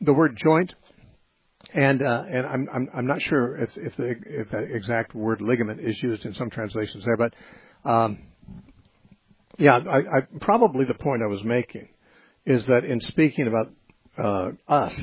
The 0.00 0.12
word 0.12 0.38
joint, 0.42 0.74
and 1.74 2.02
uh, 2.02 2.22
and 2.30 2.46
I'm, 2.46 2.68
I'm 2.72 2.88
I'm 2.94 3.06
not 3.06 3.20
sure 3.22 3.56
if 3.58 3.70
if 3.76 3.96
the 3.96 4.14
if 4.26 4.50
the 4.50 4.58
exact 4.58 5.14
word 5.14 5.40
ligament 5.40 5.80
is 5.80 6.00
used 6.02 6.24
in 6.24 6.34
some 6.34 6.50
translations 6.50 7.04
there, 7.04 7.16
but 7.16 7.34
um, 7.88 8.18
yeah, 9.58 9.78
I, 9.78 9.98
I, 9.98 10.20
probably 10.40 10.84
the 10.84 10.94
point 10.94 11.22
I 11.22 11.26
was 11.26 11.42
making 11.42 11.88
is 12.46 12.64
that 12.66 12.84
in 12.84 13.00
speaking 13.00 13.48
about 13.48 13.72
uh, 14.16 14.72
us 14.72 14.94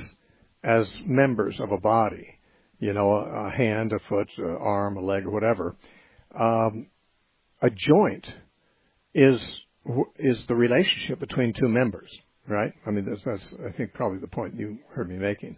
as 0.64 0.89
members 1.06 1.60
of 1.60 1.72
a 1.72 1.78
body, 1.78 2.39
you 2.80 2.93
know, 2.93 3.12
a, 3.12 3.47
a 3.47 3.51
hand, 3.51 3.93
a 3.93 3.99
foot, 4.08 4.30
an 4.38 4.58
arm, 4.60 4.97
a 4.97 5.01
leg, 5.01 5.26
or 5.26 5.32
whatever, 5.32 5.76
um, 6.39 6.88
a 7.62 7.70
joint 7.70 8.28
is 9.14 9.41
is 10.18 10.43
the 10.47 10.56
relationship 10.56 11.20
between 11.20 11.53
two 11.53 11.68
members, 11.68 12.10
right? 12.47 12.74
I 12.88 12.91
mean, 12.91 13.06
that's, 13.06 13.24
that's 13.24 13.53
I 13.68 13.72
think 13.72 13.93
probably 13.93 14.20
the 14.20 14.28
point 14.28 14.56
you 14.56 14.80
heard 14.93 15.10
me 15.10 15.18
making. 15.18 15.58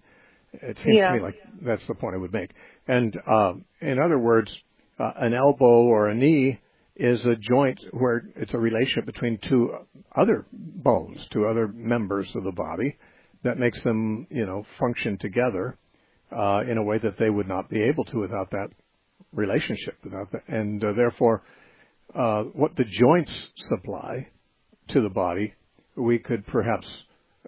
It 0.53 0.77
seems 0.79 0.97
yeah. 0.97 1.09
to 1.09 1.17
me 1.17 1.21
like 1.21 1.35
that's 1.61 1.85
the 1.87 1.95
point 1.95 2.15
I 2.15 2.17
would 2.17 2.33
make. 2.33 2.51
And 2.87 3.17
um, 3.27 3.65
in 3.81 3.99
other 3.99 4.19
words, 4.19 4.55
uh, 4.99 5.11
an 5.17 5.33
elbow 5.33 5.83
or 5.83 6.07
a 6.07 6.15
knee 6.15 6.59
is 6.95 7.23
a 7.25 7.35
joint 7.35 7.79
where 7.91 8.23
it's 8.35 8.53
a 8.53 8.57
relationship 8.57 9.05
between 9.05 9.37
two 9.37 9.75
other 10.15 10.45
bones, 10.51 11.25
two 11.31 11.45
other 11.45 11.67
members 11.67 12.27
of 12.35 12.43
the 12.43 12.51
body 12.51 12.97
that 13.43 13.59
makes 13.59 13.81
them, 13.83 14.25
you 14.31 14.45
know, 14.45 14.65
function 14.79 15.17
together 15.17 15.77
uh, 16.35 16.61
in 16.69 16.77
a 16.77 16.83
way 16.83 16.97
that 16.97 17.17
they 17.19 17.29
would 17.29 17.47
not 17.47 17.69
be 17.69 17.81
able 17.83 18.03
to 18.05 18.17
without 18.19 18.49
that 18.51 18.69
relationship. 19.31 19.95
Without 20.03 20.31
that, 20.31 20.41
and 20.47 20.83
uh, 20.83 20.93
therefore, 20.93 21.43
uh, 22.15 22.43
what 22.43 22.75
the 22.75 22.85
joints 22.85 23.31
supply 23.69 24.27
to 24.89 25.01
the 25.01 25.09
body, 25.09 25.53
we 25.95 26.19
could 26.19 26.45
perhaps 26.47 26.87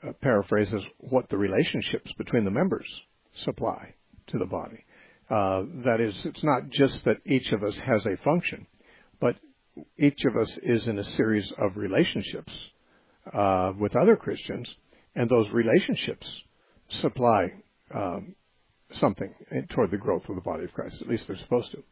uh, 0.06 0.12
paraphrase 0.22 0.74
as 0.74 0.82
what 0.98 1.30
the 1.30 1.38
relationships 1.38 2.12
between 2.18 2.46
the 2.46 2.52
members 2.52 2.88
supply 3.36 3.94
to 4.28 4.38
the 4.38 4.46
body. 4.46 4.84
Uh, 5.30 5.64
that 5.86 6.02
is, 6.02 6.26
it's 6.26 6.44
not 6.44 6.70
just 6.70 7.04
that 7.06 7.18
each 7.26 7.52
of 7.52 7.64
us 7.64 7.78
has 7.78 8.06
a 8.06 8.18
function 8.18 8.66
but 9.20 9.36
each 9.98 10.24
of 10.26 10.36
us 10.36 10.58
is 10.64 10.88
in 10.88 11.00
a 11.00 11.04
series 11.04 11.52
of 11.58 11.78
relationships 11.78 12.54
uh, 13.34 13.74
with 13.78 13.96
other 13.96 14.16
Christians, 14.16 14.74
and 15.16 15.30
those 15.30 15.50
relationships 15.50 16.28
supply 16.90 17.54
um, 17.94 18.36
something 18.94 19.34
toward 19.70 19.92
the 19.92 19.98
growth 19.98 20.28
of 20.30 20.36
the 20.36 20.42
body 20.42 20.64
of 20.64 20.74
Christ. 20.74 21.02
At 21.02 21.08
least 21.08 21.28
they're 21.28 21.38
supposed 21.38 21.72
to. 21.72 21.84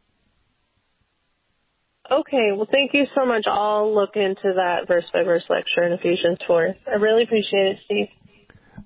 Okay, 2.10 2.52
well, 2.56 2.66
thank 2.70 2.92
you 2.94 3.04
so 3.14 3.26
much. 3.26 3.44
I'll 3.46 3.94
look 3.94 4.10
into 4.14 4.54
that 4.56 4.88
verse 4.88 5.04
by 5.12 5.24
verse 5.24 5.42
lecture 5.50 5.84
in 5.84 5.92
Ephesians 5.92 6.38
4. 6.46 6.74
I 6.86 6.94
really 6.96 7.24
appreciate 7.24 7.66
it, 7.66 7.76
Steve. 7.84 8.06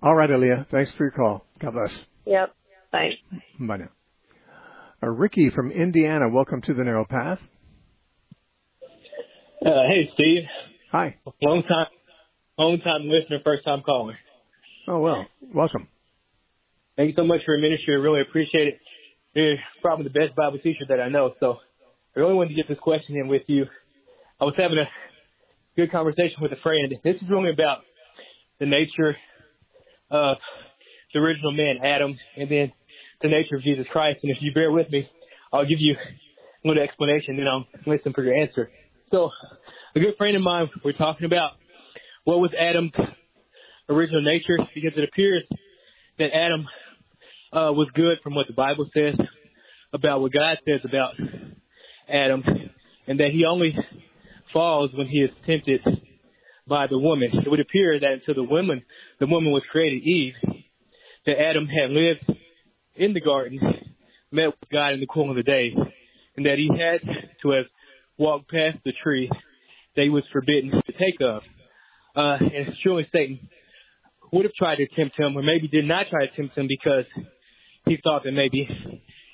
All 0.02 0.14
right, 0.14 0.28
Aaliyah. 0.28 0.68
Thanks 0.70 0.90
for 0.98 1.04
your 1.04 1.12
call. 1.12 1.46
God 1.60 1.72
bless. 1.72 1.96
Yep. 2.26 2.52
Bye. 2.90 3.10
Bye 3.60 3.76
now. 3.76 3.88
Uh, 5.02 5.08
Ricky 5.08 5.50
from 5.50 5.70
Indiana, 5.70 6.28
welcome 6.28 6.62
to 6.62 6.74
the 6.74 6.82
Narrow 6.82 7.04
Path. 7.04 7.38
Uh, 9.64 9.86
hey, 9.88 10.10
Steve. 10.14 10.42
Hi. 10.90 11.16
Long 11.40 11.62
time, 11.62 11.86
long 12.58 12.78
time 12.80 13.08
listener, 13.08 13.38
first 13.44 13.64
time 13.64 13.82
caller. 13.82 14.16
Oh 14.88 14.98
well, 14.98 15.26
welcome. 15.54 15.86
Thank 16.96 17.10
you 17.10 17.14
so 17.16 17.24
much 17.24 17.40
for 17.46 17.56
your 17.56 17.62
ministry. 17.62 17.94
I 17.94 17.98
really 17.98 18.20
appreciate 18.20 18.68
it. 18.68 18.80
You're 19.34 19.56
probably 19.80 20.04
the 20.04 20.10
best 20.10 20.34
Bible 20.36 20.58
teacher 20.58 20.84
that 20.88 21.00
I 21.00 21.08
know. 21.08 21.32
So 21.40 21.58
I 22.14 22.20
really 22.20 22.34
wanted 22.34 22.50
to 22.50 22.56
get 22.56 22.68
this 22.68 22.78
question 22.78 23.16
in 23.16 23.28
with 23.28 23.42
you. 23.46 23.64
I 24.38 24.44
was 24.44 24.52
having 24.58 24.76
a 24.76 24.84
good 25.76 25.90
conversation 25.90 26.42
with 26.42 26.52
a 26.52 26.60
friend. 26.62 26.92
This 27.02 27.16
is 27.16 27.30
really 27.30 27.50
about 27.50 27.78
the 28.60 28.66
nature 28.66 29.16
of 30.10 30.36
the 31.14 31.20
original 31.20 31.52
man, 31.52 31.76
Adam, 31.82 32.14
and 32.36 32.50
then 32.50 32.72
the 33.22 33.28
nature 33.28 33.56
of 33.56 33.62
Jesus 33.62 33.86
Christ. 33.90 34.18
And 34.22 34.30
if 34.30 34.38
you 34.42 34.52
bear 34.52 34.70
with 34.70 34.90
me, 34.90 35.08
I'll 35.54 35.64
give 35.64 35.80
you 35.80 35.94
a 35.94 36.68
little 36.68 36.82
explanation, 36.82 37.38
then 37.38 37.46
I'll 37.48 37.66
listen 37.86 38.12
for 38.12 38.22
your 38.22 38.34
answer. 38.34 38.70
So, 39.10 39.30
a 39.96 40.00
good 40.00 40.14
friend 40.18 40.36
of 40.36 40.42
mine, 40.42 40.68
we're 40.84 40.92
talking 40.92 41.24
about 41.24 41.52
what 42.24 42.40
was 42.40 42.50
Adam's 42.58 42.92
original 43.88 44.22
nature 44.22 44.58
because 44.74 44.92
it 44.96 45.04
appears 45.04 45.44
that 46.18 46.28
Adam 46.34 46.66
uh, 47.54 47.72
was 47.72 47.88
good 47.94 48.18
from 48.22 48.34
what 48.34 48.48
the 48.48 48.52
Bible 48.52 48.86
says 48.92 49.14
about 49.94 50.20
what 50.20 50.32
God 50.32 50.58
says 50.66 50.80
about 50.84 51.14
Adam, 52.08 52.42
and 53.06 53.20
that 53.20 53.30
he 53.32 53.44
only 53.44 53.74
falls 54.52 54.90
when 54.94 55.06
he 55.06 55.18
is 55.18 55.30
tempted 55.46 55.80
by 56.68 56.86
the 56.86 56.98
woman. 56.98 57.30
It 57.32 57.48
would 57.48 57.60
appear 57.60 57.98
that 57.98 58.12
until 58.12 58.34
the 58.34 58.48
woman, 58.48 58.82
the 59.20 59.26
woman 59.26 59.52
was 59.52 59.62
created, 59.70 60.02
Eve, 60.02 60.34
that 61.26 61.40
Adam 61.40 61.66
had 61.66 61.90
lived 61.90 62.38
in 62.96 63.14
the 63.14 63.20
garden, 63.20 63.60
met 64.30 64.46
with 64.46 64.70
God 64.70 64.94
in 64.94 65.00
the 65.00 65.06
cool 65.06 65.30
of 65.30 65.36
the 65.36 65.42
day, 65.42 65.74
and 66.36 66.46
that 66.46 66.58
he 66.58 66.68
had 66.68 67.00
to 67.42 67.50
have 67.50 67.66
walked 68.18 68.50
past 68.50 68.78
the 68.84 68.92
tree 69.02 69.30
that 69.96 70.02
he 70.02 70.10
was 70.10 70.24
forbidden 70.32 70.70
to 70.70 70.92
take 70.92 71.20
of. 71.20 71.42
Uh, 72.14 72.36
and 72.40 72.74
surely 72.82 73.06
Satan 73.12 73.48
would 74.32 74.44
have 74.44 74.54
tried 74.54 74.76
to 74.76 74.86
tempt 74.96 75.18
him, 75.18 75.36
or 75.36 75.42
maybe 75.42 75.68
did 75.68 75.84
not 75.84 76.06
try 76.10 76.26
to 76.26 76.36
tempt 76.36 76.56
him 76.56 76.66
because 76.68 77.04
he 77.86 77.98
thought 78.02 78.24
that 78.24 78.32
maybe 78.32 78.68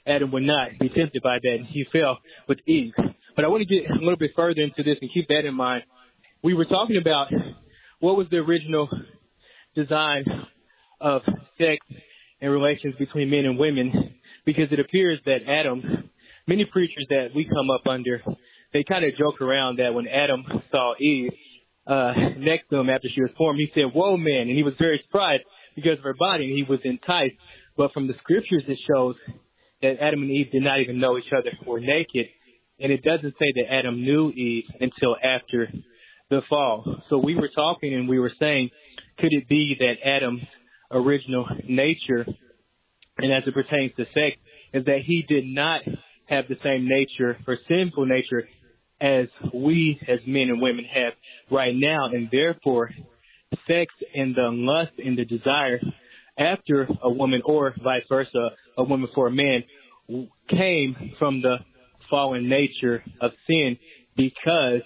Adam 0.09 0.33
would 0.33 0.43
not 0.43 0.71
be 0.81 0.89
tempted 0.89 1.23
by 1.23 1.39
that, 1.43 1.55
and 1.59 1.67
he 1.67 1.85
fell 1.93 2.19
with 2.49 2.59
Eve. 2.67 2.93
But 3.37 3.45
I 3.45 3.49
want 3.49 3.67
to 3.67 3.73
get 3.73 3.91
a 3.91 3.95
little 3.95 4.17
bit 4.17 4.33
further 4.35 4.61
into 4.61 4.83
this 4.83 4.99
and 5.01 5.11
keep 5.13 5.29
that 5.29 5.45
in 5.45 5.55
mind. 5.55 5.85
We 6.43 6.55
were 6.55 6.65
talking 6.65 6.97
about 6.97 7.29
what 8.01 8.17
was 8.17 8.27
the 8.31 8.39
original 8.39 8.89
design 9.75 10.25
of 11.01 11.23
sex 11.59 11.79
and 12.41 12.51
relations 12.51 12.95
between 12.99 13.31
men 13.31 13.45
and 13.45 13.59
women, 13.59 14.15
because 14.45 14.69
it 14.71 14.81
appears 14.81 15.21
that 15.27 15.39
Adam, 15.47 16.11
many 16.47 16.65
preachers 16.65 17.07
that 17.11 17.29
we 17.35 17.45
come 17.45 17.71
up 17.71 17.87
under, 17.87 18.23
they 18.73 18.85
kind 18.85 19.05
of 19.05 19.17
joke 19.17 19.41
around 19.41 19.79
that 19.79 19.95
when 19.95 20.07
Adam 20.09 20.45
saw 20.71 20.95
Eve 21.01 21.33
uh, 21.87 22.13
next 22.39 22.69
to 22.71 22.77
him 22.77 22.91
after 22.91 23.09
she 23.15 23.21
was 23.21 23.31
formed, 23.37 23.59
he 23.59 23.69
said, 23.75 23.93
"Whoa, 23.95 24.17
man!" 24.17 24.49
and 24.49 24.57
he 24.57 24.63
was 24.63 24.75
very 24.79 25.01
surprised 25.07 25.43
because 25.75 25.99
of 25.99 26.05
her 26.05 26.15
body, 26.19 26.45
and 26.45 26.57
he 26.57 26.65
was 26.69 26.81
enticed. 26.85 27.35
But 27.77 27.93
from 27.93 28.09
the 28.09 28.15
scriptures, 28.21 28.65
it 28.67 28.79
shows 28.91 29.15
that 29.83 29.97
Adam 30.01 30.23
and 30.23 30.31
Eve 30.31 30.51
did 30.53 30.63
not 30.63 30.81
even 30.81 31.01
know 31.01 31.19
each 31.19 31.33
other 31.33 31.51
were 31.67 31.81
naked, 31.81 32.27
and 32.81 32.93
it 32.93 33.03
doesn't 33.03 33.35
say 33.39 33.53
that 33.55 33.73
Adam 33.73 34.03
knew 34.03 34.31
Eve 34.31 34.65
until 34.81 35.17
after 35.23 35.69
the 36.31 36.41
fall. 36.49 37.03
So 37.09 37.19
we 37.19 37.35
were 37.35 37.51
talking, 37.55 37.95
and 37.95 38.09
we 38.09 38.19
were 38.19 38.33
saying, 38.39 38.71
could 39.19 39.33
it 39.33 39.49
be 39.49 39.77
that 39.79 39.95
Adam's 40.05 40.43
original 40.91 41.47
nature, 41.69 42.27
and 43.19 43.33
as 43.33 43.43
it 43.47 43.55
pertains 43.55 43.93
to 43.97 44.05
sex, 44.15 44.37
is 44.73 44.85
that 44.85 45.01
he 45.05 45.25
did 45.29 45.45
not 45.45 45.81
have 46.27 46.45
the 46.49 46.57
same 46.63 46.87
nature 46.89 47.39
or 47.47 47.57
sinful 47.69 48.07
nature 48.07 48.49
as 49.01 49.27
we 49.55 49.99
as 50.09 50.19
men 50.27 50.49
and 50.49 50.61
women 50.61 50.85
have 50.85 51.13
right 51.51 51.75
now, 51.75 52.07
and 52.07 52.29
therefore 52.31 52.91
sex 53.67 53.93
and 54.15 54.35
the 54.35 54.51
lust 54.51 54.93
and 54.99 55.17
the 55.17 55.25
desire 55.25 55.81
after 56.39 56.89
a 57.03 57.11
woman 57.11 57.43
or 57.45 57.75
vice 57.83 58.03
versa, 58.09 58.51
a 58.79 58.85
woman 58.85 59.09
for 59.15 59.27
a 59.27 59.31
man 59.31 59.65
came 60.49 61.13
from 61.19 61.43
the 61.43 61.57
fallen 62.09 62.49
nature 62.49 63.03
of 63.21 63.33
sin 63.47 63.77
because 64.17 64.81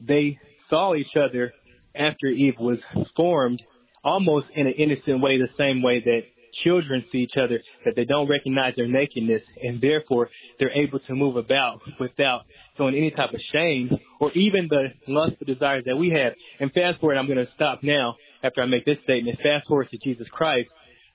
they 0.00 0.38
saw 0.70 0.94
each 0.94 1.16
other 1.16 1.52
after 1.94 2.26
Eve 2.28 2.54
was 2.58 2.78
formed 3.16 3.60
almost 4.04 4.46
in 4.54 4.66
an 4.66 4.74
innocent 4.78 5.20
way, 5.20 5.38
the 5.38 5.48
same 5.58 5.82
way 5.82 6.00
that 6.00 6.20
children 6.64 7.04
see 7.10 7.18
each 7.18 7.36
other, 7.42 7.60
that 7.84 7.94
they 7.96 8.04
don't 8.04 8.28
recognize 8.28 8.74
their 8.76 8.88
nakedness, 8.88 9.42
and 9.62 9.80
therefore 9.80 10.28
they're 10.58 10.72
able 10.72 10.98
to 11.00 11.14
move 11.14 11.36
about 11.36 11.80
without 11.98 12.42
feeling 12.76 12.94
any 12.94 13.10
type 13.10 13.32
of 13.32 13.40
shame 13.52 13.90
or 14.20 14.30
even 14.32 14.68
the 14.68 14.88
lustful 15.08 15.46
desires 15.46 15.84
that 15.86 15.96
we 15.96 16.10
have. 16.10 16.32
And 16.60 16.70
fast 16.72 17.00
forward, 17.00 17.16
I'm 17.16 17.26
going 17.26 17.38
to 17.38 17.48
stop 17.54 17.80
now 17.82 18.16
after 18.42 18.60
I 18.60 18.66
make 18.66 18.84
this 18.84 18.98
statement. 19.04 19.38
Fast 19.42 19.66
forward 19.66 19.88
to 19.90 19.98
Jesus 19.98 20.26
Christ. 20.30 20.68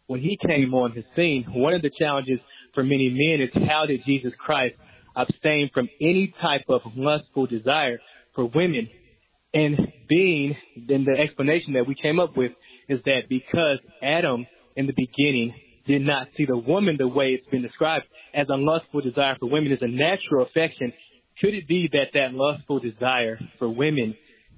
When 0.08 0.22
he 0.22 0.38
came 0.48 0.74
on 0.74 0.94
the 0.96 1.04
scene, 1.16 1.46
one 1.50 1.74
of 1.74 1.82
the 1.82 1.92
challenges 2.00 2.40
for 2.74 2.84
many 2.84 3.10
men 3.10 3.42
is 3.42 3.68
how 3.68 3.86
did 3.86 4.02
Jesus 4.06 4.32
Christ 4.38 4.76
abstain 5.16 5.70
from 5.74 5.90
any 6.00 6.34
type 6.42 6.64
of 6.70 6.82
lustful 6.96 7.46
desire 7.46 8.00
for 8.34 8.46
women? 8.46 8.90
And 9.54 9.78
being, 10.08 10.56
then 10.88 11.06
the 11.06 11.20
explanation 11.20 11.74
that 11.74 11.88
we 11.88 11.96
came 11.96 12.20
up 12.20 12.38
with 12.38 12.52
is 12.88 13.00
that 13.06 13.22
because 13.30 13.80
Adam 14.02 14.46
in 14.76 14.88
the 14.88 14.94
beginning 14.96 15.54
did 15.86 16.02
not 16.02 16.28
see 16.38 16.46
the 16.46 16.58
woman 16.58 16.96
the 16.98 17.08
way 17.08 17.30
it's 17.30 17.48
been 17.50 17.62
described 17.62 18.06
as 18.34 18.48
a 18.50 18.56
lustful 18.56 19.02
desire 19.02 19.36
for 19.40 19.50
women 19.50 19.72
is 19.72 19.80
a 19.82 19.88
natural 19.88 20.46
affection. 20.46 20.94
Could 21.42 21.54
it 21.54 21.68
be 21.68 21.90
that 21.92 22.14
that 22.14 22.34
lustful 22.34 22.80
desire 22.80 23.40
for 23.60 23.70
women 23.70 24.16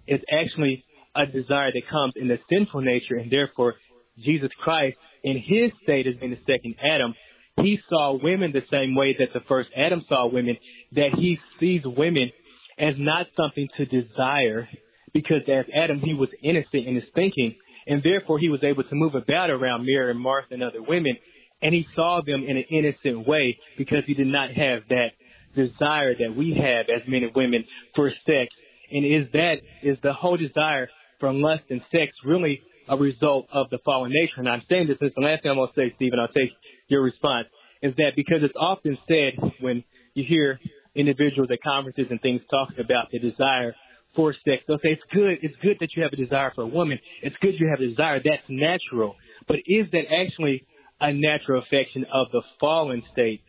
is 0.07 0.19
actually 0.31 0.83
a 1.15 1.25
desire 1.25 1.71
that 1.71 1.89
comes 1.89 2.13
in 2.15 2.27
the 2.27 2.37
sinful 2.49 2.81
nature 2.81 3.15
and 3.15 3.31
therefore 3.31 3.75
Jesus 4.23 4.49
Christ 4.63 4.97
in 5.23 5.35
his 5.35 5.71
state 5.83 6.07
as 6.07 6.15
being 6.15 6.31
the 6.31 6.53
second 6.53 6.75
Adam, 6.83 7.13
he 7.61 7.79
saw 7.89 8.17
women 8.21 8.51
the 8.53 8.61
same 8.71 8.95
way 8.95 9.15
that 9.19 9.33
the 9.33 9.45
first 9.47 9.69
Adam 9.75 10.03
saw 10.07 10.27
women, 10.27 10.57
that 10.93 11.09
he 11.15 11.37
sees 11.59 11.81
women 11.85 12.31
as 12.77 12.95
not 12.97 13.27
something 13.35 13.67
to 13.77 13.85
desire 13.85 14.69
because 15.13 15.41
as 15.47 15.65
Adam 15.75 15.99
he 15.99 16.13
was 16.13 16.29
innocent 16.41 16.87
in 16.87 16.95
his 16.95 17.03
thinking 17.13 17.55
and 17.89 18.03
therefore 18.03 18.39
he 18.39 18.49
was 18.49 18.63
able 18.63 18.83
to 18.83 18.95
move 18.95 19.15
about 19.15 19.49
around 19.49 19.85
Mary 19.85 20.11
and 20.11 20.19
Martha 20.19 20.53
and 20.53 20.63
other 20.63 20.81
women, 20.81 21.17
and 21.61 21.73
he 21.73 21.85
saw 21.95 22.21
them 22.25 22.43
in 22.47 22.55
an 22.55 22.65
innocent 22.69 23.27
way 23.27 23.57
because 23.77 24.03
he 24.05 24.13
did 24.13 24.27
not 24.27 24.49
have 24.49 24.83
that 24.89 25.09
desire 25.55 26.13
that 26.15 26.35
we 26.37 26.51
have 26.51 26.85
as 26.89 27.07
men 27.07 27.23
and 27.23 27.35
women 27.35 27.65
for 27.95 28.11
sex. 28.25 28.53
And 28.91 29.05
is 29.05 29.31
that, 29.33 29.55
is 29.83 29.97
the 30.03 30.13
whole 30.13 30.37
desire 30.37 30.89
for 31.19 31.33
lust 31.33 31.63
and 31.69 31.81
sex 31.91 32.11
really 32.23 32.61
a 32.89 32.97
result 32.97 33.47
of 33.53 33.69
the 33.69 33.79
fallen 33.85 34.11
nature? 34.11 34.39
And 34.39 34.49
I'm 34.49 34.63
saying 34.69 34.87
this, 34.87 34.97
this 34.99 35.09
is 35.09 35.15
the 35.15 35.21
last 35.21 35.43
thing 35.43 35.51
I'm 35.51 35.57
going 35.57 35.69
to 35.73 35.79
say, 35.79 35.93
Stephen, 35.95 36.19
I'll 36.19 36.27
take 36.27 36.51
your 36.87 37.03
response, 37.03 37.47
is 37.81 37.93
that 37.97 38.11
because 38.15 38.39
it's 38.41 38.57
often 38.59 38.97
said 39.07 39.39
when 39.61 39.83
you 40.15 40.25
hear 40.27 40.59
individuals 40.95 41.49
at 41.51 41.61
conferences 41.61 42.07
and 42.09 42.19
things 42.21 42.41
talking 42.49 42.83
about 42.83 43.11
the 43.11 43.19
desire 43.19 43.75
for 44.15 44.33
sex. 44.33 44.63
They'll 44.67 44.79
say 44.79 44.97
it's 44.97 45.01
good. 45.13 45.37
It's 45.41 45.55
good 45.61 45.77
that 45.79 45.89
you 45.95 46.03
have 46.03 46.13
a 46.13 46.15
desire 46.15 46.51
for 46.55 46.63
a 46.63 46.67
woman. 46.67 46.99
It's 47.21 47.35
good 47.41 47.53
you 47.59 47.69
have 47.69 47.79
a 47.79 47.87
desire. 47.87 48.19
That's 48.23 48.43
natural. 48.49 49.15
But 49.47 49.57
is 49.65 49.85
that 49.91 50.03
actually 50.11 50.65
a 50.99 51.13
natural 51.13 51.61
affection 51.61 52.05
of 52.11 52.27
the 52.31 52.41
fallen 52.59 53.03
state 53.11 53.41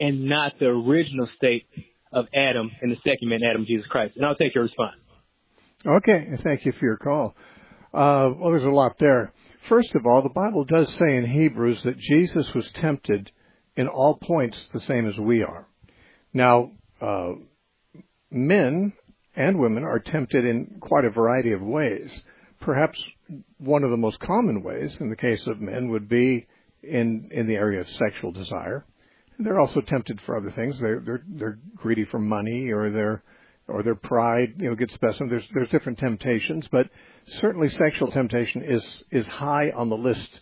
and 0.00 0.26
not 0.28 0.52
the 0.58 0.66
original 0.66 1.28
state 1.36 1.66
of 2.12 2.26
Adam 2.34 2.70
and 2.80 2.92
the 2.92 2.96
second 3.04 3.28
man, 3.28 3.40
Adam, 3.48 3.66
Jesus 3.66 3.86
Christ? 3.88 4.16
And 4.16 4.24
I'll 4.24 4.36
take 4.36 4.54
your 4.54 4.64
response. 4.64 4.96
Okay. 5.84 6.28
Thank 6.42 6.64
you 6.64 6.72
for 6.78 6.86
your 6.86 6.96
call. 6.96 7.34
Uh, 7.94 8.34
well, 8.36 8.50
there's 8.50 8.64
a 8.64 8.70
lot 8.70 8.98
there. 8.98 9.32
First 9.68 9.94
of 9.94 10.04
all, 10.04 10.20
the 10.20 10.28
Bible 10.28 10.64
does 10.64 10.92
say 10.94 11.16
in 11.16 11.26
Hebrews 11.26 11.84
that 11.84 11.96
Jesus 11.96 12.52
was 12.52 12.68
tempted 12.72 13.30
in 13.76 13.86
all 13.86 14.18
points 14.20 14.58
the 14.72 14.80
same 14.80 15.06
as 15.06 15.16
we 15.16 15.42
are. 15.42 15.68
Now, 16.32 16.72
uh, 17.00 17.34
men 18.32 18.94
and 19.36 19.60
women 19.60 19.84
are 19.84 20.00
tempted 20.00 20.44
in 20.44 20.78
quite 20.80 21.04
a 21.04 21.10
variety 21.10 21.52
of 21.52 21.62
ways. 21.62 22.10
Perhaps 22.60 23.00
one 23.58 23.84
of 23.84 23.90
the 23.90 23.96
most 23.96 24.18
common 24.18 24.64
ways 24.64 24.96
in 25.00 25.08
the 25.08 25.16
case 25.16 25.46
of 25.46 25.60
men 25.60 25.90
would 25.90 26.08
be 26.08 26.46
in, 26.82 27.28
in 27.30 27.46
the 27.46 27.54
area 27.54 27.80
of 27.80 27.88
sexual 27.90 28.32
desire. 28.32 28.84
They're 29.38 29.60
also 29.60 29.80
tempted 29.80 30.20
for 30.22 30.36
other 30.36 30.50
things. 30.50 30.80
They're, 30.80 31.00
they're, 31.00 31.22
they're 31.28 31.58
greedy 31.76 32.04
for 32.04 32.18
money 32.18 32.70
or 32.70 32.90
their, 32.90 33.22
or 33.68 33.82
their 33.82 33.94
pride, 33.94 34.54
you 34.58 34.68
know, 34.68 34.74
gets 34.74 34.96
best 34.98 35.18
them. 35.18 35.28
There's, 35.28 35.48
there's 35.54 35.70
different 35.70 35.98
temptations, 35.98 36.68
but 36.70 36.88
certainly 37.40 37.68
sexual 37.70 38.10
temptation 38.10 38.62
is, 38.62 38.86
is 39.10 39.26
high 39.26 39.70
on 39.70 39.88
the 39.88 39.96
list 39.96 40.40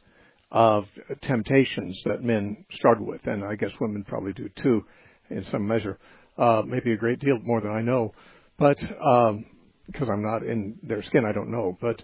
of 0.50 0.86
temptations 1.22 2.00
that 2.04 2.22
men 2.22 2.64
struggle 2.72 3.06
with, 3.06 3.26
and 3.26 3.44
I 3.44 3.54
guess 3.54 3.70
women 3.80 4.04
probably 4.04 4.32
do 4.32 4.48
too, 4.56 4.84
in 5.30 5.44
some 5.44 5.66
measure. 5.66 5.98
Uh, 6.36 6.62
maybe 6.66 6.92
a 6.92 6.96
great 6.96 7.20
deal 7.20 7.38
more 7.42 7.60
than 7.60 7.70
I 7.70 7.82
know. 7.82 8.12
But 8.58 8.78
because 8.78 10.08
um, 10.08 10.10
I'm 10.10 10.22
not 10.22 10.42
in 10.42 10.78
their 10.82 11.02
skin, 11.02 11.24
I 11.24 11.32
don't 11.32 11.50
know. 11.50 11.76
But 11.80 12.02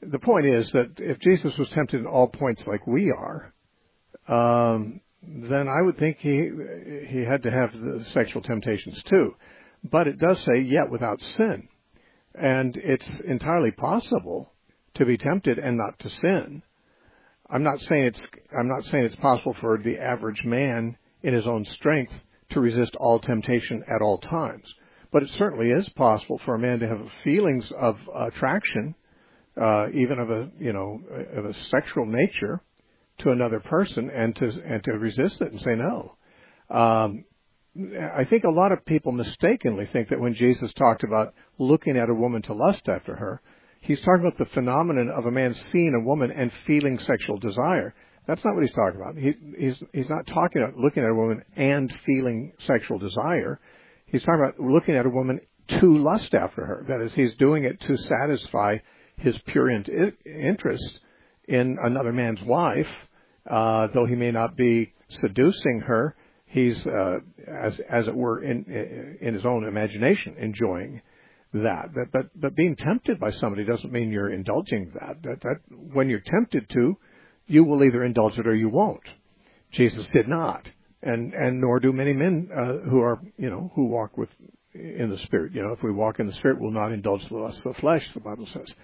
the 0.00 0.18
point 0.18 0.46
is 0.46 0.70
that 0.72 0.92
if 0.98 1.18
Jesus 1.20 1.56
was 1.58 1.68
tempted 1.70 2.00
in 2.00 2.06
all 2.06 2.28
points 2.28 2.66
like 2.66 2.86
we 2.86 3.10
are, 3.10 3.52
um, 4.28 5.00
then 5.22 5.68
I 5.68 5.82
would 5.82 5.98
think 5.98 6.18
he 6.18 6.50
he 7.08 7.20
had 7.20 7.42
to 7.44 7.50
have 7.50 7.72
the 7.72 8.04
sexual 8.10 8.42
temptations 8.42 9.02
too. 9.04 9.34
But 9.84 10.08
it 10.08 10.18
does 10.18 10.40
say 10.40 10.60
yet 10.60 10.90
without 10.90 11.20
sin, 11.20 11.68
and 12.34 12.76
it's 12.76 13.20
entirely 13.20 13.70
possible 13.70 14.50
to 14.94 15.04
be 15.04 15.18
tempted 15.18 15.58
and 15.58 15.76
not 15.76 15.98
to 16.00 16.08
sin. 16.08 16.62
I'm 17.50 17.62
not 17.62 17.80
saying 17.80 18.04
it's 18.04 18.20
I'm 18.58 18.68
not 18.68 18.84
saying 18.84 19.04
it's 19.04 19.16
possible 19.16 19.54
for 19.54 19.78
the 19.78 19.98
average 19.98 20.42
man 20.44 20.96
in 21.22 21.34
his 21.34 21.46
own 21.46 21.64
strength 21.66 22.12
to 22.50 22.60
resist 22.60 22.96
all 22.96 23.18
temptation 23.18 23.84
at 23.88 24.02
all 24.02 24.18
times. 24.18 24.72
But 25.12 25.22
it 25.22 25.30
certainly 25.30 25.70
is 25.70 25.88
possible 25.90 26.38
for 26.44 26.54
a 26.54 26.58
man 26.58 26.80
to 26.80 26.88
have 26.88 27.06
feelings 27.22 27.70
of 27.78 27.98
attraction, 28.14 28.94
uh, 29.60 29.88
even 29.92 30.18
of 30.18 30.30
a 30.30 30.50
you 30.58 30.72
know 30.72 31.00
of 31.36 31.44
a 31.44 31.54
sexual 31.54 32.06
nature, 32.06 32.62
to 33.18 33.30
another 33.30 33.60
person, 33.60 34.10
and 34.10 34.34
to 34.36 34.46
and 34.66 34.82
to 34.84 34.92
resist 34.92 35.40
it 35.42 35.52
and 35.52 35.60
say 35.60 35.74
no. 35.76 36.16
Um, 36.70 37.24
I 37.76 38.24
think 38.24 38.44
a 38.44 38.50
lot 38.50 38.70
of 38.70 38.84
people 38.84 39.10
mistakenly 39.10 39.86
think 39.86 40.10
that 40.10 40.20
when 40.20 40.34
Jesus 40.34 40.72
talked 40.74 41.02
about 41.02 41.34
looking 41.58 41.96
at 41.96 42.08
a 42.08 42.14
woman 42.14 42.42
to 42.42 42.54
lust 42.54 42.88
after 42.88 43.16
her, 43.16 43.42
he's 43.80 44.00
talking 44.00 44.24
about 44.24 44.38
the 44.38 44.46
phenomenon 44.46 45.10
of 45.10 45.26
a 45.26 45.30
man 45.30 45.54
seeing 45.54 45.94
a 45.94 46.06
woman 46.06 46.30
and 46.30 46.52
feeling 46.66 46.98
sexual 47.00 47.36
desire. 47.38 47.94
That's 48.26 48.44
not 48.44 48.54
what 48.54 48.62
he's 48.62 48.74
talking 48.74 49.00
about. 49.00 49.16
He, 49.16 49.34
he's 49.58 49.82
he's 49.92 50.08
not 50.08 50.26
talking 50.26 50.62
about 50.62 50.78
looking 50.78 51.02
at 51.02 51.10
a 51.10 51.14
woman 51.14 51.42
and 51.56 51.92
feeling 52.06 52.52
sexual 52.60 52.98
desire. 52.98 53.60
He's 54.06 54.22
talking 54.22 54.40
about 54.40 54.60
looking 54.60 54.94
at 54.94 55.04
a 55.04 55.10
woman 55.10 55.40
to 55.66 55.96
lust 55.96 56.34
after 56.34 56.64
her. 56.64 56.84
That 56.88 57.00
is, 57.00 57.12
he's 57.14 57.34
doing 57.34 57.64
it 57.64 57.80
to 57.82 57.96
satisfy 57.96 58.78
his 59.16 59.36
purient 59.46 59.88
interest 60.24 61.00
in 61.48 61.76
another 61.82 62.12
man's 62.12 62.42
wife, 62.42 62.88
uh, 63.50 63.88
though 63.92 64.06
he 64.06 64.14
may 64.14 64.30
not 64.30 64.56
be 64.56 64.92
seducing 65.08 65.82
her. 65.86 66.16
He's, 66.54 66.86
uh, 66.86 67.18
as 67.48 67.80
as 67.90 68.06
it 68.06 68.14
were, 68.14 68.42
in 68.42 69.18
in 69.20 69.34
his 69.34 69.44
own 69.44 69.66
imagination, 69.66 70.36
enjoying 70.38 71.02
that. 71.52 71.92
But 71.92 72.12
but 72.12 72.40
but 72.40 72.54
being 72.54 72.76
tempted 72.76 73.18
by 73.18 73.32
somebody 73.32 73.64
doesn't 73.64 73.92
mean 73.92 74.12
you're 74.12 74.32
indulging 74.32 74.92
that. 74.94 75.16
That 75.24 75.40
that 75.42 75.56
when 75.68 76.08
you're 76.08 76.22
tempted 76.24 76.68
to, 76.70 76.96
you 77.48 77.64
will 77.64 77.82
either 77.82 78.04
indulge 78.04 78.38
it 78.38 78.46
or 78.46 78.54
you 78.54 78.68
won't. 78.68 79.02
Jesus 79.72 80.08
did 80.10 80.28
not 80.28 80.70
and 81.04 81.34
and 81.34 81.60
nor 81.60 81.78
do 81.78 81.92
many 81.92 82.12
men 82.12 82.48
uh, 82.52 82.88
who 82.88 83.00
are 83.00 83.20
you 83.36 83.50
know 83.50 83.70
who 83.74 83.86
walk 83.86 84.16
with 84.16 84.30
in 84.74 85.10
the 85.10 85.18
spirit. 85.18 85.52
You 85.54 85.62
know, 85.62 85.72
if 85.72 85.82
we 85.82 85.92
walk 85.92 86.18
in 86.18 86.26
the 86.26 86.32
spirit, 86.34 86.60
we'll 86.60 86.70
not 86.70 86.92
indulge 86.92 87.28
the 87.28 87.36
lust 87.36 87.58
of 87.64 87.74
the 87.74 87.80
flesh. 87.80 88.06
The 88.14 88.20
Bible 88.20 88.46
says. 88.46 88.74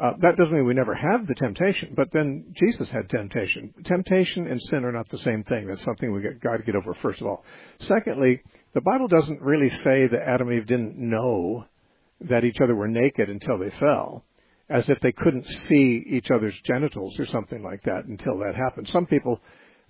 Uh, 0.00 0.12
that 0.20 0.36
doesn't 0.36 0.54
mean 0.54 0.64
we 0.64 0.72
never 0.72 0.94
have 0.94 1.26
the 1.26 1.34
temptation, 1.34 1.92
but 1.94 2.08
then 2.12 2.54
Jesus 2.54 2.90
had 2.90 3.10
temptation. 3.10 3.74
Temptation 3.84 4.46
and 4.46 4.60
sin 4.62 4.84
are 4.84 4.92
not 4.92 5.08
the 5.10 5.18
same 5.18 5.44
thing. 5.44 5.66
That's 5.66 5.84
something 5.84 6.12
we 6.12 6.22
got 6.22 6.56
to 6.56 6.62
get 6.62 6.76
over 6.76 6.94
first 6.94 7.20
of 7.20 7.26
all. 7.26 7.44
Secondly, 7.80 8.42
the 8.74 8.80
Bible 8.80 9.08
doesn't 9.08 9.42
really 9.42 9.68
say 9.68 10.06
that 10.06 10.26
Adam 10.26 10.48
and 10.48 10.58
Eve 10.58 10.66
didn't 10.66 10.96
know 10.96 11.66
that 12.22 12.44
each 12.44 12.60
other 12.62 12.74
were 12.74 12.88
naked 12.88 13.28
until 13.28 13.58
they 13.58 13.70
fell, 13.70 14.24
as 14.70 14.88
if 14.88 14.98
they 15.00 15.12
couldn't 15.12 15.46
see 15.46 16.02
each 16.08 16.30
other's 16.30 16.58
genitals 16.62 17.18
or 17.18 17.26
something 17.26 17.62
like 17.62 17.82
that 17.82 18.06
until 18.06 18.38
that 18.38 18.54
happened. 18.56 18.88
Some 18.88 19.04
people 19.04 19.40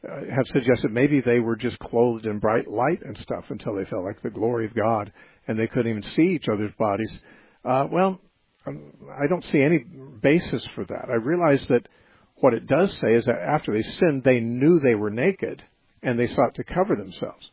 uh, 0.05 0.35
have 0.35 0.47
suggested 0.49 0.91
maybe 0.91 1.21
they 1.21 1.39
were 1.39 1.55
just 1.55 1.79
clothed 1.79 2.27
in 2.27 2.41
bright 2.41 2.67
light 2.67 3.03
and 3.03 3.17
stuff 3.19 3.45
until 3.51 3.77
they 3.77 3.85
felt 3.85 4.05
like 4.05 4.21
the 4.23 4.31
glory 4.31 4.65
of 4.65 4.75
God 4.75 5.13
and 5.47 5.57
they 5.57 5.69
couldn't 5.69 5.91
even 5.91 6.03
see 6.03 6.35
each 6.35 6.49
other's 6.49 6.75
bodies. 6.77 7.21
Uh, 7.65 7.87
well, 7.91 8.21
Um, 8.67 8.93
I 9.11 9.27
don't 9.27 9.45
see 9.45 9.61
any 9.63 9.79
basis 10.21 10.67
for 10.75 10.85
that. 10.85 11.07
I 11.09 11.15
realize 11.15 11.67
that 11.69 11.89
what 12.37 12.55
it 12.55 12.67
does 12.67 12.93
say 12.99 13.15
is 13.15 13.25
that 13.27 13.39
after 13.39 13.73
they 13.73 13.83
sinned, 13.83 14.25
they 14.25 14.41
knew 14.41 14.81
they 14.81 14.95
were 14.95 15.11
naked 15.11 15.63
and 16.03 16.19
they 16.19 16.27
sought 16.27 16.55
to 16.57 16.65
cover 16.65 16.97
themselves. 16.97 17.51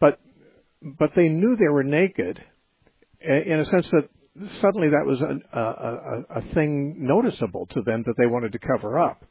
But, 0.00 0.20
but 0.82 1.10
they 1.16 1.28
knew 1.28 1.56
they 1.56 1.68
were 1.68 1.84
naked 1.84 2.42
in 3.20 3.58
a 3.58 3.64
sense 3.64 3.88
that 3.90 4.08
suddenly 4.60 4.90
that 4.90 5.04
was 5.04 5.20
a, 5.20 5.58
a, 5.58 6.38
a 6.38 6.42
thing 6.54 6.96
noticeable 6.98 7.66
to 7.66 7.82
them 7.82 8.04
that 8.06 8.14
they 8.16 8.26
wanted 8.26 8.52
to 8.52 8.58
cover 8.60 8.98
up 8.98 9.24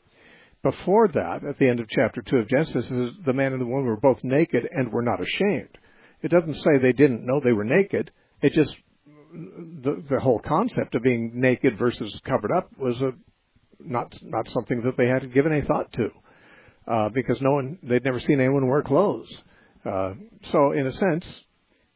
before 0.63 1.07
that, 1.09 1.43
at 1.47 1.59
the 1.59 1.69
end 1.69 1.80
of 1.80 1.88
chapter 1.88 2.21
2 2.21 2.38
of 2.38 2.49
Genesis, 2.49 2.88
the 3.25 3.34
man 3.34 3.53
and 3.53 3.61
the 3.61 3.65
woman 3.65 3.86
were 3.86 3.99
both 3.99 4.23
naked 4.23 4.67
and 4.69 4.91
were 4.91 5.01
not 5.01 5.21
ashamed. 5.21 5.78
It 6.21 6.30
doesn't 6.30 6.55
say 6.55 6.78
they 6.78 6.93
didn't 6.93 7.25
know 7.25 7.39
they 7.39 7.53
were 7.53 7.63
naked. 7.63 8.11
It 8.41 8.53
just 8.53 8.75
the 9.34 10.03
the 10.09 10.19
whole 10.19 10.39
concept 10.39 10.95
of 10.95 11.03
being 11.03 11.32
naked 11.36 11.78
versus 11.78 12.19
covered 12.25 12.51
up 12.51 12.69
was 12.78 12.99
a 13.01 13.11
not 13.80 14.13
not 14.23 14.47
something 14.49 14.82
that 14.84 14.97
they 14.97 15.07
had 15.07 15.34
given 15.34 15.51
any 15.51 15.61
thought 15.61 15.91
to, 15.93 16.09
uh, 16.88 17.09
because 17.09 17.41
no 17.41 17.51
one 17.51 17.80
they'd 17.84 18.03
never 18.03 18.19
seen 18.19 18.39
anyone 18.39 18.67
wear 18.67 18.82
clothes. 18.82 19.32
Uh, 19.86 20.13
so 20.51 20.71
in 20.71 20.88
a 20.88 20.91
sense, 20.91 21.25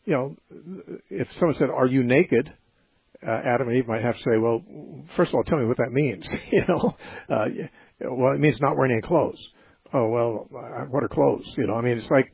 you 0.05 0.13
know, 0.13 0.35
if 1.09 1.31
someone 1.33 1.57
said, 1.57 1.69
"Are 1.69 1.87
you 1.87 2.03
naked?" 2.03 2.53
Uh, 3.25 3.39
Adam 3.45 3.67
and 3.67 3.77
Eve 3.77 3.87
might 3.87 4.01
have 4.01 4.15
to 4.15 4.21
say, 4.21 4.37
"Well, 4.37 4.63
first 5.15 5.29
of 5.29 5.35
all, 5.35 5.43
tell 5.43 5.59
me 5.59 5.65
what 5.65 5.77
that 5.77 5.91
means." 5.91 6.27
you 6.51 6.63
know, 6.67 6.95
uh, 7.29 7.45
well, 8.01 8.33
it 8.33 8.39
means 8.39 8.59
not 8.61 8.77
wearing 8.77 8.93
any 8.93 9.01
clothes. 9.01 9.39
Oh 9.93 10.07
well, 10.07 10.47
uh, 10.55 10.85
what 10.85 11.03
are 11.03 11.09
clothes? 11.09 11.45
You 11.57 11.67
know, 11.67 11.75
I 11.75 11.81
mean, 11.81 11.97
it's 11.97 12.09
like 12.09 12.33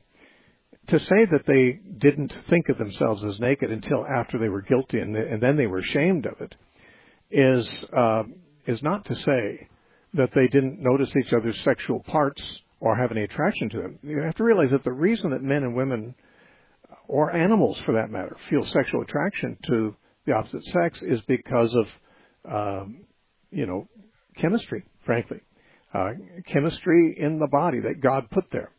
to 0.88 1.00
say 1.00 1.26
that 1.26 1.46
they 1.46 1.80
didn't 1.98 2.34
think 2.50 2.70
of 2.70 2.78
themselves 2.78 3.24
as 3.26 3.40
naked 3.40 3.72
until 3.72 4.06
after 4.06 4.38
they 4.38 4.50
were 4.50 4.62
guilty 4.62 5.00
and, 5.00 5.16
and 5.16 5.42
then 5.42 5.58
they 5.58 5.68
were 5.68 5.80
ashamed 5.80 6.26
of 6.26 6.40
it 6.42 6.56
is 7.30 7.86
uh, 7.96 8.24
is 8.66 8.82
not 8.82 9.06
to 9.06 9.16
say 9.16 9.68
that 10.14 10.32
they 10.34 10.48
didn't 10.48 10.80
notice 10.80 11.14
each 11.16 11.34
other's 11.34 11.60
sexual 11.62 12.00
parts 12.00 12.62
or 12.80 12.96
have 12.96 13.12
any 13.12 13.24
attraction 13.24 13.70
to 13.70 13.78
them. 13.78 14.00
You 14.04 14.22
have 14.22 14.36
to 14.36 14.44
realize 14.44 14.72
that 14.72 14.84
the 14.84 14.92
reason 14.92 15.32
that 15.32 15.42
men 15.42 15.64
and 15.64 15.76
women, 15.76 16.16
or 17.08 17.34
animals 17.36 17.80
for 17.86 17.94
that 17.94 18.10
matter, 18.10 18.38
feel 18.50 18.66
sexual 18.66 19.02
attraction 19.02 19.58
to 19.68 19.96
the 20.26 20.34
opposite 20.34 20.64
sex 20.66 21.02
is 21.02 21.22
because 21.28 21.76
of, 21.76 21.88
um, 22.52 23.06
you 23.52 23.66
know, 23.66 23.88
chemistry, 24.38 24.84
frankly. 25.06 25.42
Uh, 25.94 26.12
chemistry 26.48 27.16
in 27.18 27.40
the 27.40 27.48
body 27.48 27.80
that 27.80 28.02
God 28.02 28.30
put 28.30 28.52
there. 28.52 28.72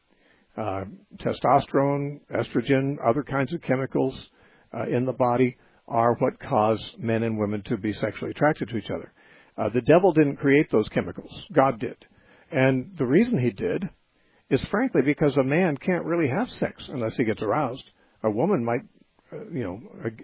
Uh, 0.59 0.85
testosterone, 1.19 2.21
estrogen, 2.35 2.97
other 3.05 3.23
kinds 3.23 3.53
of 3.53 3.63
chemicals 3.63 4.29
uh, 4.75 4.87
in 4.89 5.05
the 5.05 5.13
body 5.13 5.57
are 5.87 6.15
what 6.19 6.41
cause 6.41 6.83
men 6.99 7.23
and 7.23 7.39
women 7.39 7.63
to 7.63 7.77
be 7.77 7.93
sexually 7.93 8.33
attracted 8.33 8.69
to 8.69 8.77
each 8.77 8.91
other. 8.91 9.13
Uh, 9.57 9.69
the 9.73 9.81
devil 9.83 10.13
didn't 10.13 10.37
create 10.37 10.69
those 10.73 10.89
chemicals. 10.89 11.43
God 11.53 11.79
did. 11.79 11.97
And 12.51 12.93
the 12.99 13.07
reason 13.07 13.39
he 13.39 13.51
did 13.51 13.89
is 14.51 14.65
frankly 14.65 15.03
because 15.03 15.37
a 15.37 15.45
man 15.45 15.77
can't 15.77 16.05
really 16.05 16.29
have 16.29 16.51
sex 16.51 16.89
unless 16.89 17.17
he 17.17 17.25
gets 17.25 17.43
aroused. 17.43 17.85
A 18.25 18.31
woman 18.31 18.65
might, 18.65 18.81
uh, 19.33 19.49
you 19.53 19.63
know, 19.63 19.81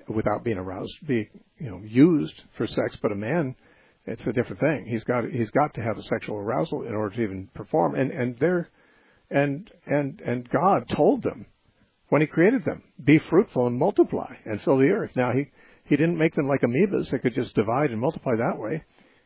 without 0.09 0.43
being 0.43 0.59
aroused, 0.59 0.95
be, 1.07 1.29
you 1.59 1.71
know, 1.71 1.81
used 1.85 2.43
for 2.57 2.67
sex, 2.67 2.97
but 3.01 3.13
a 3.13 3.17
man, 3.17 3.55
it's 4.05 4.27
a 4.27 4.33
different 4.33 4.61
thing. 4.61 4.87
He's 4.89 5.05
got, 5.05 5.25
he's 5.31 5.51
got 5.51 5.75
to 5.75 5.83
have 5.83 5.97
a 5.97 6.03
sexual 6.03 6.39
arousal 6.39 6.83
in 6.83 6.95
order 6.95 7.15
to 7.15 7.23
even 7.23 7.49
perform. 7.55 7.95
And, 7.95 8.11
and 8.11 8.37
they're, 8.41 8.69
and, 9.31 9.71
and, 9.87 10.21
and 10.21 10.49
God 10.49 10.89
told 10.95 11.23
them 11.23 11.47
when 12.09 12.21
he 12.21 12.27
created 12.27 12.65
them, 12.65 12.83
be 13.03 13.19
fruitful 13.19 13.67
and 13.67 13.79
multiply 13.79 14.35
and 14.45 14.61
fill 14.63 14.79
the 14.79 14.91
earth. 14.91 15.13
Now 15.17 15.33
he, 15.33 15.51
he 15.85 15.97
didn't 15.97 16.19
make 16.19 16.35
them 16.35 16.47
like 16.49 16.61
amoebas 16.61 17.11
that 17.11 17.23
could 17.23 17.35
just 17.35 17.55
divide 17.55 17.91
and 17.91 18.01
multiply 18.01 18.33
that 18.37 18.59
way 18.59 18.85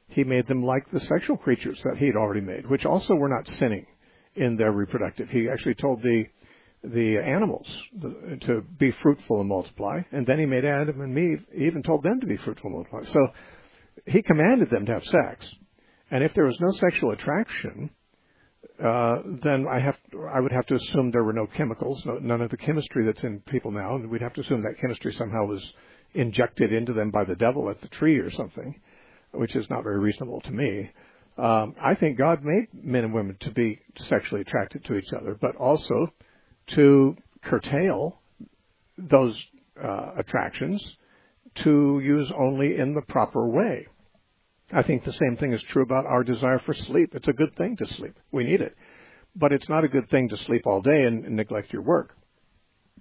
he 0.09 0.25
made 0.25 0.47
them 0.47 0.65
like 0.65 0.91
the 0.91 1.01
sexual 1.01 1.37
creatures 1.37 1.79
that 1.85 1.99
he 1.99 2.07
had 2.07 2.17
already 2.17 2.41
made, 2.41 2.67
which 2.69 2.87
also 2.87 3.15
were 3.15 3.29
not 3.29 3.47
sinning 3.59 3.87
in 4.35 4.57
their 4.57 4.73
reproductive. 4.73 5.29
He 5.29 5.49
actually 5.49 5.75
told 5.75 6.03
the 6.03 6.25
the 6.85 7.19
animals 7.19 7.67
to 8.43 8.63
be 8.79 8.93
fruitful 9.03 9.41
and 9.41 9.49
multiply, 9.49 10.01
and 10.13 10.25
then 10.25 10.39
he 10.39 10.47
made 10.47 10.65
Adam 10.65 11.01
and 11.01 11.19
Eve, 11.19 11.45
He 11.53 11.67
even 11.67 11.83
told 11.83 12.05
them 12.05 12.21
to 12.21 12.27
be 12.27 12.37
fruitful 12.37 12.69
and 12.69 12.75
multiply. 12.77 13.03
So 13.13 13.33
he 14.07 14.23
commanded 14.23 14.71
them 14.71 14.87
to 14.87 14.93
have 14.93 15.05
sex, 15.05 15.45
and 16.11 16.23
if 16.23 16.35
there 16.35 16.45
was 16.45 16.59
no 16.61 16.71
sexual 16.71 17.11
attraction, 17.11 17.91
uh, 18.83 19.19
then 19.43 19.67
I 19.69 19.81
have 19.81 19.97
I 20.33 20.41
would 20.41 20.53
have 20.53 20.67
to 20.67 20.75
assume 20.75 21.11
there 21.11 21.25
were 21.25 21.33
no 21.33 21.47
chemicals, 21.47 22.05
no, 22.05 22.19
none 22.19 22.41
of 22.41 22.51
the 22.51 22.57
chemistry 22.57 23.05
that's 23.05 23.25
in 23.25 23.41
people 23.41 23.71
now, 23.71 23.97
and 23.97 24.09
we'd 24.11 24.23
have 24.23 24.35
to 24.35 24.41
assume 24.41 24.63
that 24.63 24.81
chemistry 24.81 25.13
somehow 25.13 25.47
was 25.47 25.73
injected 26.15 26.73
into 26.73 26.93
them 26.93 27.11
by 27.11 27.25
the 27.25 27.37
devil 27.37 27.69
at 27.71 27.81
the 27.81 27.89
tree 27.89 28.19
or 28.19 28.31
something 28.31 28.81
which 29.33 29.55
is 29.57 29.69
not 29.71 29.83
very 29.83 29.99
reasonable 29.99 30.41
to 30.43 30.53
me. 30.53 30.91
Um, 31.37 31.75
I 31.81 31.95
think 31.95 32.19
God 32.19 32.45
made 32.45 32.69
men 32.73 33.05
and 33.05 33.15
women 33.15 33.37
to 33.41 33.51
be 33.51 33.81
sexually 33.97 34.41
attracted 34.41 34.85
to 34.87 34.97
each 34.97 35.13
other, 35.13 35.37
but 35.41 35.55
also 35.57 36.13
to 36.69 37.17
curtail 37.43 38.21
those 38.97 39.41
uh, 39.83 40.13
attractions 40.17 40.97
to 41.57 42.01
use 42.03 42.33
only 42.37 42.77
in 42.77 42.95
the 42.95 43.03
proper 43.03 43.49
way. 43.49 43.87
I 44.73 44.83
think 44.83 45.05
the 45.05 45.13
same 45.13 45.37
thing 45.39 45.53
is 45.53 45.63
true 45.63 45.83
about 45.83 46.07
our 46.07 46.23
desire 46.23 46.59
for 46.59 46.75
sleep. 46.75 47.15
It's 47.15 47.29
a 47.29 47.33
good 47.33 47.57
thing 47.57 47.77
to 47.77 47.87
sleep. 47.95 48.15
We 48.33 48.45
need 48.45 48.61
it. 48.61 48.77
But 49.35 49.53
it's 49.53 49.69
not 49.69 49.85
a 49.85 49.89
good 49.89 50.11
thing 50.11 50.29
to 50.29 50.37
sleep 50.37 50.67
all 50.67 50.83
day 50.83 51.05
and, 51.05 51.25
and 51.25 51.37
neglect 51.37 51.73
your 51.73 51.83
work. 51.83 52.15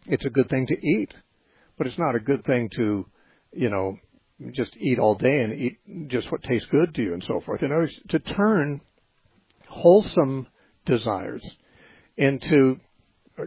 It's 0.06 0.26
a 0.26 0.30
good 0.30 0.50
thing 0.50 0.68
to 0.68 0.88
eat, 0.88 1.14
but 1.78 1.88
it's 1.88 1.98
not 1.98 2.16
a 2.16 2.20
good 2.20 2.46
thing 2.46 2.70
to, 2.76 3.06
you 3.52 3.70
know, 3.70 3.98
just 4.52 4.78
eat 4.78 5.00
all 5.00 5.16
day 5.16 5.42
and 5.42 5.54
eat 5.54 6.10
just 6.10 6.32
what 6.32 6.44
tastes 6.44 6.68
good 6.70 6.94
to 6.96 7.02
you 7.02 7.14
and 7.14 7.24
so 7.24 7.42
forth. 7.46 7.64
Other 7.64 7.76
words, 7.76 8.00
to 8.10 8.20
turn 8.20 8.82
wholesome 9.68 10.48
desires 10.86 11.44
into 12.16 12.80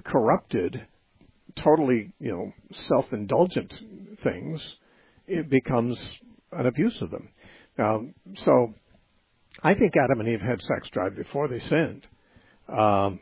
corrupted, 0.05 0.87
totally, 1.57 2.13
you 2.19 2.33
know, 2.33 2.53
self-indulgent 2.73 3.73
things, 4.23 4.77
it 5.27 5.49
becomes 5.49 5.99
an 6.53 6.67
abuse 6.67 7.01
of 7.01 7.11
them. 7.11 7.29
Now, 7.81 8.05
so 8.37 8.75
I 9.63 9.75
think 9.75 9.95
Adam 9.97 10.21
and 10.21 10.29
Eve 10.29 10.41
had 10.41 10.63
sex 10.63 10.89
drive 10.91 11.17
before 11.17 11.49
they 11.49 11.61
sinned. 11.61 12.07
Um, 12.69 13.21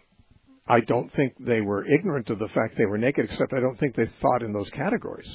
I 0.66 0.80
don't 0.80 1.10
think 1.12 1.34
they 1.40 1.62
were 1.62 1.86
ignorant 1.86 2.28
of 2.28 2.38
the 2.38 2.48
fact 2.48 2.76
they 2.76 2.84
were 2.84 2.98
naked, 2.98 3.24
except 3.24 3.54
I 3.54 3.60
don't 3.60 3.78
think 3.78 3.96
they 3.96 4.08
thought 4.20 4.42
in 4.42 4.52
those 4.52 4.68
categories 4.70 5.28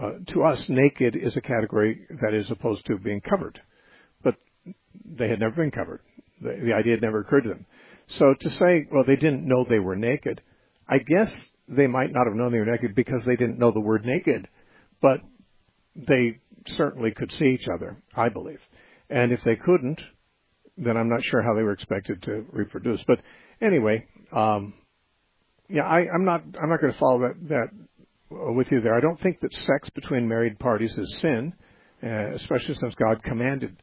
uh, 0.00 0.12
to 0.28 0.42
us, 0.44 0.68
naked 0.68 1.16
is 1.16 1.36
a 1.36 1.40
category 1.40 2.06
that 2.22 2.34
is 2.34 2.50
opposed 2.50 2.84
to 2.86 2.98
being 2.98 3.20
covered. 3.20 3.60
But 4.22 4.36
they 5.04 5.28
had 5.28 5.40
never 5.40 5.54
been 5.54 5.70
covered. 5.70 6.00
The, 6.40 6.58
the 6.64 6.72
idea 6.72 6.94
had 6.94 7.02
never 7.02 7.20
occurred 7.20 7.44
to 7.44 7.50
them. 7.50 7.66
So 8.08 8.34
to 8.40 8.50
say, 8.50 8.86
well, 8.92 9.04
they 9.04 9.16
didn't 9.16 9.46
know 9.46 9.64
they 9.64 9.78
were 9.78 9.96
naked, 9.96 10.40
I 10.88 10.98
guess 10.98 11.34
they 11.68 11.86
might 11.86 12.12
not 12.12 12.26
have 12.26 12.36
known 12.36 12.52
they 12.52 12.58
were 12.58 12.66
naked 12.66 12.94
because 12.94 13.24
they 13.24 13.36
didn't 13.36 13.58
know 13.58 13.72
the 13.72 13.80
word 13.80 14.04
naked, 14.04 14.48
but 15.00 15.20
they 15.96 16.38
certainly 16.68 17.10
could 17.10 17.32
see 17.32 17.46
each 17.46 17.68
other, 17.68 17.96
I 18.14 18.28
believe. 18.28 18.60
And 19.08 19.32
if 19.32 19.42
they 19.44 19.56
couldn't, 19.56 20.00
then 20.76 20.96
I'm 20.96 21.08
not 21.08 21.22
sure 21.22 21.42
how 21.42 21.54
they 21.54 21.62
were 21.62 21.72
expected 21.72 22.22
to 22.22 22.44
reproduce. 22.52 23.02
But 23.06 23.20
anyway, 23.60 24.06
um, 24.32 24.74
yeah, 25.68 25.84
I, 25.84 26.06
I'm 26.12 26.24
not 26.24 26.42
I'm 26.60 26.68
not 26.68 26.80
going 26.80 26.92
to 26.92 26.98
follow 26.98 27.20
that 27.20 27.34
that 27.48 27.68
with 28.30 28.70
you 28.70 28.80
there. 28.80 28.94
I 28.94 29.00
don't 29.00 29.20
think 29.20 29.40
that 29.40 29.52
sex 29.52 29.88
between 29.90 30.28
married 30.28 30.58
parties 30.58 30.96
is 30.96 31.18
sin, 31.18 31.52
uh, 32.02 32.32
especially 32.34 32.74
since 32.74 32.94
God 32.94 33.22
commanded 33.22 33.76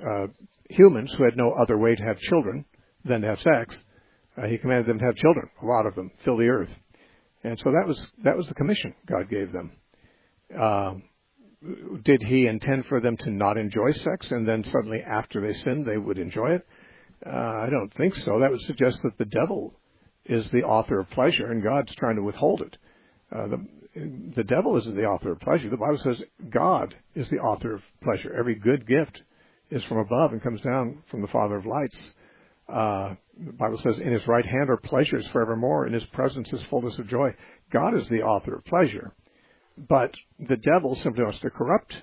uh, 0.00 0.28
humans 0.70 1.12
who 1.14 1.24
had 1.24 1.36
no 1.36 1.52
other 1.52 1.76
way 1.76 1.94
to 1.94 2.02
have 2.02 2.18
children 2.18 2.64
than 3.04 3.20
to 3.22 3.28
have 3.28 3.40
sex. 3.40 3.76
Uh, 4.36 4.46
he 4.46 4.58
commanded 4.58 4.86
them 4.86 4.98
to 4.98 5.04
have 5.04 5.16
children, 5.16 5.48
a 5.62 5.66
lot 5.66 5.86
of 5.86 5.94
them, 5.96 6.12
fill 6.24 6.36
the 6.36 6.48
earth, 6.48 6.70
and 7.44 7.58
so 7.58 7.70
that 7.70 7.86
was 7.86 8.12
that 8.24 8.36
was 8.36 8.46
the 8.46 8.54
commission 8.54 8.94
God 9.06 9.28
gave 9.28 9.52
them. 9.52 9.72
Um, 10.58 11.02
did 12.04 12.22
He 12.22 12.46
intend 12.46 12.86
for 12.86 13.00
them 13.00 13.16
to 13.18 13.30
not 13.30 13.56
enjoy 13.56 13.92
sex, 13.92 14.30
and 14.30 14.46
then 14.46 14.64
suddenly 14.64 15.00
after 15.00 15.40
they 15.40 15.58
sinned 15.60 15.86
they 15.86 15.98
would 15.98 16.18
enjoy 16.18 16.52
it? 16.54 16.66
Uh, 17.26 17.30
I 17.30 17.68
don't 17.70 17.92
think 17.94 18.14
so. 18.14 18.38
That 18.40 18.50
would 18.50 18.60
suggest 18.62 19.00
that 19.02 19.18
the 19.18 19.24
devil 19.24 19.74
is 20.24 20.48
the 20.50 20.62
author 20.62 21.00
of 21.00 21.10
pleasure, 21.10 21.50
and 21.50 21.62
God's 21.62 21.94
trying 21.96 22.16
to 22.16 22.22
withhold 22.22 22.60
it. 22.60 22.76
Uh, 23.34 23.48
the, 23.48 23.66
the 24.36 24.44
devil 24.44 24.76
isn't 24.76 24.94
the 24.94 25.04
author 25.04 25.32
of 25.32 25.40
pleasure. 25.40 25.68
The 25.68 25.76
Bible 25.76 25.98
says 25.98 26.22
God 26.48 26.94
is 27.14 27.28
the 27.30 27.38
author 27.38 27.74
of 27.74 27.82
pleasure. 28.02 28.34
Every 28.38 28.54
good 28.54 28.86
gift 28.86 29.22
is 29.70 29.82
from 29.84 29.98
above 29.98 30.32
and 30.32 30.42
comes 30.42 30.60
down 30.60 31.02
from 31.10 31.22
the 31.22 31.28
Father 31.28 31.56
of 31.56 31.66
lights. 31.66 31.96
Uh, 32.68 33.14
the 33.38 33.52
Bible 33.52 33.78
says, 33.78 33.98
in 33.98 34.12
his 34.12 34.26
right 34.26 34.44
hand 34.44 34.68
are 34.68 34.76
pleasures 34.76 35.26
forevermore. 35.28 35.86
In 35.86 35.92
his 35.92 36.04
presence 36.06 36.52
is 36.52 36.62
fullness 36.64 36.98
of 36.98 37.08
joy. 37.08 37.34
God 37.72 37.96
is 37.96 38.08
the 38.08 38.22
author 38.22 38.56
of 38.56 38.64
pleasure. 38.64 39.14
But 39.88 40.14
the 40.38 40.56
devil 40.56 40.94
simply 40.96 41.24
wants 41.24 41.40
to 41.40 41.50
corrupt 41.50 41.96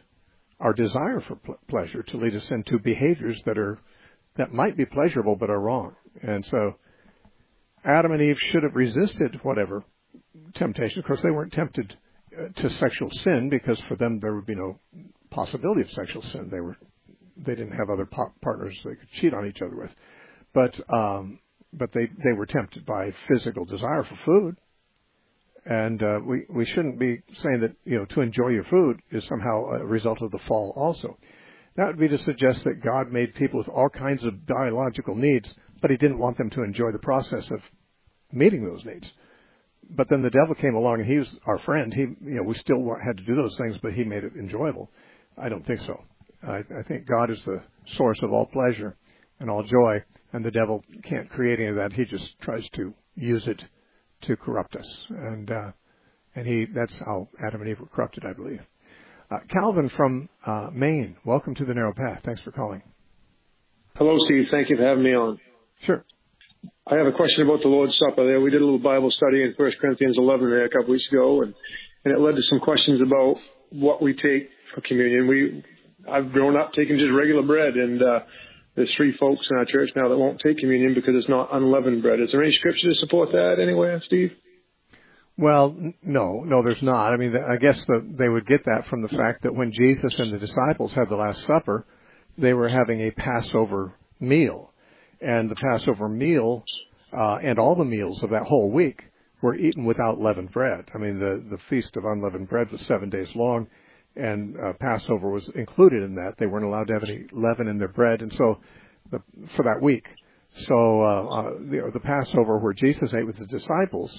our 0.60 0.74
desire 0.74 1.20
for 1.20 1.36
pl- 1.36 1.60
pleasure 1.68 2.04
to 2.04 2.18
lead 2.18 2.36
us 2.36 2.50
into 2.50 2.80
behaviors 2.80 3.42
that 3.46 3.58
are, 3.58 3.80
that 4.38 4.54
might 4.54 4.78
be 4.78 4.86
pleasurable 4.86 5.36
but 5.36 5.50
are 5.50 5.60
wrong. 5.60 5.96
And 6.22 6.46
so, 6.46 6.76
Adam 7.84 8.14
and 8.14 8.22
Eve 8.22 8.40
should 8.40 8.64
have 8.64 8.76
resisted 8.76 9.40
whatever 9.44 9.84
temptation. 10.54 11.00
Of 11.00 11.06
course, 11.06 11.22
they 11.22 11.32
weren't 11.32 11.54
tempted 11.54 11.98
uh, 12.38 12.48
to 12.62 12.70
sexual 12.72 13.10
sin 13.12 13.50
because 13.50 13.80
for 13.82 13.96
them 13.96 14.20
there 14.20 14.36
would 14.36 14.46
be 14.46 14.56
no 14.56 14.80
possibility 15.30 15.82
of 15.82 15.92
sexual 15.92 16.22
sin. 16.22 16.50
They 16.52 16.62
were 16.62 16.78
they 17.38 17.56
didn't 17.56 17.78
have 17.78 17.90
other 17.90 18.08
partners 18.42 18.80
they 18.84 18.96
could 18.96 19.12
cheat 19.12 19.34
on 19.34 19.46
each 19.46 19.62
other 19.62 19.76
with, 19.76 19.92
but 20.54 20.80
um, 20.94 21.40
but 21.74 21.92
they 21.92 22.08
they 22.24 22.32
were 22.32 22.46
tempted 22.46 22.86
by 22.86 23.14
physical 23.28 23.66
desire 23.66 24.04
for 24.04 24.16
food, 24.26 24.58
and 25.66 26.02
uh, 26.02 26.20
we 26.26 26.44
we 26.50 26.66
shouldn't 26.66 27.00
be 27.00 27.22
saying 27.38 27.62
that 27.62 27.76
you 27.86 27.98
know 27.98 28.06
to 28.06 28.22
enjoy 28.22 28.50
your 28.50 28.64
food 28.66 29.00
is 29.12 29.26
somehow 29.26 29.66
a 29.66 29.86
result 29.86 30.22
of 30.22 30.32
the 30.32 30.40
fall. 30.48 30.74
Also, 30.76 31.18
that 31.76 31.88
would 31.88 32.00
be 32.00 32.08
to 32.08 32.24
suggest 32.24 32.64
that 32.64 32.84
God 32.84 33.12
made 33.12 33.36
people 33.36 33.60
with 33.60 33.70
all 33.70 33.90
kinds 33.90 34.24
of 34.24 34.46
biological 34.46 35.16
needs, 35.16 35.54
but 35.82 35.92
He 35.92 35.98
didn't 35.98 36.20
want 36.20 36.38
them 36.38 36.50
to 36.52 36.64
enjoy 36.64 36.92
the 36.92 37.00
process 37.00 37.50
of 37.52 37.62
meeting 38.32 38.66
those 38.66 38.86
needs 38.86 39.12
but 39.90 40.10
then 40.10 40.22
the 40.22 40.30
devil 40.30 40.56
came 40.56 40.76
along 40.76 41.00
and 41.00 41.08
he 41.08 41.20
was 41.20 41.38
our 41.46 41.58
friend. 41.60 41.94
He, 41.94 42.02
you 42.02 42.36
know, 42.36 42.44
we 42.44 42.56
still 42.56 42.96
had 43.04 43.18
to 43.18 43.24
do 43.24 43.36
those 43.36 43.56
things, 43.58 43.78
but 43.82 43.94
he 43.94 44.04
made 44.04 44.24
it 44.24 44.34
enjoyable. 44.38 44.90
I 45.38 45.50
don't 45.50 45.66
think 45.66 45.82
so. 45.82 46.02
I, 46.44 46.58
I 46.58 46.84
think 46.88 47.08
God 47.08 47.30
is 47.30 47.44
the 47.46 47.62
source 47.96 48.20
of 48.22 48.32
all 48.32 48.46
pleasure 48.46 48.96
and 49.40 49.50
all 49.50 49.64
joy, 49.64 50.04
and 50.34 50.44
the 50.44 50.52
devil 50.52 50.84
can't 51.04 51.30
create 51.30 51.60
any 51.60 51.70
of 51.70 51.76
that. 51.76 51.94
He 51.94 52.06
just 52.06 52.40
tries 52.42 52.68
to 52.72 52.94
use 53.16 53.48
it 53.48 53.64
to 54.28 54.36
corrupt 54.36 54.76
us, 54.76 54.88
and 55.10 55.52
uh, 55.52 55.72
and 56.36 56.48
he 56.48 56.66
that's 56.74 56.94
how 57.06 57.28
Adam 57.46 57.62
and 57.62 57.70
Eve 57.70 57.80
were 57.80 57.88
corrupted, 57.88 58.24
I 58.26 58.34
believe. 58.34 58.62
Uh, 59.32 59.40
Calvin 59.50 59.90
from 59.98 60.30
uh, 60.46 60.70
Maine, 60.74 61.16
welcome 61.26 61.56
to 61.56 61.66
the 61.66 61.74
Narrow 61.74 61.94
Path. 61.94 62.22
Thanks 62.24 62.42
for 62.42 62.52
calling. 62.52 62.82
Hello, 63.96 64.18
Steve. 64.26 64.46
Thank 64.52 64.70
you 64.70 64.78
for 64.78 64.84
having 64.84 65.04
me 65.04 65.16
on. 65.16 65.40
Sure. 65.82 66.06
I 66.88 66.96
have 66.96 67.08
a 67.08 67.12
question 67.12 67.48
about 67.48 67.62
the 67.62 67.70
Lord's 67.70 67.98
Supper. 67.98 68.26
There, 68.26 68.42
we 68.42 68.52
did 68.52 68.62
a 68.62 68.66
little 68.66 68.80
Bible 68.80 69.10
study 69.12 69.42
in 69.42 69.54
1 69.56 69.72
Corinthians 69.82 70.16
11 70.18 70.50
there 70.50 70.66
a 70.66 70.70
couple 70.70 70.92
weeks 70.92 71.08
ago, 71.12 71.42
and 71.42 71.54
and 72.04 72.14
it 72.14 72.20
led 72.20 72.36
to 72.36 72.42
some 72.50 72.60
questions 72.60 73.02
about 73.02 73.38
what 73.72 74.02
we 74.02 74.14
take 74.14 74.50
for 74.74 74.82
communion. 74.82 75.28
We 75.28 75.64
I've 76.10 76.32
grown 76.32 76.56
up 76.56 76.74
taking 76.74 76.98
just 76.98 77.12
regular 77.12 77.42
bread, 77.42 77.74
and 77.74 78.02
uh, 78.02 78.20
there's 78.76 78.92
three 78.98 79.16
folks 79.20 79.46
in 79.50 79.58
our 79.58 79.66
church 79.66 79.90
now 79.96 80.10
that 80.10 80.18
won't 80.18 80.42
take 80.46 80.58
communion 80.58 80.94
because 80.94 81.14
it's 81.16 81.30
not 81.30 81.54
unleavened 81.54 82.02
bread. 82.02 82.20
Is 82.20 82.30
there 82.32 82.44
any 82.44 82.54
scripture 82.54 82.90
to 82.90 82.96
support 83.00 83.30
that 83.32 83.58
anywhere, 83.62 84.02
Steve? 84.06 84.32
Well, 85.38 85.76
no, 86.02 86.44
no, 86.46 86.64
there's 86.64 86.82
not. 86.82 87.12
I 87.12 87.18
mean, 87.18 87.34
I 87.36 87.58
guess 87.58 87.78
that 87.88 88.16
they 88.18 88.30
would 88.30 88.48
get 88.48 88.64
that 88.66 88.88
from 88.88 89.02
the 89.02 89.10
fact 89.10 89.44
that 89.44 89.56
when 89.56 89.72
Jesus 89.74 90.18
and 90.18 90.34
the 90.34 90.40
disciples 90.40 90.94
had 90.94 91.10
the 91.10 91.18
Last 91.18 91.46
Supper, 91.46 91.86
they 92.38 92.54
were 92.54 92.70
having 92.70 93.02
a 93.02 93.12
Passover 93.12 93.94
meal, 94.20 94.72
and 95.22 95.50
the 95.50 95.56
Passover 95.56 96.08
meal 96.08 96.64
uh, 97.18 97.38
and 97.44 97.60
all 97.60 97.76
the 97.76 97.86
meals 97.86 98.24
of 98.24 98.30
that 98.30 98.44
whole 98.44 98.72
week 98.72 99.02
were 99.42 99.56
eaten 99.56 99.84
without 99.86 100.20
leavened 100.20 100.52
bread. 100.52 100.86
I 100.94 100.98
mean, 100.98 101.20
the 101.20 101.44
the 101.50 101.62
feast 101.70 101.96
of 101.98 102.06
unleavened 102.06 102.50
bread 102.50 102.72
was 102.72 102.82
seven 102.82 103.10
days 103.10 103.28
long, 103.36 103.68
and 104.16 104.56
uh, 104.58 104.74
Passover 104.80 105.30
was 105.30 105.50
included 105.56 106.04
in 106.04 106.16
that. 106.16 106.36
They 106.38 106.46
weren't 106.46 106.66
allowed 106.66 106.88
to 106.88 106.94
have 106.94 107.04
any 107.04 107.26
leaven 107.32 107.68
in 107.68 107.78
their 107.78 107.90
bread, 107.90 108.22
and 108.22 108.34
so 108.34 108.60
the, 109.12 109.22
for 109.56 109.64
that 109.64 109.82
week. 109.82 110.06
So 110.68 111.02
uh, 111.02 111.06
uh, 111.06 111.50
the, 111.60 111.92
the 111.94 112.00
Passover 112.00 112.58
where 112.60 112.74
Jesus 112.74 113.14
ate 113.14 113.26
with 113.26 113.38
his 113.38 113.48
disciples 113.48 114.18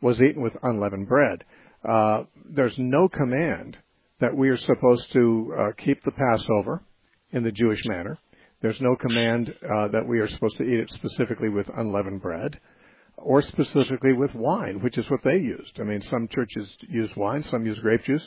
was 0.00 0.20
eaten 0.22 0.42
with 0.42 0.56
unleavened 0.62 1.08
bread. 1.08 1.44
Uh, 1.86 2.24
there's 2.48 2.76
no 2.78 3.08
command 3.08 3.76
that 4.20 4.34
we 4.34 4.48
are 4.48 4.56
supposed 4.56 5.12
to 5.12 5.54
uh, 5.58 5.70
keep 5.76 6.02
the 6.04 6.12
Passover 6.12 6.82
in 7.32 7.42
the 7.42 7.52
Jewish 7.52 7.82
manner. 7.84 8.18
There's 8.62 8.80
no 8.80 8.96
command 8.96 9.54
uh, 9.62 9.88
that 9.88 10.06
we 10.08 10.20
are 10.20 10.28
supposed 10.28 10.56
to 10.56 10.64
eat 10.64 10.80
it 10.80 10.90
specifically 10.92 11.50
with 11.50 11.68
unleavened 11.76 12.22
bread 12.22 12.58
or 13.18 13.42
specifically 13.42 14.12
with 14.12 14.34
wine, 14.34 14.80
which 14.82 14.96
is 14.98 15.08
what 15.10 15.22
they 15.22 15.36
used. 15.36 15.78
I 15.78 15.84
mean, 15.84 16.00
some 16.02 16.28
churches 16.28 16.74
use 16.88 17.10
wine, 17.16 17.42
some 17.44 17.66
use 17.66 17.78
grape 17.80 18.04
juice. 18.04 18.26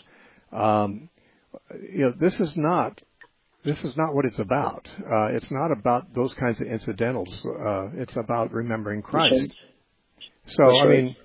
Um, 0.51 1.09
you 1.81 2.05
know, 2.05 2.13
this 2.19 2.39
is 2.39 2.55
not 2.55 3.01
this 3.63 3.83
is 3.83 3.97
not 3.97 4.15
what 4.15 4.25
it's 4.25 4.39
about. 4.39 4.89
Uh, 4.99 5.25
it's 5.27 5.51
not 5.51 5.71
about 5.71 6.13
those 6.13 6.33
kinds 6.35 6.61
of 6.61 6.67
incidentals. 6.67 7.29
Uh, 7.45 7.89
it's 7.95 8.15
about 8.15 8.53
remembering 8.53 9.01
Christ. 9.01 9.51
So 10.47 10.79
I 10.79 10.87
mean, 10.87 11.15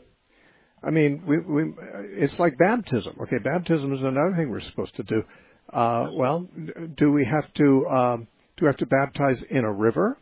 I 0.82 0.90
mean, 0.90 1.22
we, 1.26 1.38
we, 1.38 1.72
it's 2.18 2.38
like 2.40 2.58
baptism. 2.58 3.16
Okay, 3.22 3.38
baptism 3.38 3.92
is 3.92 4.00
another 4.00 4.34
thing 4.36 4.50
we're 4.50 4.60
supposed 4.60 4.96
to 4.96 5.04
do. 5.04 5.22
Uh, 5.72 6.08
well, 6.14 6.48
do 6.96 7.12
we 7.12 7.24
have 7.24 7.52
to 7.54 7.86
um, 7.88 8.26
do 8.56 8.64
we 8.64 8.66
have 8.66 8.78
to 8.78 8.86
baptize 8.86 9.40
in 9.48 9.64
a 9.64 9.72
river, 9.72 10.18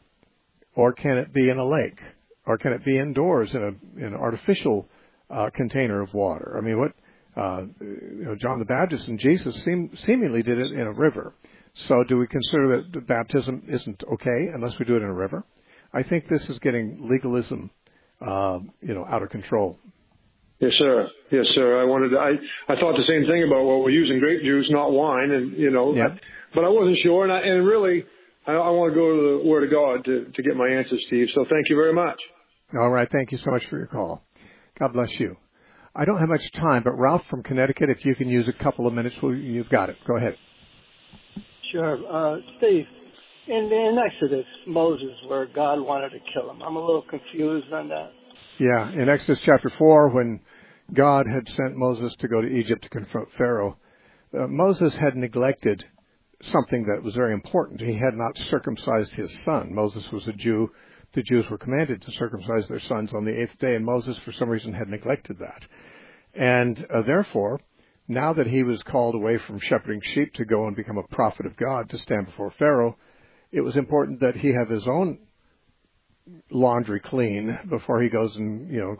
or 0.75 0.93
can 0.93 1.17
it 1.17 1.33
be 1.33 1.49
in 1.49 1.57
a 1.57 1.67
lake, 1.67 1.99
or 2.47 2.59
can 2.59 2.73
it 2.73 2.85
be 2.85 2.99
indoors 2.99 3.55
in 3.55 3.63
a 3.63 3.99
in 3.99 4.13
an 4.13 4.15
artificial 4.15 4.87
uh, 5.31 5.49
container 5.55 6.03
of 6.03 6.13
water? 6.13 6.57
I 6.59 6.61
mean, 6.61 6.79
what 6.79 6.93
uh, 7.41 7.63
you 7.81 8.25
know, 8.25 8.37
John 8.37 8.59
the 8.59 8.65
Baptist 8.65 9.09
and 9.09 9.19
Jesus 9.19 9.55
seem, 9.65 9.91
seemingly 9.97 10.43
did 10.43 10.59
it 10.59 10.73
in 10.73 10.81
a 10.81 10.93
river. 10.93 11.35
So, 11.75 12.05
do 12.05 12.19
we 12.19 12.27
consider 12.27 12.83
that 12.93 13.07
baptism 13.07 13.63
isn't 13.69 14.03
okay 14.13 14.51
unless 14.55 14.79
we 14.79 14.85
do 14.85 14.97
it 14.97 15.03
in 15.03 15.09
a 15.09 15.15
river? 15.15 15.45
I 15.93 16.03
think 16.03 16.29
this 16.29 16.49
is 16.51 16.59
getting 16.59 17.09
legalism, 17.09 17.71
uh, 18.21 18.59
you 18.83 18.95
know, 18.95 19.07
out 19.09 19.23
of 19.23 19.31
control. 19.31 19.79
Yes, 20.59 20.73
sir. 20.79 21.09
Yes, 21.31 21.47
sir. 21.55 21.81
I 21.81 21.85
wanted 21.85 22.11
to, 22.11 22.19
I, 22.19 22.31
I 22.73 22.77
thought 22.79 22.97
the 22.97 23.09
same 23.09 23.27
thing 23.27 23.45
about 23.45 23.65
well, 23.65 23.83
we're 23.83 23.91
using 23.91 24.19
grape 24.19 24.43
juice, 24.43 24.67
not 24.71 24.93
wine, 24.93 25.31
and 25.31 25.57
you 25.57 25.71
know, 25.71 25.95
yep. 25.95 26.19
but 26.55 26.65
I 26.65 26.69
wasn't 26.69 26.99
sure, 27.03 27.25
and 27.25 27.33
I, 27.33 27.39
and 27.41 27.67
really, 27.67 28.05
I, 28.47 28.53
I 28.53 28.71
want 28.71 28.93
to 28.93 28.95
go 28.95 29.07
to 29.09 29.43
the 29.43 29.49
Word 29.49 29.65
of 29.65 29.71
God 29.71 30.05
to, 30.05 30.27
to 30.35 30.43
get 30.43 30.57
my 30.57 30.69
answer, 30.69 30.97
Steve. 31.07 31.29
So 31.35 31.47
thank 31.49 31.71
you 31.71 31.77
very 31.77 31.95
much. 31.95 32.21
All 32.79 32.91
right. 32.91 33.09
Thank 33.11 33.33
you 33.33 33.39
so 33.39 33.51
much 33.51 33.65
for 33.67 33.79
your 33.79 33.87
call. 33.87 34.23
God 34.79 34.93
bless 34.93 35.11
you. 35.19 35.37
I 35.95 36.05
don't 36.05 36.19
have 36.19 36.29
much 36.29 36.51
time, 36.53 36.83
but 36.85 36.93
Ralph 36.93 37.23
from 37.29 37.43
Connecticut, 37.43 37.91
if 37.91 38.05
you 38.05 38.15
can 38.15 38.29
use 38.29 38.47
a 38.47 38.53
couple 38.53 38.87
of 38.87 38.95
minutes, 38.95 39.17
you've 39.23 39.69
got 39.69 39.91
it. 39.91 39.97
Go 40.07 40.17
ahead. 40.17 40.37
Sure. 41.73 41.97
Uh, 42.09 42.39
Steve, 42.59 42.85
in, 43.49 43.65
in 43.73 43.97
Exodus, 43.99 44.47
Moses, 44.67 45.11
where 45.27 45.47
God 45.47 45.81
wanted 45.81 46.11
to 46.11 46.19
kill 46.33 46.51
him, 46.51 46.63
I'm 46.63 46.77
a 46.77 46.81
little 46.81 47.05
confused 47.09 47.73
on 47.73 47.89
that. 47.89 48.13
Yeah, 48.61 48.93
in 48.93 49.09
Exodus 49.09 49.41
chapter 49.41 49.71
4, 49.71 50.11
when 50.11 50.41
God 50.93 51.27
had 51.27 51.49
sent 51.55 51.77
Moses 51.77 52.15
to 52.21 52.29
go 52.29 52.41
to 52.41 52.49
Egypt 52.49 52.83
to 52.83 52.89
confront 52.89 53.33
Pharaoh, 53.33 53.77
uh, 54.39 54.47
Moses 54.47 54.95
had 54.97 55.17
neglected 55.17 55.85
something 56.43 56.87
that 56.87 57.03
was 57.03 57.15
very 57.15 57.33
important. 57.33 57.81
He 57.81 57.95
had 57.95 58.15
not 58.15 58.39
circumcised 58.51 59.13
his 59.15 59.33
son. 59.45 59.75
Moses 59.75 60.05
was 60.13 60.27
a 60.29 60.33
Jew. 60.33 60.71
The 61.13 61.23
Jews 61.23 61.49
were 61.51 61.59
commanded 61.59 62.03
to 62.03 62.13
circumcise 62.13 62.69
their 62.69 62.81
sons 62.81 63.13
on 63.13 63.25
the 63.25 63.41
eighth 63.41 63.59
day, 63.59 63.75
and 63.75 63.85
Moses, 63.85 64.17
for 64.25 64.33
some 64.33 64.49
reason, 64.49 64.73
had 64.73 64.89
neglected 64.89 65.39
that. 65.41 65.67
And 66.35 66.87
uh, 66.95 67.03
therefore, 67.03 67.61
now 68.07 68.33
that 68.33 68.47
he 68.47 68.63
was 68.63 68.83
called 68.85 69.17
away 69.17 69.39
from 69.39 69.59
shepherding 69.59 70.01
sheep 70.03 70.35
to 70.35 70.45
go 70.45 70.67
and 70.67 70.77
become 70.77 70.99
a 70.99 71.15
prophet 71.15 71.47
of 71.47 71.57
God 71.57 71.91
to 71.91 71.99
stand 71.99 72.27
before 72.27 72.53
Pharaoh, 72.53 72.97
it 73.51 73.61
was 73.61 73.77
important 73.77 74.21
that 74.21 74.37
he 74.37 74.53
have 74.53 74.69
his 74.69 74.87
own 74.87 75.19
laundry 76.51 77.01
clean 77.01 77.59
before 77.69 78.01
he 78.01 78.09
goes 78.09 78.37
and 78.37 78.71
you 78.71 78.79
know 78.79 78.97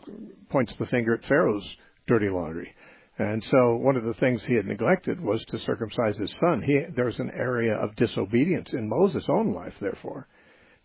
points 0.49 0.75
the 0.77 0.85
finger 0.87 1.13
at 1.13 1.25
Pharaoh's 1.25 1.65
dirty 2.07 2.29
laundry. 2.29 2.73
And 3.17 3.43
so 3.51 3.75
one 3.75 3.95
of 3.95 4.03
the 4.03 4.15
things 4.15 4.43
he 4.43 4.55
had 4.55 4.65
neglected 4.65 5.21
was 5.21 5.43
to 5.45 5.59
circumcise 5.59 6.17
his 6.17 6.33
son. 6.39 6.61
He, 6.61 6.79
there 6.95 7.05
was 7.05 7.19
an 7.19 7.31
area 7.31 7.75
of 7.75 7.95
disobedience 7.95 8.73
in 8.73 8.89
Moses' 8.89 9.29
own 9.29 9.53
life, 9.53 9.75
therefore. 9.79 10.27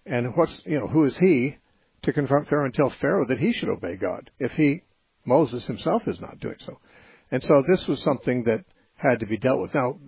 And 0.06 0.34
what's 0.36 0.62
you 0.64 0.78
know 0.78 0.86
who 0.86 1.04
is 1.04 1.16
he 1.18 1.56
to 2.02 2.12
confront 2.12 2.48
Pharaoh 2.48 2.64
and 2.64 2.74
tell 2.74 2.92
Pharaoh 3.00 3.26
that 3.26 3.38
he 3.38 3.52
should 3.52 3.68
obey 3.68 3.96
God 3.96 4.30
if 4.38 4.52
he 4.52 4.82
Moses 5.24 5.64
himself 5.66 6.06
is 6.06 6.20
not 6.20 6.40
doing 6.40 6.56
so? 6.64 6.78
And 7.30 7.42
so 7.42 7.62
this 7.66 7.86
was 7.88 8.00
something 8.02 8.44
that 8.44 8.64
had 8.96 9.20
to 9.20 9.26
be 9.26 9.36
dealt 9.36 9.60
with. 9.60 9.74
Now, 9.74 9.98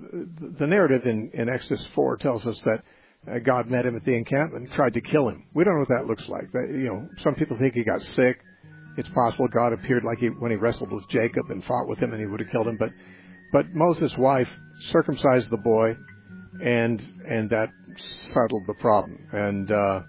the 0.58 0.66
narrative 0.66 1.06
in, 1.06 1.30
in 1.34 1.48
Exodus 1.48 1.86
4 1.94 2.16
tells 2.18 2.46
us 2.46 2.58
that 2.64 2.82
uh, 3.30 3.38
God 3.40 3.68
met 3.68 3.84
him 3.84 3.96
at 3.96 4.04
the 4.04 4.14
encampment 4.14 4.64
and 4.64 4.72
tried 4.72 4.94
to 4.94 5.00
kill 5.00 5.28
him. 5.28 5.44
We 5.52 5.64
don't 5.64 5.74
know 5.74 5.80
what 5.80 5.88
that 5.88 6.06
looks 6.06 6.26
like. 6.28 6.50
That, 6.52 6.68
you 6.70 6.86
know, 6.86 7.08
some 7.22 7.34
people 7.34 7.58
think 7.58 7.74
he 7.74 7.84
got 7.84 8.00
sick. 8.00 8.38
It's 8.96 9.08
possible 9.10 9.46
God 9.48 9.72
appeared 9.72 10.04
like 10.04 10.18
he, 10.18 10.28
when 10.28 10.50
he 10.50 10.56
wrestled 10.56 10.92
with 10.92 11.08
Jacob 11.08 11.50
and 11.50 11.62
fought 11.64 11.88
with 11.88 11.98
him, 11.98 12.12
and 12.12 12.20
he 12.20 12.26
would 12.26 12.40
have 12.40 12.50
killed 12.50 12.66
him. 12.66 12.76
But, 12.78 12.90
but 13.52 13.66
Moses' 13.74 14.16
wife 14.16 14.48
circumcised 14.90 15.50
the 15.50 15.58
boy, 15.58 15.96
and 16.64 17.00
and 17.28 17.50
that 17.50 17.70
settled 18.32 18.64
the 18.66 18.74
problem. 18.74 19.18
And 19.32 19.70
uh, 19.70 20.00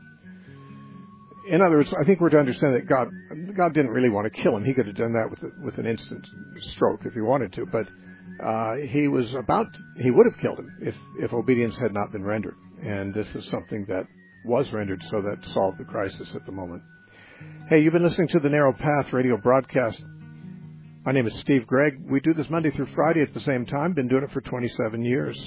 in 1.49 1.61
other 1.61 1.77
words, 1.77 1.93
I 1.99 2.03
think 2.05 2.19
we're 2.19 2.29
to 2.29 2.39
understand 2.39 2.75
that 2.75 2.87
God 2.87 3.09
God 3.55 3.73
didn't 3.73 3.91
really 3.91 4.09
want 4.09 4.31
to 4.31 4.41
kill 4.41 4.55
him. 4.55 4.63
He 4.63 4.73
could 4.73 4.87
have 4.87 4.95
done 4.95 5.13
that 5.13 5.29
with 5.29 5.51
with 5.63 5.77
an 5.77 5.85
instant 5.85 6.25
stroke 6.73 7.01
if 7.05 7.13
he 7.13 7.21
wanted 7.21 7.53
to, 7.53 7.65
but 7.65 7.87
uh, 8.43 8.75
he 8.87 9.07
was 9.07 9.33
about 9.33 9.67
he 9.97 10.11
would 10.11 10.25
have 10.31 10.39
killed 10.41 10.59
him 10.59 10.77
if 10.81 10.95
if 11.19 11.33
obedience 11.33 11.77
had 11.77 11.93
not 11.93 12.11
been 12.11 12.23
rendered 12.23 12.55
and 12.83 13.13
this 13.13 13.33
is 13.35 13.45
something 13.49 13.85
that 13.87 14.07
was 14.45 14.71
rendered 14.71 15.03
so 15.09 15.21
that 15.21 15.45
solved 15.53 15.77
the 15.77 15.83
crisis 15.83 16.33
at 16.35 16.45
the 16.45 16.51
moment. 16.51 16.81
Hey, 17.69 17.81
you've 17.81 17.93
been 17.93 18.03
listening 18.03 18.29
to 18.29 18.39
the 18.39 18.49
Narrow 18.49 18.73
Path 18.73 19.11
radio 19.13 19.37
broadcast. 19.37 20.01
My 21.05 21.11
name 21.11 21.27
is 21.27 21.37
Steve 21.39 21.67
Gregg. 21.67 21.99
We 22.09 22.19
do 22.19 22.33
this 22.33 22.49
Monday 22.49 22.71
through 22.71 22.87
Friday 22.87 23.21
at 23.21 23.33
the 23.33 23.41
same 23.41 23.65
time. 23.65 23.93
Been 23.93 24.07
doing 24.07 24.23
it 24.23 24.31
for 24.31 24.41
27 24.41 25.03
years. 25.03 25.37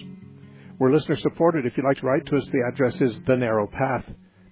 We're 0.82 0.90
listener 0.90 1.14
supported. 1.14 1.64
If 1.64 1.76
you'd 1.76 1.86
like 1.86 1.98
to 1.98 2.06
write 2.06 2.26
to 2.26 2.36
us, 2.36 2.44
the 2.50 2.64
address 2.66 3.00
is 3.00 3.16
The 3.24 3.36
Narrow 3.36 3.68
Path, 3.68 4.04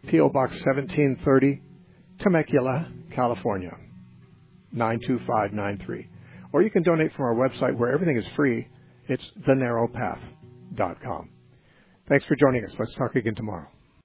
P.O. 0.06 0.28
Box 0.28 0.52
1730, 0.64 1.60
Temecula, 2.20 2.86
California, 3.10 3.76
92593. 4.70 6.06
Or 6.52 6.62
you 6.62 6.70
can 6.70 6.84
donate 6.84 7.12
from 7.14 7.24
our 7.24 7.34
website 7.34 7.76
where 7.76 7.92
everything 7.92 8.16
is 8.16 8.24
free. 8.36 8.68
It's 9.08 9.28
thenarrowpath.com. 9.40 11.30
Thanks 12.08 12.24
for 12.26 12.36
joining 12.36 12.64
us. 12.64 12.76
Let's 12.78 12.94
talk 12.94 13.16
again 13.16 13.34
tomorrow. 13.34 13.66